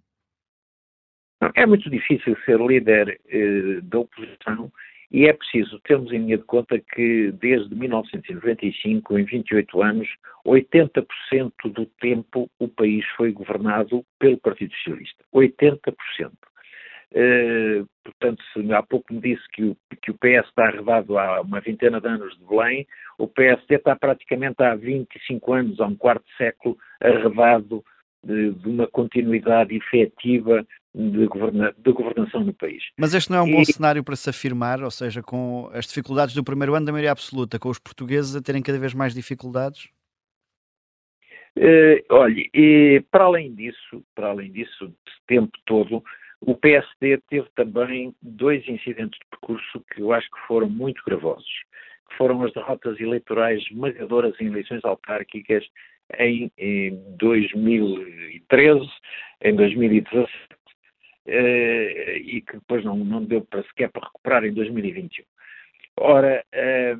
É 1.54 1.66
muito 1.66 1.90
difícil 1.90 2.36
ser 2.44 2.60
líder 2.60 3.20
eh, 3.28 3.80
da 3.82 3.98
oposição 3.98 4.70
E 5.10 5.26
é 5.26 5.32
preciso 5.32 5.78
termos 5.80 6.12
em 6.12 6.18
linha 6.18 6.38
de 6.38 6.44
conta 6.44 6.78
que 6.78 7.32
desde 7.32 7.74
1995, 7.74 9.18
em 9.18 9.24
28 9.24 9.82
anos, 9.82 10.08
80% 10.44 11.52
do 11.66 11.86
tempo 12.00 12.50
o 12.58 12.68
país 12.68 13.04
foi 13.16 13.32
governado 13.32 14.04
pelo 14.18 14.38
Partido 14.38 14.74
Socialista. 14.74 15.24
80%. 15.34 16.32
Uh, 17.12 17.86
portanto, 18.04 18.42
se 18.52 18.72
há 18.72 18.82
pouco 18.82 19.14
me 19.14 19.20
disse 19.20 19.42
que 19.52 19.62
o, 19.62 19.76
que 20.02 20.10
o 20.10 20.14
PS 20.14 20.48
está 20.48 20.66
arredado 20.66 21.16
há 21.16 21.40
uma 21.40 21.60
vintena 21.60 22.00
de 22.00 22.08
anos 22.08 22.36
de 22.36 22.44
Belém, 22.44 22.86
o 23.16 23.28
PSD 23.28 23.76
está 23.76 23.94
praticamente 23.94 24.62
há 24.62 24.74
25 24.74 25.52
anos, 25.52 25.80
há 25.80 25.86
um 25.86 25.94
quarto 25.94 26.24
século, 26.36 26.76
arredado 27.00 27.82
de, 28.24 28.50
de 28.50 28.68
uma 28.68 28.88
continuidade 28.88 29.76
efetiva 29.76 30.66
de, 30.96 31.26
governa, 31.26 31.74
de, 31.76 31.92
governação 31.92 32.42
no 32.42 32.54
país. 32.54 32.82
Mas 32.98 33.12
este 33.12 33.30
não 33.30 33.38
é 33.38 33.42
um 33.42 33.50
bom 33.50 33.64
cenário 33.64 34.02
para 34.02 34.16
se 34.16 34.30
afirmar, 34.30 34.82
ou 34.82 34.90
seja, 34.90 35.22
com 35.22 35.68
as 35.74 35.86
dificuldades 35.86 36.34
do 36.34 36.42
primeiro 36.42 36.74
ano 36.74 36.86
da 36.86 36.92
maioria 36.92 37.12
absoluta, 37.12 37.58
com 37.58 37.68
os 37.68 37.78
portugueses 37.78 38.34
a 38.34 38.40
terem 38.40 38.62
cada 38.62 38.78
vez 38.78 38.94
mais 38.94 39.14
dificuldades? 39.14 39.90
Uh, 41.56 42.00
olhe, 42.10 42.50
e 42.54 43.02
para 43.10 43.24
além 43.24 43.54
disso, 43.54 44.02
para 44.14 44.28
além 44.28 44.50
disso, 44.50 44.84
esse 45.06 45.20
tempo 45.26 45.52
todo, 45.66 46.02
o 46.40 46.54
PSD 46.54 47.18
teve 47.28 47.48
também 47.54 48.14
dois 48.22 48.66
incidentes 48.66 49.18
de 49.18 49.26
percurso 49.30 49.84
que 49.92 50.00
eu 50.00 50.12
acho 50.12 50.30
que 50.30 50.46
foram 50.46 50.68
muito 50.68 51.02
gravosos, 51.06 51.48
que 52.08 52.16
foram 52.16 52.42
as 52.42 52.52
derrotas 52.52 52.98
eleitorais 53.00 53.62
esmagadoras 53.70 54.34
em 54.40 54.46
eleições 54.46 54.84
autárquicas 54.84 55.64
em, 56.18 56.50
em 56.58 57.02
2013, 57.18 58.88
em 59.42 59.56
2017, 59.56 60.30
eh, 60.30 60.55
e 61.26 62.40
que 62.40 62.54
depois 62.54 62.84
não, 62.84 62.96
não 62.96 63.24
deu 63.24 63.42
para 63.42 63.62
sequer 63.64 63.90
para 63.90 64.06
recuperar 64.06 64.44
em 64.44 64.52
2021. 64.52 65.24
Ora, 65.98 66.44
eh, 66.52 66.96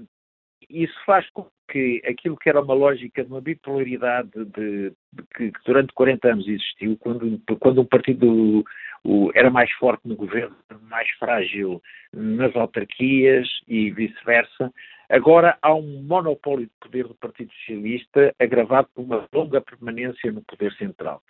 isso 0.71 0.95
faz 1.05 1.29
com 1.31 1.47
que 1.71 2.01
aquilo 2.07 2.37
que 2.37 2.49
era 2.49 2.61
uma 2.61 2.75
lógica 2.75 3.25
de 3.25 3.31
uma 3.31 3.41
bipolaridade 3.41 4.31
de, 4.33 4.91
de 5.13 5.23
que, 5.35 5.51
que, 5.51 5.61
durante 5.65 5.93
40 5.93 6.33
anos 6.33 6.49
existiu, 6.49 6.97
quando, 6.99 7.41
quando 7.61 7.81
um 7.81 7.85
partido 7.85 8.65
o, 9.05 9.31
era 9.35 9.51
mais 9.51 9.71
forte 9.73 10.07
no 10.07 10.17
governo, 10.17 10.57
mais 10.83 11.09
frágil 11.19 11.83
nas 12.13 12.55
autarquias 12.57 13.49
e 13.67 13.91
vice-versa, 13.91 14.73
agora 15.09 15.59
há 15.61 15.75
um 15.75 16.03
monopólio 16.03 16.67
de 16.67 16.73
poder 16.81 17.07
do 17.07 17.15
Partido 17.15 17.53
Socialista 17.53 18.35
agravado 18.39 18.89
por 18.95 19.03
uma 19.03 19.29
longa 19.33 19.61
permanência 19.61 20.33
no 20.33 20.43
poder 20.43 20.73
central. 20.75 21.21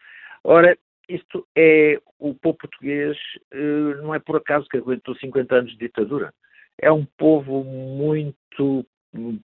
Ora, 0.45 0.77
isto 1.09 1.47
é 1.57 2.01
o 2.19 2.35
povo 2.35 2.59
português, 2.59 3.17
eh, 3.53 3.95
não 4.03 4.15
é 4.15 4.19
por 4.19 4.37
acaso 4.37 4.67
que 4.69 4.77
aguentou 4.77 5.15
50 5.17 5.55
anos 5.55 5.73
de 5.73 5.79
ditadura. 5.79 6.33
É 6.79 6.91
um 6.91 7.05
povo 7.17 7.65
muito 7.65 8.85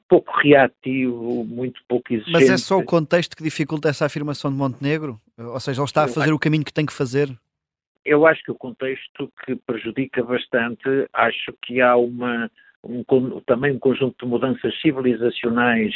pouco 0.09 0.33
reativo, 0.39 1.45
muito 1.45 1.81
pouco 1.89 2.13
exigente. 2.13 2.33
Mas 2.33 2.51
é 2.51 2.57
só 2.57 2.79
o 2.79 2.85
contexto 2.85 3.37
que 3.37 3.43
dificulta 3.43 3.89
essa 3.89 4.07
afirmação 4.07 4.51
de 4.51 4.57
Montenegro? 4.57 5.21
Ou 5.39 5.61
seja, 5.61 5.81
ele 5.81 5.87
está 5.87 6.05
a 6.05 6.09
fazer 6.09 6.33
o 6.33 6.39
caminho 6.39 6.65
que 6.65 6.73
tem 6.73 6.87
que 6.87 6.93
fazer? 6.93 7.29
Eu 8.05 8.27
acho 8.27 8.43
que 8.43 8.51
o 8.51 8.55
contexto 8.55 9.33
que 9.45 9.55
prejudica 9.57 10.23
bastante, 10.23 10.89
acho 11.13 11.55
que 11.63 11.81
há 11.81 11.97
uma, 11.97 12.51
um, 12.85 13.05
também 13.47 13.73
um 13.73 13.79
conjunto 13.79 14.25
de 14.25 14.31
mudanças 14.31 14.79
civilizacionais 14.81 15.95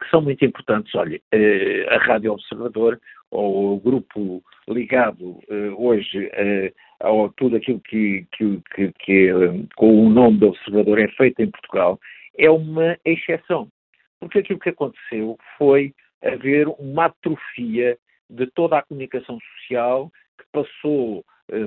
que 0.00 0.10
são 0.10 0.20
muito 0.20 0.44
importantes. 0.44 0.94
Olha, 0.94 1.20
eh, 1.32 1.86
a 1.88 1.98
Rádio 1.98 2.32
Observador, 2.32 3.00
ou 3.30 3.74
o 3.74 3.80
grupo 3.80 4.42
ligado 4.68 5.40
eh, 5.48 5.70
hoje 5.76 6.30
eh, 6.32 6.72
a 7.00 7.08
tudo 7.36 7.56
aquilo 7.56 7.80
que, 7.80 8.26
que, 8.32 8.60
que, 8.74 8.92
que 9.00 9.30
com 9.76 10.06
o 10.06 10.10
nome 10.10 10.38
do 10.38 10.48
Observador 10.48 10.98
é 10.98 11.08
feito 11.08 11.40
em 11.40 11.50
Portugal, 11.50 11.98
é 12.38 12.50
uma 12.50 12.96
exceção. 13.04 13.68
Porque 14.20 14.38
aquilo 14.38 14.58
que 14.58 14.70
aconteceu 14.70 15.38
foi 15.58 15.94
haver 16.22 16.68
uma 16.78 17.06
atrofia 17.06 17.98
de 18.28 18.46
toda 18.48 18.78
a 18.78 18.82
comunicação 18.82 19.38
social 19.58 20.10
que 20.38 20.44
passou, 20.52 21.24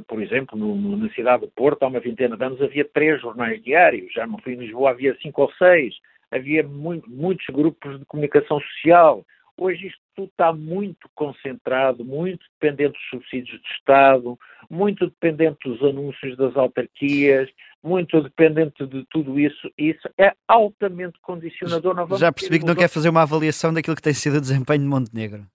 por 0.07 0.21
exemplo, 0.21 0.57
no, 0.57 0.97
na 0.97 1.09
cidade 1.13 1.45
do 1.45 1.51
Porto, 1.51 1.83
há 1.83 1.87
uma 1.87 1.99
vintena 1.99 2.35
de 2.35 2.43
anos, 2.43 2.61
havia 2.61 2.83
três 2.85 3.21
jornais 3.21 3.61
diários, 3.63 4.11
já 4.11 4.25
no 4.25 4.41
fim 4.41 4.55
de 4.55 4.65
Lisboa 4.65 4.89
havia 4.89 5.15
cinco 5.21 5.43
ou 5.43 5.51
seis, 5.53 5.95
havia 6.31 6.63
muito, 6.63 7.09
muitos 7.09 7.45
grupos 7.47 7.99
de 7.99 8.05
comunicação 8.05 8.59
social. 8.59 9.25
Hoje 9.57 9.87
isto 9.87 9.99
tudo 10.15 10.29
está 10.29 10.53
muito 10.53 11.09
concentrado, 11.15 12.03
muito 12.03 12.45
dependente 12.59 12.93
dos 12.93 13.09
subsídios 13.09 13.61
de 13.61 13.67
Estado, 13.69 14.37
muito 14.69 15.05
dependente 15.05 15.57
dos 15.67 15.81
anúncios 15.81 16.37
das 16.37 16.55
autarquias, 16.55 17.49
muito 17.83 18.21
dependente 18.21 18.85
de 18.85 19.05
tudo 19.09 19.39
isso, 19.39 19.71
isso 19.77 20.09
é 20.17 20.33
altamente 20.47 21.17
condicionador. 21.21 21.95
Já 22.17 22.31
percebi 22.31 22.59
que 22.59 22.65
não 22.65 22.75
quer 22.75 22.89
fazer 22.89 23.09
uma 23.09 23.21
avaliação 23.21 23.73
daquilo 23.73 23.95
que 23.95 24.01
tem 24.01 24.13
sido 24.13 24.37
o 24.37 24.41
desempenho 24.41 24.81
de 24.81 24.87
Montenegro. 24.87 25.45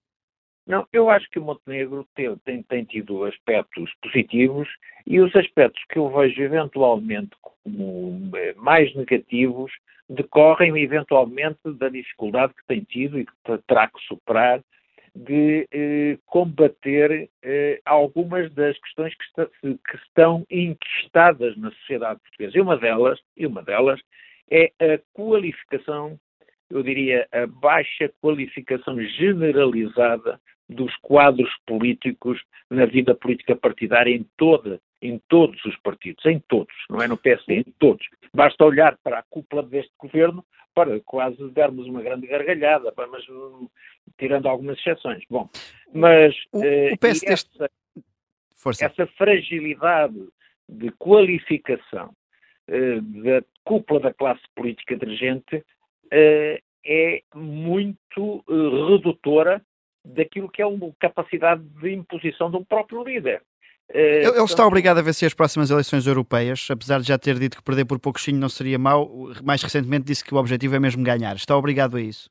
Não, 0.67 0.87
eu 0.91 1.09
acho 1.09 1.29
que 1.29 1.37
o 1.37 1.43
Montenegro 1.43 2.07
tem, 2.15 2.35
tem, 2.37 2.63
tem, 2.63 2.83
tido 2.83 3.23
aspectos 3.25 3.91
positivos 4.01 4.67
e 5.05 5.19
os 5.19 5.35
aspectos 5.35 5.83
que 5.89 5.99
eu 5.99 6.09
vejo 6.09 6.41
eventualmente 6.41 7.31
como 7.39 8.31
eh, 8.35 8.55
mais 8.57 8.93
negativos 8.95 9.71
decorrem 10.09 10.75
eventualmente 10.77 11.59
da 11.77 11.87
dificuldade 11.87 12.53
que 12.55 12.65
tem 12.67 12.81
tido 12.81 13.19
e 13.19 13.25
que 13.25 13.33
terá 13.67 13.87
que 13.87 13.99
superar 14.07 14.63
de 15.15 15.67
eh, 15.71 16.17
combater 16.25 17.29
eh, 17.43 17.79
algumas 17.85 18.51
das 18.53 18.77
questões 18.79 19.15
que, 19.15 19.23
está, 19.23 19.45
que, 19.61 19.97
estão 19.97 20.45
inquistadas 20.49 21.55
na 21.57 21.69
sociedade 21.71 22.19
portuguesa. 22.21 22.57
E 22.57 22.61
uma 22.61 22.77
delas, 22.77 23.19
e 23.37 23.45
uma 23.45 23.61
delas 23.61 24.01
é 24.49 24.71
a 24.79 24.99
qualificação, 25.13 26.19
eu 26.71 26.81
diria, 26.81 27.27
a 27.31 27.45
baixa 27.45 28.11
qualificação 28.19 28.99
generalizada 28.99 30.39
dos 30.67 30.95
quadros 30.97 31.51
políticos 31.65 32.41
na 32.69 32.85
vida 32.85 33.13
política 33.13 33.55
partidária 33.55 34.11
em 34.11 34.25
toda 34.35 34.79
em 35.01 35.21
todos 35.27 35.63
os 35.65 35.77
partidos, 35.77 36.25
em 36.25 36.39
todos, 36.47 36.73
não 36.89 37.01
é 37.01 37.07
no 37.07 37.17
PSD, 37.17 37.57
em 37.59 37.73
todos. 37.77 38.05
Basta 38.33 38.65
olhar 38.65 38.97
para 39.03 39.19
a 39.19 39.23
cúpula 39.23 39.63
deste 39.63 39.91
governo 39.97 40.43
para 40.73 40.99
quase 41.01 41.37
darmos 41.51 41.87
uma 41.87 42.01
grande 42.01 42.27
gargalhada, 42.27 42.93
mas 43.09 43.23
tirando 44.17 44.47
algumas 44.47 44.77
exceções. 44.79 45.23
Bom, 45.29 45.49
mas 45.93 46.35
o, 46.51 46.59
o 46.59 46.97
PSD... 46.97 47.33
essa, 47.33 47.69
essa, 48.81 49.07
fragilidade 49.07 50.27
de 50.67 50.91
qualificação 50.91 52.11
uh, 52.67 53.01
da 53.23 53.43
cúpula 53.63 53.99
da 53.99 54.13
classe 54.13 54.43
política 54.55 54.97
dirigente 54.97 55.57
uh, 55.57 56.61
é 56.87 57.23
muito 57.33 58.43
redutora 58.47 59.61
daquilo 60.05 60.49
que 60.49 60.61
é 60.61 60.65
uma 60.65 60.91
capacidade 60.99 61.61
de 61.63 61.93
imposição 61.93 62.49
de 62.51 62.57
um 62.57 62.63
próprio 62.63 63.03
líder. 63.03 63.41
Eh, 63.93 64.23
ele 64.23 64.43
está 64.43 64.65
obrigado 64.65 64.97
a 64.97 65.01
vencer 65.01 65.27
as 65.27 65.33
próximas 65.33 65.69
eleições 65.69 66.07
europeias, 66.07 66.67
apesar 66.71 66.99
de 66.99 67.07
já 67.07 67.17
ter 67.17 67.37
dito 67.37 67.57
que 67.57 67.63
perder 67.63 67.85
por 67.85 67.99
pouquinho 67.99 68.39
não 68.39 68.49
seria 68.49 68.79
mau. 68.79 69.09
Mais 69.43 69.61
recentemente 69.61 70.05
disse 70.05 70.23
que 70.23 70.33
o 70.33 70.37
objetivo 70.37 70.75
é 70.75 70.79
mesmo 70.79 71.03
ganhar. 71.03 71.35
Está 71.35 71.55
obrigado 71.55 71.97
a 71.97 72.01
isso? 72.01 72.29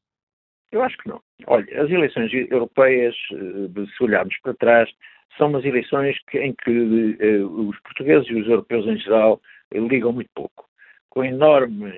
Eu 0.73 0.83
acho 0.83 0.97
que 0.99 1.09
não. 1.09 1.21
Olha, 1.47 1.83
as 1.83 1.91
eleições 1.91 2.33
europeias, 2.33 3.15
eh, 3.33 3.87
se 3.97 4.05
olharmos 4.05 4.37
para 4.43 4.55
trás, 4.55 4.91
são 5.39 5.49
umas 5.49 5.65
eleições 5.65 6.17
que, 6.29 6.39
em 6.39 6.53
que 6.53 7.17
eh, 7.21 7.45
os 7.45 7.79
portugueses 7.81 8.29
e 8.29 8.35
os 8.35 8.49
europeus 8.49 8.87
em 8.87 8.99
geral 8.99 9.41
ligam 9.73 10.13
muito 10.13 10.31
pouco, 10.35 10.67
com 11.11 11.25
enorme 11.25 11.93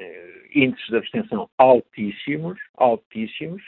índices 0.55 0.89
de 0.89 0.97
abstenção 0.97 1.49
altíssimos, 1.59 2.59
altíssimos, 2.77 3.63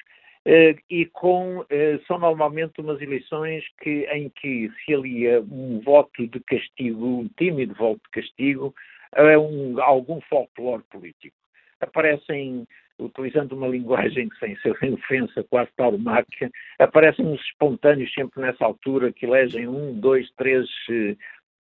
e 0.89 1.05
com, 1.07 1.59
uh, 1.59 1.67
são 2.07 2.19
normalmente 2.19 2.81
umas 2.81 3.01
eleições 3.03 3.63
que, 3.83 4.07
em 4.11 4.31
que 4.31 4.71
se 4.85 4.95
alia 4.95 5.43
um 5.43 5.81
voto 5.81 6.27
de 6.27 6.41
castigo, 6.41 7.07
um 7.07 7.29
tímido 7.37 7.75
voto 7.75 8.01
de 8.05 8.23
castigo, 8.23 8.75
a 9.15 9.39
um, 9.39 9.81
algum 9.83 10.21
folclore 10.23 10.83
político. 10.91 11.37
Aparecem, 11.81 12.67
utilizando 12.99 13.53
uma 13.53 13.69
linguagem 13.69 14.31
sem 14.41 14.57
ser 14.61 14.75
ofensa 14.91 15.45
quase 15.45 15.71
tauromáquia, 15.77 16.51
aparecem 16.79 17.27
uns 17.27 17.43
espontâneos 17.43 18.13
sempre 18.15 18.41
nessa 18.41 18.65
altura 18.65 19.13
que 19.13 19.27
elegem 19.27 19.69
um, 19.69 20.01
dois, 20.01 20.31
três 20.39 20.67
uh, 20.89 21.17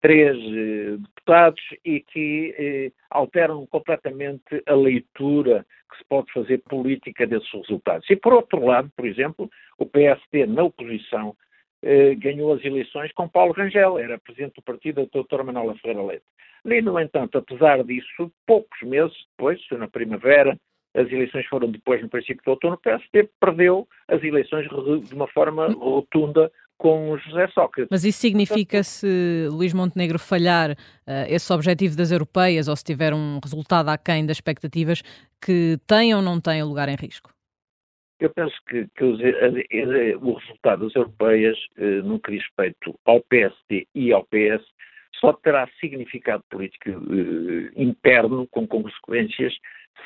três 0.01 0.37
eh, 0.37 0.97
deputados 0.97 1.61
e 1.85 1.99
que 1.99 2.55
eh, 2.57 2.91
alteram 3.09 3.65
completamente 3.67 4.63
a 4.65 4.73
leitura 4.73 5.65
que 5.91 5.97
se 5.97 6.03
pode 6.05 6.31
fazer 6.31 6.59
política 6.69 7.25
desses 7.27 7.51
resultados. 7.51 8.09
E 8.09 8.15
por 8.15 8.33
outro 8.33 8.63
lado, 8.65 8.91
por 8.95 9.05
exemplo, 9.05 9.49
o 9.77 9.85
PSD 9.85 10.45
na 10.45 10.63
oposição 10.63 11.35
eh, 11.81 12.15
ganhou 12.15 12.53
as 12.53 12.63
eleições 12.63 13.11
com 13.13 13.27
Paulo 13.27 13.53
Rangel, 13.53 13.97
era 13.99 14.19
presidente 14.19 14.55
do 14.55 14.61
partido 14.61 15.03
da 15.03 15.09
doutora 15.11 15.43
Manuela 15.43 15.75
Ferreira 15.75 16.03
Leite. 16.03 16.25
E, 16.65 16.81
no 16.81 16.99
entanto, 16.99 17.37
apesar 17.37 17.83
disso, 17.83 18.31
poucos 18.45 18.81
meses 18.81 19.15
depois, 19.31 19.59
na 19.71 19.87
primavera, 19.87 20.57
as 20.93 21.09
eleições 21.11 21.45
foram 21.45 21.71
depois, 21.71 22.01
no 22.01 22.09
princípio 22.09 22.43
do 22.43 22.51
outono, 22.51 22.75
o 22.75 22.79
PSD 22.79 23.29
perdeu 23.39 23.87
as 24.07 24.21
eleições 24.23 24.67
de 24.67 25.13
uma 25.13 25.27
forma 25.27 25.67
rotunda 25.67 26.51
com 26.79 27.17
José 27.17 27.47
Sócrates. 27.49 27.89
Mas 27.91 28.05
isso 28.05 28.19
significa 28.19 28.81
se 28.83 29.47
Luís 29.51 29.73
Montenegro 29.73 30.17
falhar 30.17 30.71
uh, 30.71 31.25
esse 31.27 31.51
objetivo 31.53 31.95
das 31.95 32.09
europeias 32.09 32.67
ou 32.69 32.75
se 32.75 32.83
tiver 32.85 33.13
um 33.13 33.39
resultado 33.43 33.89
aquém 33.89 34.25
das 34.25 34.37
expectativas, 34.37 35.03
que 35.45 35.77
tem 35.85 36.15
ou 36.15 36.21
não 36.21 36.39
tem 36.39 36.63
o 36.63 36.65
lugar 36.65 36.87
em 36.87 36.95
risco? 36.95 37.31
Eu 38.19 38.29
penso 38.29 38.55
que, 38.67 38.87
que 38.95 39.03
os, 39.03 39.19
o 40.21 40.33
resultado 40.33 40.85
das 40.85 40.95
europeias, 40.95 41.57
uh, 41.77 42.01
no 42.03 42.17
que 42.19 42.31
diz 42.31 42.43
respeito 42.43 42.97
ao 43.05 43.21
PSD 43.23 43.85
e 43.93 44.13
ao 44.13 44.23
PS, 44.23 44.65
só 45.19 45.33
terá 45.33 45.67
significado 45.81 46.43
político 46.49 46.91
uh, 46.91 47.69
interno, 47.75 48.47
com 48.47 48.65
consequências, 48.65 49.53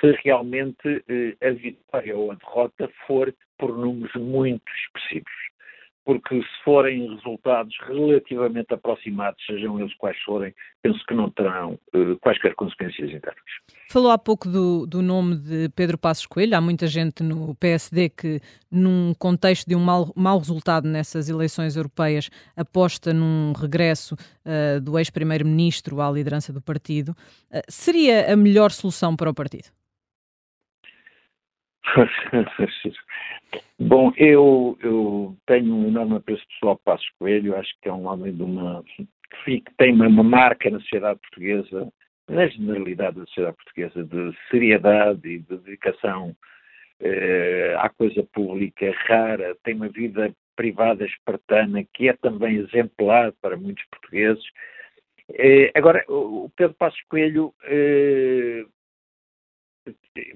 se 0.02 0.12
realmente 0.24 1.06
a 1.40 1.52
vitória 1.52 2.18
ou 2.18 2.32
a 2.32 2.36
derrota 2.36 2.90
for 3.06 3.32
por 3.60 3.78
números 3.78 4.12
muito 4.16 4.64
expressivos 4.74 5.53
porque 6.06 6.36
se 6.36 6.63
forem 6.63 7.16
resultados 7.16 7.76
relativamente 7.88 8.74
aproximados, 8.74 9.42
sejam 9.46 9.80
eles 9.80 9.94
quais 9.96 10.18
forem, 10.24 10.54
penso 10.82 11.00
que 11.08 11.13
não 11.13 11.30
terão 11.30 11.80
uh, 11.96 12.18
quaisquer 12.20 12.54
consequências 12.56 13.10
internas. 13.10 13.44
Falou 13.89 14.12
há 14.12 14.18
pouco 14.18 14.50
do, 14.50 14.86
do, 14.86 15.02
nome 15.02 15.36
de 15.36 15.70
Pedro 15.70 15.98
Passos 15.98 16.26
Coelho. 16.26 16.58
Há 16.58 16.62
muita 16.62 16.88
gente 16.88 17.24
no 17.24 17.56
PSD 17.56 18.10
que, 18.10 18.42
num 18.70 19.13
contexto 19.18 19.68
de 19.68 19.76
um 19.76 19.80
mau, 19.80 20.12
mau 20.16 20.38
resultado 20.38 20.88
nessas 20.88 21.30
eleições 21.30 21.78
europeias, 21.78 22.30
aposta 22.56 23.13
num 23.13 23.54
regresso 23.54 24.16
uh, 24.16 24.82
do 24.82 25.00
ex-primeiro-ministro 25.00 26.02
à 26.02 26.12
liderança 26.12 26.52
do 26.52 26.62
partido. 26.62 27.10
Uh, 27.50 27.62
seria 27.70 28.34
a 28.34 28.36
melhor 28.36 28.72
solução 28.72 29.16
para 29.16 29.30
o 29.30 29.34
partido? 29.34 29.70
Bom, 33.80 34.12
eu, 34.17 34.78
eu 34.82 35.36
tenho 35.46 35.74
um 35.74 35.88
enorme 35.88 36.17
apreço 36.17 36.46
pessoal 36.48 36.80
para 36.84 36.93
Passos 36.93 37.10
Coelho, 37.19 37.56
acho 37.56 37.74
que 37.82 37.89
é 37.89 37.93
um 37.93 38.08
homem 38.08 38.34
de 38.34 38.41
uma, 38.41 38.84
que 39.43 39.63
tem 39.78 39.93
uma, 39.93 40.24
marca 40.24 40.69
na 40.69 40.80
sociedade 40.80 41.19
portuguesa, 41.19 41.91
na 42.30 42.48
generalidade 42.48 43.17
da 43.17 43.26
sociedade 43.26 43.58
portuguesa, 43.58 44.04
de 44.04 44.38
seriedade 44.50 45.28
e 45.28 45.39
de 45.39 45.58
dedicação 45.58 46.36
eh, 47.00 47.76
à 47.78 47.89
coisa 47.89 48.24
pública 48.34 48.93
rara, 49.06 49.56
tem 49.63 49.76
uma 49.76 49.89
vida 49.89 50.34
privada 50.56 51.06
espartana 51.06 51.84
que 51.93 52.08
é 52.08 52.13
também 52.13 52.58
exemplar 52.58 53.34
para 53.41 53.58
muitos 53.58 53.84
portugueses. 53.86 54.43
Eh, 55.34 55.72
agora, 55.76 56.04
o 56.08 56.50
Pedro 56.56 56.76
Passos 56.76 57.02
Coelho 57.10 57.54
eh, 57.63 58.65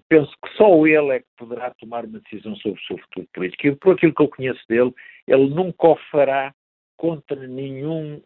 penso 0.10 0.32
que 0.44 0.54
só 0.56 0.86
ele 0.86 1.12
é 1.12 1.20
que 1.20 1.28
poderá 1.38 1.72
tomar 1.76 2.06
uma 2.06 2.20
decisão 2.20 2.56
sobre 2.58 2.80
o 2.80 2.86
seu 2.86 2.98
futuro 2.98 3.28
político. 3.34 3.68
E 3.68 3.76
por 3.76 3.96
aquilo 3.96 4.14
que 4.14 4.22
eu 4.22 4.30
conheço 4.30 4.64
dele, 4.68 4.94
ele 5.28 5.50
nunca 5.50 5.88
o 5.88 5.96
fará 6.12 6.54
contra 6.98 7.48
nenhum 7.48 8.22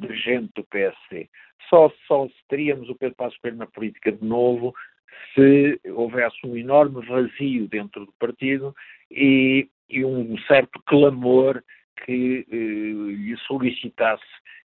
dirigente 0.00 0.50
do 0.54 0.64
PSD. 0.64 1.28
Só, 1.68 1.92
só 2.06 2.28
teríamos 2.48 2.88
o 2.88 2.94
Pedro 2.94 3.16
Passos 3.16 3.38
Coelho 3.38 3.56
na 3.56 3.66
política 3.66 4.12
de 4.12 4.24
novo 4.24 4.74
se 5.34 5.80
houvesse 5.90 6.36
um 6.44 6.56
enorme 6.56 7.04
vazio 7.06 7.68
dentro 7.68 8.06
do 8.06 8.12
partido 8.18 8.74
e, 9.10 9.68
e 9.88 10.04
um 10.04 10.36
certo 10.46 10.80
clamor 10.86 11.62
que 12.04 12.46
eh, 12.50 12.56
lhe 12.56 13.36
solicitasse 13.46 14.24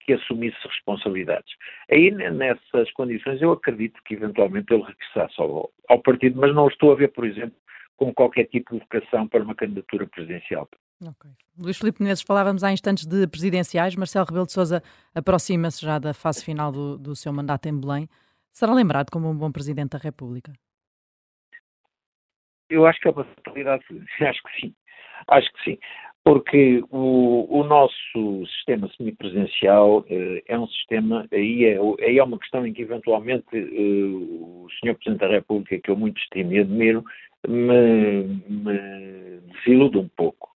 que 0.09 0.13
assumisse 0.13 0.57
responsabilidades. 0.63 1.53
Aí, 1.91 2.09
nessas 2.09 2.91
condições, 2.93 3.39
eu 3.43 3.51
acredito 3.51 4.01
que 4.03 4.15
eventualmente 4.15 4.73
ele 4.73 4.81
regressasse 4.81 5.39
ao, 5.39 5.71
ao 5.87 6.01
partido, 6.01 6.39
mas 6.41 6.53
não 6.55 6.67
estou 6.67 6.91
a 6.91 6.95
ver, 6.95 7.09
por 7.09 7.27
exemplo, 7.27 7.55
com 7.95 8.11
qualquer 8.11 8.45
tipo 8.45 8.73
de 8.73 8.79
vocação 8.79 9.27
para 9.27 9.43
uma 9.43 9.53
candidatura 9.53 10.07
presidencial. 10.07 10.67
Okay. 10.99 11.31
Luís 11.61 11.77
Filipe 11.77 12.01
Menezes, 12.01 12.23
falávamos 12.23 12.63
há 12.63 12.71
instantes 12.71 13.05
de 13.05 13.27
presidenciais. 13.27 13.95
Marcelo 13.95 14.25
Rebelo 14.25 14.47
de 14.47 14.51
Sousa 14.51 14.81
aproxima-se 15.13 15.85
já 15.85 15.99
da 15.99 16.11
fase 16.11 16.43
final 16.43 16.71
do, 16.71 16.97
do 16.97 17.15
seu 17.15 17.31
mandato 17.31 17.67
em 17.67 17.79
Belém. 17.79 18.09
Será 18.51 18.73
lembrado 18.73 19.11
como 19.11 19.29
um 19.29 19.37
bom 19.37 19.51
presidente 19.51 19.91
da 19.91 19.99
República? 19.99 20.51
Eu 22.67 22.87
acho 22.87 22.99
que 22.99 23.07
é 23.07 23.11
uma 23.11 23.23
possibilidade, 23.23 23.83
acho 24.27 24.41
que 24.41 24.59
sim. 24.59 24.75
Acho 25.27 25.53
que 25.53 25.63
sim 25.63 25.79
porque 26.23 26.83
o, 26.91 27.47
o, 27.49 27.63
nosso 27.63 28.45
sistema 28.57 28.89
semipresencial 28.95 30.05
eh, 30.09 30.43
é 30.47 30.59
um 30.59 30.67
sistema, 30.67 31.25
aí 31.31 31.65
é, 31.65 31.79
aí 32.05 32.19
é 32.19 32.23
uma 32.23 32.37
questão 32.37 32.65
em 32.65 32.73
que 32.73 32.81
eventualmente 32.81 33.47
eh, 33.53 33.57
o 33.61 34.67
Sr. 34.69 34.95
Presidente 34.95 35.19
da 35.19 35.27
República, 35.27 35.79
que 35.79 35.89
eu 35.89 35.95
muito 35.95 36.19
estimo 36.21 36.53
e 36.53 36.59
admiro, 36.59 37.03
me, 37.47 38.23
me 38.47 39.39
desilude 39.53 39.97
um 39.97 40.09
pouco. 40.09 40.49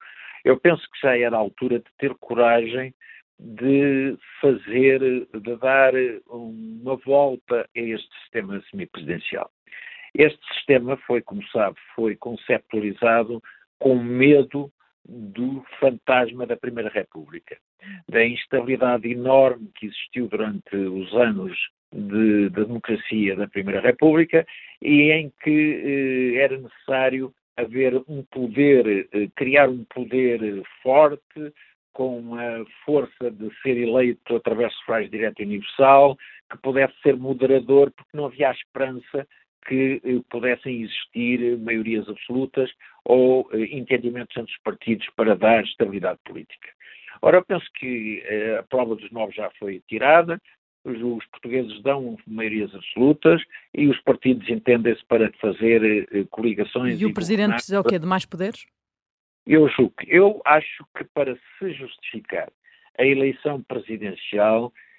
Eu 0.43 0.59
penso 0.59 0.81
que 0.91 0.99
já 1.01 1.17
era 1.17 1.35
a 1.35 1.39
altura 1.39 1.79
de 1.79 1.85
ter 1.99 2.15
coragem 2.15 2.93
de 3.39 4.17
fazer, 4.39 4.99
de 4.99 5.55
dar 5.57 5.93
uma 6.27 6.95
volta 6.97 7.61
a 7.75 7.79
este 7.79 8.09
sistema 8.21 8.61
semipresidencial. 8.69 9.49
Este 10.13 10.39
sistema 10.53 10.97
foi, 11.07 11.21
como 11.21 11.43
sabe, 11.47 11.77
foi 11.95 12.15
conceptualizado 12.15 13.41
com 13.79 13.95
medo 13.95 14.71
do 15.07 15.63
fantasma 15.79 16.45
da 16.45 16.55
Primeira 16.55 16.89
República, 16.89 17.57
da 18.07 18.25
instabilidade 18.25 19.11
enorme 19.11 19.69
que 19.75 19.87
existiu 19.87 20.27
durante 20.27 20.75
os 20.75 21.13
anos 21.13 21.57
de, 21.91 22.49
de 22.49 22.65
democracia 22.65 23.35
da 23.35 23.47
Primeira 23.47 23.81
República 23.81 24.45
e 24.81 25.11
em 25.11 25.31
que 25.43 26.35
eh, 26.35 26.43
era 26.43 26.57
necessário 26.57 27.33
haver 27.57 27.95
um 28.07 28.23
poder, 28.31 29.07
eh, 29.11 29.27
criar 29.35 29.69
um 29.69 29.83
poder 29.85 30.61
forte, 30.81 31.53
com 31.93 32.35
a 32.35 32.65
força 32.85 33.29
de 33.29 33.49
ser 33.61 33.77
eleito 33.77 34.35
através 34.35 34.71
de 34.71 34.77
sufrágio 34.77 35.11
direto 35.11 35.41
universal, 35.41 36.17
que 36.49 36.57
pudesse 36.59 36.93
ser 37.01 37.17
moderador, 37.17 37.91
porque 37.91 38.15
não 38.15 38.25
havia 38.25 38.49
a 38.49 38.53
esperança 38.53 39.27
que 39.67 40.01
eh, 40.03 40.21
pudessem 40.29 40.81
existir 40.83 41.57
maiorias 41.59 42.07
absolutas 42.09 42.69
ou 43.05 43.49
eh, 43.53 43.63
entendimentos 43.71 44.35
entre 44.35 44.51
os 44.51 44.61
partidos 44.61 45.07
para 45.15 45.35
dar 45.35 45.63
estabilidade 45.63 46.19
política. 46.25 46.69
Ora, 47.21 47.37
eu 47.37 47.45
penso 47.45 47.65
que 47.75 48.23
eh, 48.25 48.57
a 48.59 48.63
prova 48.63 48.95
dos 48.95 49.11
nove 49.11 49.33
já 49.33 49.49
foi 49.59 49.81
tirada, 49.87 50.41
os, 50.83 51.25
portugueses 51.27 51.79
dão 51.83 52.17
maiorias 52.25 52.73
absolutas 52.73 53.41
e 53.73 53.87
os 53.87 53.99
partidos 54.01 54.49
entendem-se 54.49 55.05
para 55.05 55.31
fazer 55.33 56.25
coligações. 56.31 56.99
E 56.99 57.05
o 57.05 57.13
Presidente 57.13 57.53
precisa 57.53 57.79
o 57.79 57.83
quê? 57.83 57.99
De 57.99 58.07
mais 58.07 58.25
poderes? 58.25 58.65
Eu 59.45 59.67
julgo. 59.69 59.93
Eu 60.07 60.41
acho 60.43 60.83
que 60.97 61.03
para 61.13 61.35
se 61.35 61.71
justificar 61.73 62.51
a 62.97 63.05
eleição 63.05 63.61
presidencial 63.61 64.71
eh, 64.71 64.90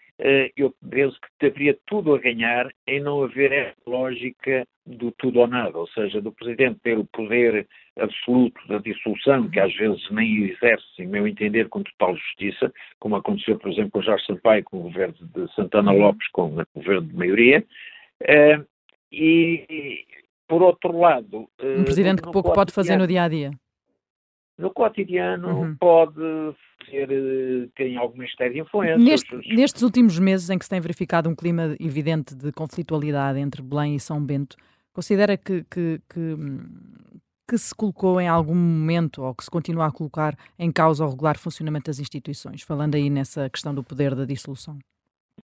eu 0.56 0.72
penso 0.88 1.18
que 1.20 1.28
teria 1.38 1.76
tudo 1.86 2.14
a 2.14 2.18
ganhar 2.18 2.68
em 2.86 3.00
não 3.00 3.24
haver 3.24 3.50
essa 3.50 3.76
lógica 3.86 4.64
do 4.86 5.10
tudo 5.12 5.40
ou 5.40 5.46
nada, 5.46 5.76
ou 5.76 5.86
seja, 5.88 6.20
do 6.20 6.32
Presidente 6.32 6.80
ter 6.82 6.98
o 6.98 7.04
poder 7.04 7.66
absoluto 7.98 8.60
da 8.68 8.78
dissolução, 8.78 9.48
que 9.48 9.60
às 9.60 9.74
vezes 9.74 10.00
nem 10.10 10.44
exerce, 10.44 10.84
em 11.00 11.06
meu 11.06 11.26
entender, 11.26 11.68
com 11.68 11.82
total 11.82 12.16
justiça, 12.16 12.72
como 12.98 13.16
aconteceu, 13.16 13.58
por 13.58 13.70
exemplo, 13.70 13.90
com 13.92 14.02
Jorge 14.02 14.24
Sampaio, 14.26 14.64
com 14.64 14.78
o 14.78 14.82
governo 14.82 15.14
de 15.20 15.54
Santana 15.54 15.92
uhum. 15.92 15.98
Lopes, 15.98 16.28
com 16.32 16.56
o 16.56 16.64
governo 16.74 17.08
de 17.08 17.14
maioria, 17.14 17.64
eh, 18.22 18.60
e, 19.10 20.04
por 20.48 20.62
outro 20.62 20.96
lado... 20.98 21.48
Eh, 21.60 21.78
um 21.78 21.84
Presidente 21.84 22.22
que 22.22 22.30
pouco 22.30 22.52
pode 22.52 22.72
fazer 22.72 22.96
no 22.96 23.06
dia-a-dia. 23.06 23.50
-dia 23.50 23.71
no 24.58 24.70
cotidiano 24.70 25.48
uhum. 25.48 25.76
pode 25.76 26.20
ser, 26.88 27.10
eh, 27.10 27.68
tem 27.74 27.96
algum 27.96 28.18
mistério 28.18 28.54
de 28.54 28.60
influência. 28.60 28.98
Neste, 28.98 29.54
nestes 29.54 29.82
últimos 29.82 30.18
meses 30.18 30.50
em 30.50 30.58
que 30.58 30.64
se 30.64 30.70
tem 30.70 30.80
verificado 30.80 31.28
um 31.28 31.34
clima 31.34 31.74
evidente 31.80 32.34
de 32.34 32.52
conflitualidade 32.52 33.38
entre 33.38 33.62
Belém 33.62 33.94
e 33.94 34.00
São 34.00 34.24
Bento, 34.24 34.56
considera 34.92 35.36
que, 35.36 35.64
que, 35.64 36.00
que, 36.08 36.36
que 37.48 37.58
se 37.58 37.74
colocou 37.74 38.20
em 38.20 38.28
algum 38.28 38.54
momento, 38.54 39.22
ou 39.22 39.34
que 39.34 39.44
se 39.44 39.50
continua 39.50 39.86
a 39.86 39.92
colocar, 39.92 40.36
em 40.58 40.70
causa 40.70 41.04
o 41.04 41.10
regular 41.10 41.38
funcionamento 41.38 41.86
das 41.86 41.98
instituições, 41.98 42.62
falando 42.62 42.94
aí 42.94 43.08
nessa 43.08 43.48
questão 43.48 43.74
do 43.74 43.82
poder 43.82 44.14
da 44.14 44.24
dissolução? 44.24 44.78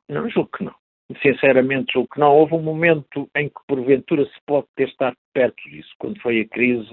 Não, 0.09 0.29
julgo 0.29 0.49
que 0.57 0.63
não. 0.63 0.75
Sinceramente, 1.21 1.93
julgo 1.93 2.09
que 2.13 2.19
não. 2.19 2.35
Houve 2.35 2.55
um 2.55 2.61
momento 2.61 3.29
em 3.35 3.47
que, 3.47 3.55
porventura, 3.65 4.25
se 4.25 4.41
pode 4.45 4.67
ter 4.75 4.89
estado 4.89 5.15
perto 5.33 5.63
disso, 5.69 5.89
quando 5.97 6.21
foi 6.21 6.41
a 6.41 6.47
crise 6.47 6.89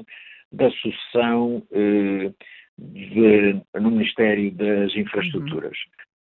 da 0.54 0.70
sucessão 0.70 1.62
eh, 1.72 2.32
de, 2.78 3.60
no 3.80 3.90
Ministério 3.90 4.50
das 4.52 4.94
Infraestruturas. 4.96 5.76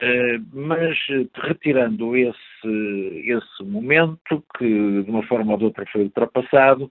Uhum. 0.01 0.45
mas 0.53 0.97
retirando 1.35 2.15
esse, 2.15 3.23
esse 3.25 3.63
momento, 3.63 4.41
que 4.57 5.03
de 5.03 5.09
uma 5.09 5.23
forma 5.23 5.51
ou 5.51 5.57
de 5.57 5.65
outra 5.65 5.85
foi 5.91 6.03
ultrapassado, 6.03 6.89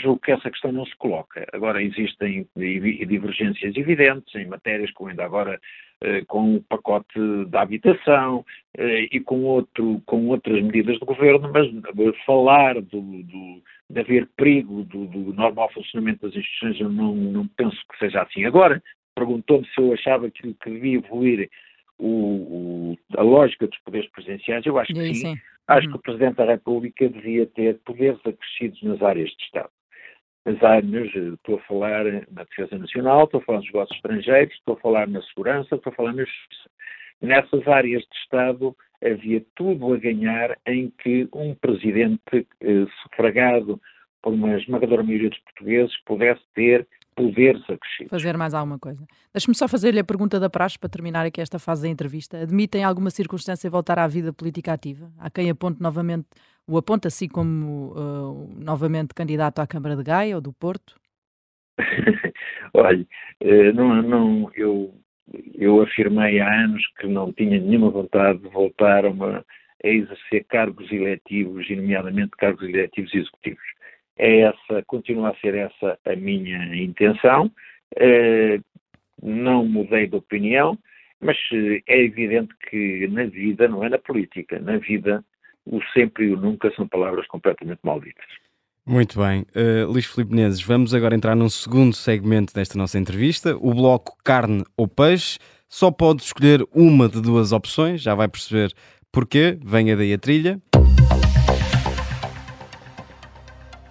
julgo 0.00 0.20
que 0.20 0.32
essa 0.32 0.50
questão 0.50 0.72
não 0.72 0.84
se 0.86 0.96
coloca. 0.96 1.46
Agora 1.52 1.82
existem 1.82 2.46
divergências 2.56 3.76
evidentes 3.76 4.34
em 4.34 4.46
matérias 4.46 4.90
como 4.92 5.10
ainda 5.10 5.24
agora 5.24 5.58
eh, 6.02 6.24
com 6.26 6.56
o 6.56 6.62
pacote 6.62 7.18
da 7.48 7.62
habitação 7.62 8.44
e 8.76 9.20
com, 9.20 9.42
outro, 9.44 10.02
com 10.06 10.28
outras 10.28 10.62
medidas 10.62 10.98
do 10.98 11.06
governo, 11.06 11.50
mas 11.52 11.68
falar 12.24 12.74
do, 12.74 13.00
do, 13.00 13.62
de 13.92 14.00
haver 14.00 14.26
perigo 14.36 14.84
do, 14.84 15.06
do, 15.06 15.34
normal 15.34 15.70
funcionamento 15.72 16.26
das 16.26 16.34
instituições 16.34 16.80
eu 16.80 16.88
não, 16.88 17.14
não 17.14 17.46
penso 17.46 17.76
que 17.90 17.98
seja 17.98 18.22
assim. 18.22 18.44
Agora, 18.46 18.82
perguntou-me 19.14 19.66
se 19.66 19.78
eu 19.78 19.92
achava 19.92 20.30
que, 20.30 20.54
que 20.54 20.70
devia 20.70 20.96
evoluir 20.96 21.50
o, 21.98 22.08
o, 22.08 22.98
a 23.16 23.22
lógica 23.22 23.66
dos 23.66 23.78
poderes 23.80 24.10
presidenciais. 24.10 24.64
Eu 24.64 24.78
acho 24.78 24.94
que 24.94 25.14
sim. 25.14 25.14
sim. 25.14 25.36
Acho 25.68 25.86
uhum. 25.86 25.92
que 25.92 25.98
o 25.98 26.02
Presidente 26.02 26.36
da 26.36 26.46
República 26.46 27.08
devia 27.08 27.46
ter 27.46 27.78
poderes 27.84 28.18
acrescidos 28.26 28.82
nas 28.82 29.02
áreas 29.02 29.28
de 29.30 29.44
Estado. 29.44 29.70
Nas 30.46 30.62
áreas, 30.62 31.14
estou 31.14 31.56
a 31.56 31.60
falar 31.60 32.04
na 32.04 32.44
defesa 32.44 32.76
nacional, 32.78 33.24
estou 33.24 33.40
a 33.40 33.44
falar 33.44 33.58
nos 33.58 33.66
negócios 33.66 33.96
estrangeiros, 33.96 34.54
estou 34.54 34.74
a 34.74 34.80
falar 34.80 35.06
na 35.06 35.22
segurança, 35.22 35.76
estou 35.76 35.92
a 35.92 35.94
falar 35.94 36.14
na 36.14 36.24
justiça. 36.24 36.70
Nessas 37.20 37.68
áreas 37.68 38.02
de 38.02 38.16
Estado 38.16 38.74
havia 39.04 39.44
tudo 39.54 39.92
a 39.92 39.96
ganhar 39.96 40.56
em 40.66 40.90
que 41.02 41.28
um 41.32 41.54
presidente 41.54 42.46
eh, 42.60 42.86
sufragado 43.02 43.80
por 44.22 44.32
uma 44.32 44.56
esmagadora 44.56 45.02
maioria 45.02 45.30
dos 45.30 45.38
portugueses 45.40 45.96
pudesse 46.04 46.42
ter 46.54 46.86
poderes 47.14 47.62
acrescidos. 47.62 48.10
Fazer 48.10 48.36
mais 48.36 48.54
alguma 48.54 48.78
coisa. 48.78 49.04
Deixe-me 49.32 49.54
só 49.54 49.68
fazer-lhe 49.68 50.00
a 50.00 50.04
pergunta 50.04 50.40
da 50.40 50.48
praxe 50.48 50.78
para 50.78 50.88
terminar 50.88 51.26
aqui 51.26 51.40
esta 51.40 51.58
fase 51.58 51.82
da 51.82 51.88
entrevista. 51.88 52.38
Admite 52.38 52.78
em 52.78 52.84
alguma 52.84 53.10
circunstância 53.10 53.68
voltar 53.68 53.98
à 53.98 54.06
vida 54.06 54.32
política 54.32 54.72
ativa? 54.72 55.10
Há 55.18 55.30
quem 55.30 55.50
aponte 55.50 55.82
novamente, 55.82 56.26
o 56.66 56.78
aponta 56.78 57.08
assim 57.08 57.28
como 57.28 57.92
uh, 57.92 58.54
novamente 58.56 59.14
candidato 59.14 59.58
à 59.58 59.66
Câmara 59.66 59.96
de 59.96 60.02
Gaia 60.02 60.36
ou 60.36 60.40
do 60.40 60.52
Porto? 60.52 60.94
Olha, 62.74 63.06
eh, 63.40 63.72
não, 63.72 64.02
não, 64.02 64.50
eu, 64.54 64.94
eu 65.54 65.80
afirmei 65.80 66.40
há 66.40 66.64
anos 66.64 66.82
que 66.98 67.06
não 67.06 67.32
tinha 67.32 67.60
nenhuma 67.60 67.90
vontade 67.90 68.40
de 68.40 68.48
voltar 68.48 69.04
a, 69.04 69.10
uma, 69.10 69.44
a 69.84 69.88
exercer 69.88 70.44
cargos 70.44 70.90
eletivos, 70.90 71.68
nomeadamente 71.70 72.30
cargos 72.32 72.68
eletivos 72.68 73.14
executivos. 73.14 73.62
É 74.18 74.40
essa, 74.40 74.82
continua 74.86 75.30
a 75.30 75.36
ser 75.36 75.54
essa 75.54 75.98
a 76.04 76.16
minha 76.16 76.76
intenção. 76.76 77.50
Uh, 77.96 78.62
não 79.22 79.64
mudei 79.64 80.06
de 80.06 80.16
opinião, 80.16 80.76
mas 81.20 81.38
é 81.86 82.02
evidente 82.02 82.52
que 82.68 83.06
na 83.08 83.24
vida, 83.24 83.68
não 83.68 83.84
é 83.84 83.88
na 83.88 83.98
política, 83.98 84.58
na 84.58 84.78
vida, 84.78 85.24
o 85.64 85.80
sempre 85.92 86.26
e 86.26 86.32
o 86.32 86.36
nunca 86.36 86.70
são 86.72 86.88
palavras 86.88 87.26
completamente 87.28 87.80
malditas. 87.84 88.26
Muito 88.84 89.20
bem. 89.20 89.46
Uh, 89.54 89.90
Luís 89.90 90.06
Filipe 90.06 90.34
Menezes, 90.34 90.60
vamos 90.60 90.92
agora 90.92 91.14
entrar 91.14 91.36
num 91.36 91.48
segundo 91.48 91.94
segmento 91.94 92.52
desta 92.52 92.76
nossa 92.76 92.98
entrevista, 92.98 93.56
o 93.60 93.72
bloco 93.72 94.16
carne 94.24 94.64
ou 94.76 94.88
peixe. 94.88 95.38
Só 95.68 95.90
pode 95.90 96.22
escolher 96.22 96.66
uma 96.74 97.08
de 97.08 97.20
duas 97.20 97.52
opções, 97.52 98.02
já 98.02 98.14
vai 98.14 98.26
perceber 98.26 98.74
porquê. 99.12 99.56
Venha 99.64 99.96
daí 99.96 100.12
a 100.12 100.18
trilha. 100.18 100.60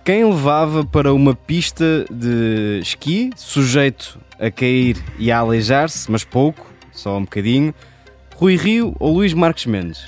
Quem 0.04 0.26
levava 0.26 0.84
para 0.86 1.14
uma 1.14 1.34
pista 1.34 2.06
de 2.12 2.80
esqui, 2.82 3.30
sujeito 3.36 4.20
a 4.38 4.52
cair 4.52 4.98
e 5.18 5.32
a 5.32 5.40
aleijar-se, 5.40 6.12
mas 6.12 6.26
pouco, 6.26 6.70
só 6.92 7.18
um 7.18 7.22
bocadinho, 7.22 7.74
Rui 8.36 8.58
Rio 8.58 8.94
ou 9.00 9.14
Luís 9.14 9.34
Marques 9.34 9.66
Mendes? 9.68 10.06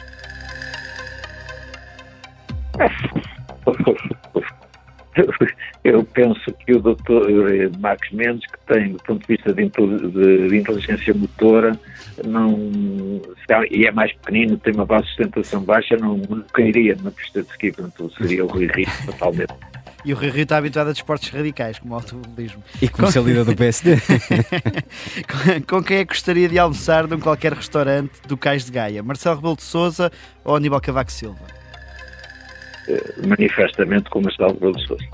Eu 5.83 6.03
penso 6.03 6.53
que 6.65 6.73
o 6.73 6.79
doutor 6.79 7.27
Marcos 7.79 8.11
Mendes, 8.11 8.45
que 8.49 8.73
tem, 8.73 8.93
do 8.93 9.03
ponto 9.03 9.21
de 9.21 9.35
vista 9.35 9.53
de, 9.53 10.49
de 10.49 10.57
inteligência 10.57 11.13
motora, 11.13 11.77
não, 12.25 12.57
e 13.69 13.85
é 13.85 13.91
mais 13.91 14.13
pequenino, 14.13 14.57
tem 14.57 14.73
uma 14.73 14.85
base 14.85 15.03
de 15.03 15.09
sustentação 15.09 15.61
baixa, 15.61 15.97
não 15.97 16.19
cairia 16.53 16.95
numa 16.95 17.11
pista 17.11 17.43
de 17.43 17.49
ski, 17.49 17.71
portanto 17.71 18.11
seria 18.17 18.45
o 18.45 18.47
Rui 18.47 18.67
Rio, 18.67 18.87
totalmente. 19.05 19.53
E 20.05 20.13
o 20.13 20.17
Rui 20.17 20.29
Rio 20.29 20.43
está 20.43 20.57
habituado 20.57 20.89
a 20.89 20.91
desportos 20.91 21.29
radicais, 21.29 21.79
como 21.79 21.93
o 21.93 21.95
automobilismo. 21.95 22.61
E 22.81 22.89
como 22.89 23.09
se 23.09 23.19
líder 23.19 23.45
do 23.45 23.55
PSD. 23.55 23.95
com, 25.67 25.81
quem 25.81 25.97
é 25.97 26.05
que 26.05 26.13
gostaria 26.13 26.49
de 26.49 26.59
almoçar 26.59 27.07
de 27.07 27.15
um 27.15 27.19
qualquer 27.19 27.53
restaurante 27.53 28.11
do 28.27 28.35
Cais 28.35 28.65
de 28.65 28.71
Gaia? 28.71 29.01
Marcelo 29.01 29.37
Rebelo 29.37 29.55
de 29.55 29.63
Souza 29.63 30.11
ou 30.43 30.57
Aníbal 30.57 30.81
Cavaco 30.81 31.11
Silva? 31.11 31.62
Uh, 32.87 33.27
manifestamente 33.27 34.09
com 34.09 34.21
Marcelo 34.21 34.53
Rebelo 34.53 34.75
de 34.75 34.87
Souza. 34.87 35.05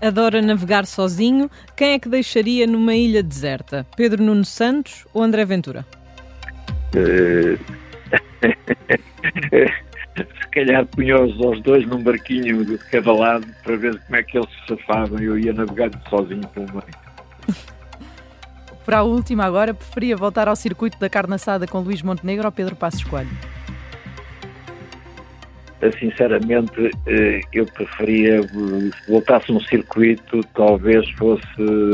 Adora 0.00 0.42
navegar 0.42 0.84
sozinho. 0.86 1.50
Quem 1.76 1.92
é 1.92 1.98
que 1.98 2.08
deixaria 2.08 2.66
numa 2.66 2.94
ilha 2.94 3.22
deserta? 3.22 3.86
Pedro 3.96 4.22
Nuno 4.22 4.44
Santos 4.44 5.06
ou 5.14 5.22
André 5.22 5.44
Ventura? 5.44 5.86
Uh... 6.94 7.58
se 10.16 10.48
calhar 10.50 10.84
punha-os 10.86 11.40
aos 11.40 11.60
dois 11.62 11.86
num 11.86 12.02
barquinho 12.02 12.64
de 12.64 12.78
cada 12.78 13.12
lado 13.12 13.46
para 13.62 13.76
ver 13.76 13.98
como 14.00 14.16
é 14.16 14.22
que 14.22 14.38
eles 14.38 14.50
se 14.50 14.76
safavam 14.76 15.18
e 15.20 15.24
eu 15.24 15.38
ia 15.38 15.52
navegar 15.52 15.90
sozinho 16.08 16.46
pelo 16.48 16.66
meio. 16.66 17.12
Para 18.84 18.98
a 18.98 19.02
última 19.02 19.44
agora, 19.44 19.72
preferia 19.72 20.16
voltar 20.16 20.48
ao 20.48 20.56
circuito 20.56 20.98
da 20.98 21.08
carne 21.08 21.34
assada 21.34 21.66
com 21.66 21.78
Luís 21.80 22.02
Montenegro 22.02 22.46
ou 22.46 22.52
Pedro 22.52 22.74
Passos 22.74 23.04
Coelho? 23.04 23.30
Sinceramente, 25.98 26.90
eh, 27.06 27.40
eu 27.52 27.66
preferia, 27.66 28.40
se 28.42 29.10
voltasse 29.10 29.50
um 29.50 29.60
circuito, 29.60 30.40
talvez 30.54 31.08
fosse 31.12 31.44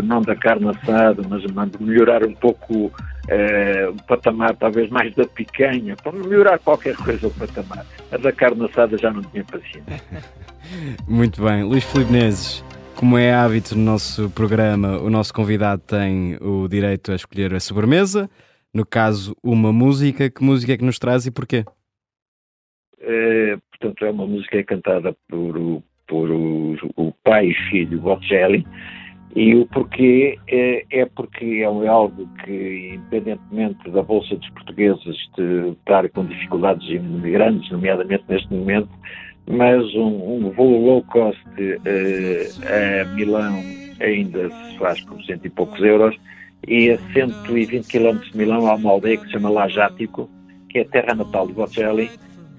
não 0.05 0.21
da 0.21 0.37
carne 0.37 0.69
assada, 0.69 1.23
mas 1.29 1.43
melhorar 1.81 2.23
um 2.23 2.35
pouco 2.35 2.93
uh, 3.29 3.91
o 3.91 4.03
patamar 4.05 4.57
talvez 4.57 4.91
mais 4.91 5.15
da 5.15 5.25
picanha, 5.25 5.97
para 5.97 6.13
melhorar 6.13 6.59
qualquer 6.59 6.97
coisa 6.97 7.29
o 7.29 7.31
patamar. 7.31 7.87
A 8.11 8.17
da 8.17 8.33
carne 8.33 8.65
assada 8.67 8.97
já 8.99 9.11
não 9.11 9.23
tinha 9.23 9.45
paciência. 9.45 10.03
Muito 11.07 11.43
bem. 11.43 11.63
Luís 11.63 11.85
Filipe 11.85 12.13
Neses, 12.13 12.65
como 12.95 13.17
é 13.17 13.33
hábito 13.33 13.77
no 13.77 13.85
nosso 13.85 14.29
programa, 14.31 14.99
o 14.99 15.09
nosso 15.09 15.33
convidado 15.33 15.83
tem 15.87 16.37
o 16.41 16.69
direito 16.69 17.13
a 17.13 17.15
escolher 17.15 17.55
a 17.55 17.61
sobremesa. 17.61 18.29
No 18.73 18.85
caso, 18.85 19.35
uma 19.43 19.73
música. 19.73 20.29
Que 20.29 20.45
música 20.45 20.75
é 20.75 20.77
que 20.77 20.85
nos 20.85 20.99
traz 20.99 21.25
e 21.25 21.31
porquê? 21.31 21.65
É, 23.11 23.57
portanto, 23.71 24.05
é 24.05 24.11
uma 24.11 24.27
música 24.27 24.63
cantada 24.65 25.17
por, 25.31 25.83
por 26.07 26.31
o, 26.31 26.77
o 26.95 27.13
pai 27.25 27.49
e 27.49 27.55
filho 27.71 28.01
Bocelli. 28.01 28.67
E 29.35 29.55
o 29.55 29.67
porquê 29.67 30.39
é, 30.47 30.85
é 30.91 31.07
porque 31.07 31.63
é 31.63 31.65
algo 31.65 32.29
que, 32.45 32.93
independentemente 32.95 33.91
da 33.91 34.03
Bolsa 34.03 34.37
dos 34.37 34.51
Portugueses 34.51 35.17
estar 35.79 36.09
com 36.11 36.27
dificuldades 36.27 36.87
grandes, 37.23 37.71
nomeadamente 37.71 38.25
neste 38.29 38.53
momento, 38.53 38.91
mas 39.49 39.83
um, 39.95 40.47
um 40.47 40.51
voo 40.51 40.85
low 40.85 41.03
cost 41.05 41.41
uh, 41.47 43.03
a 43.03 43.15
Milão 43.15 43.63
ainda 44.01 44.51
se 44.51 44.79
faz 44.79 45.01
por 45.03 45.23
cento 45.25 45.47
e 45.47 45.51
poucos 45.51 45.81
euros, 45.81 46.17
e 46.67 46.91
a 46.91 46.99
120 47.13 47.87
km 47.87 48.19
de 48.19 48.37
Milão 48.37 48.67
há 48.67 48.75
uma 48.75 48.91
aldeia 48.91 49.17
que 49.17 49.27
se 49.27 49.33
chama 49.33 49.51
Lajático, 49.51 50.29
que 50.69 50.79
é 50.79 50.83
a 50.83 50.89
terra 50.89 51.15
natal 51.15 51.47
de 51.47 51.53
Bocelli, 51.53 52.11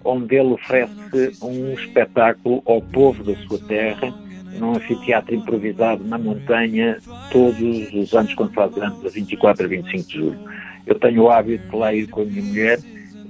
onde 0.09 0.35
ele 0.35 0.53
oferece 0.53 1.37
um 1.41 1.73
espetáculo 1.73 2.61
ao 2.65 2.81
povo 2.81 3.23
da 3.23 3.35
sua 3.47 3.59
terra 3.59 4.13
num 4.57 4.71
anfiteatro 4.75 5.35
improvisado 5.35 6.03
na 6.03 6.17
montanha 6.17 6.97
todos 7.31 7.93
os 7.93 8.13
anos 8.13 8.33
quando 8.33 8.53
faz 8.53 8.75
anos, 8.77 9.05
a 9.05 9.09
24 9.09 9.65
a 9.65 9.67
25 9.67 10.07
de 10.07 10.13
julho. 10.17 10.39
Eu 10.85 10.95
tenho 10.95 11.23
o 11.23 11.29
hábito 11.29 11.69
de 11.69 11.75
lá 11.75 11.93
ir 11.93 12.07
com 12.07 12.21
a 12.21 12.25
minha 12.25 12.43
mulher 12.43 12.79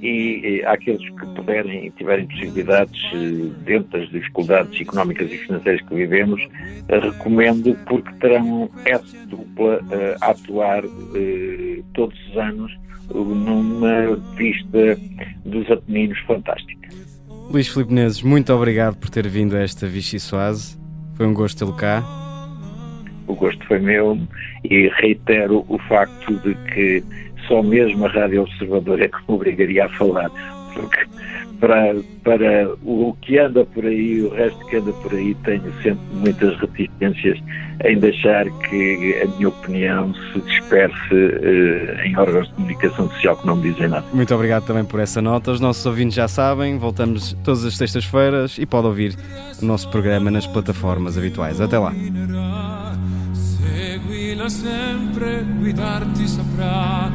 e, 0.02 0.64
aqueles 0.66 1.08
que 1.10 1.26
puderem 1.36 1.88
e 1.88 1.92
tiverem 1.92 2.28
possibilidades 2.28 3.02
eh, 3.14 3.52
dentro 3.66 4.00
das 4.00 4.10
dificuldades 4.10 4.80
económicas 4.80 5.32
e 5.32 5.38
financeiras 5.38 5.82
que 5.88 5.96
vivemos, 5.96 6.42
eh, 6.88 7.00
recomendo 7.00 7.76
porque 7.86 8.12
terão 8.20 8.70
essa 8.86 9.18
dupla 9.28 9.82
eh, 9.92 10.16
a 10.22 10.32
atuar 10.32 10.84
todos 11.94 12.18
os 12.30 12.38
anos 12.38 12.72
numa 13.14 14.16
vista 14.36 14.98
dos 15.46 15.70
Apeninos 15.72 16.20
fantástica. 16.22 16.90
Luís 17.52 17.68
Filipe 17.68 17.94
Neses, 17.94 18.22
muito 18.22 18.54
obrigado 18.54 18.98
por 18.98 19.10
ter 19.10 19.28
vindo 19.28 19.56
a 19.56 19.60
esta 19.60 19.88
Vichy 19.88 20.20
Soase. 20.20 20.80
Foi 21.16 21.26
um 21.26 21.34
gosto 21.34 21.58
tê-lo 21.58 21.74
cá. 21.74 22.04
O 23.28 23.36
gosto 23.36 23.66
foi 23.66 23.80
meu 23.80 24.18
e 24.64 24.88
reitero 24.90 25.66
o 25.68 25.78
facto 25.80 26.34
de 26.40 26.56
que 26.72 27.04
só 27.50 27.62
mesmo 27.62 28.06
a 28.06 28.10
Rádio 28.10 28.44
Observador 28.44 29.02
é 29.02 29.10
que 29.10 29.18
me 29.28 29.36
obrigaria 29.36 29.86
a 29.86 29.90
falar, 29.90 30.30
porque 30.74 31.06
para, 31.60 31.96
para 32.24 32.74
o 32.84 33.16
que 33.22 33.38
anda 33.38 33.66
por 33.66 33.86
aí, 33.86 34.22
o 34.22 34.30
resto 34.30 34.66
que 34.68 34.78
anda 34.78 34.94
por 34.94 35.14
aí, 35.14 35.36
tenho 35.44 35.74
sempre 35.82 36.00
muitas 36.14 36.58
reticências 36.60 37.38
em 37.84 38.00
deixar 38.00 38.46
que 38.70 39.22
a 39.22 39.28
minha 39.36 39.50
opinião 39.50 40.14
se 40.14 40.42
disperse 40.42 41.14
uh, 41.14 42.06
em 42.06 42.18
órgãos 42.18 42.48
de 42.48 42.54
comunicação 42.54 43.10
social 43.10 43.38
que 43.38 43.48
não 43.48 43.56
me 43.58 43.72
dizem 43.72 43.90
nada. 43.90 44.06
Muito 44.14 44.34
obrigado 44.34 44.66
também 44.66 44.86
por 44.86 45.00
essa 45.00 45.22
nota. 45.22 45.52
Os 45.52 45.60
nossos 45.60 45.86
ouvintes 45.86 46.16
já 46.16 46.28
sabem, 46.28 46.78
voltamos 46.78 47.34
todas 47.44 47.66
as 47.66 47.76
sextas-feiras 47.76 48.58
e 48.58 48.66
pode 48.66 48.88
ouvir 48.88 49.16
o 49.62 49.66
nosso 49.66 49.90
programa 49.90 50.32
nas 50.32 50.48
plataformas 50.48 51.18
habituais. 51.18 51.60
Até 51.60 51.78
lá. 51.78 51.94
sempre, 54.50 55.44
guidarti 55.62 56.28
saprà. 56.28 57.12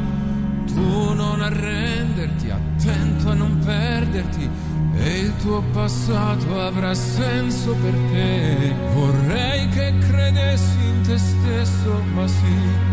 Tu 0.75 1.15
non 1.15 1.41
arrenderti, 1.41 2.51
attento 2.51 3.31
a 3.31 3.35
non 3.35 3.59
perderti 3.65 4.51
e 4.97 5.19
il 5.19 5.37
tuo 5.37 5.63
passato 5.73 6.61
avrà 6.61 6.95
senso 6.95 7.75
per 7.77 7.95
te. 8.13 8.75
Vorrei 8.93 9.69
che 9.69 9.95
credessi 9.99 10.79
in 10.85 11.01
te 11.03 11.17
stesso, 11.17 12.03
ma 12.13 12.27
sì 12.27 12.93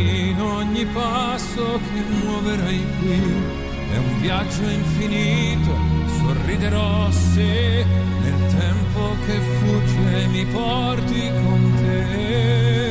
in 0.00 0.40
ogni 0.40 0.84
passo 0.86 1.78
che 1.92 2.00
muoverai 2.24 2.84
qui. 2.98 3.62
È 3.92 3.96
un 3.96 4.20
viaggio 4.20 4.68
infinito, 4.68 5.70
sorriderò 6.18 7.10
se 7.10 7.84
nel 8.22 8.54
tempo 8.56 9.16
che 9.26 9.38
fugge 9.58 10.26
mi 10.26 10.44
porti 10.46 11.30
con 11.42 11.72
te. 11.76 12.83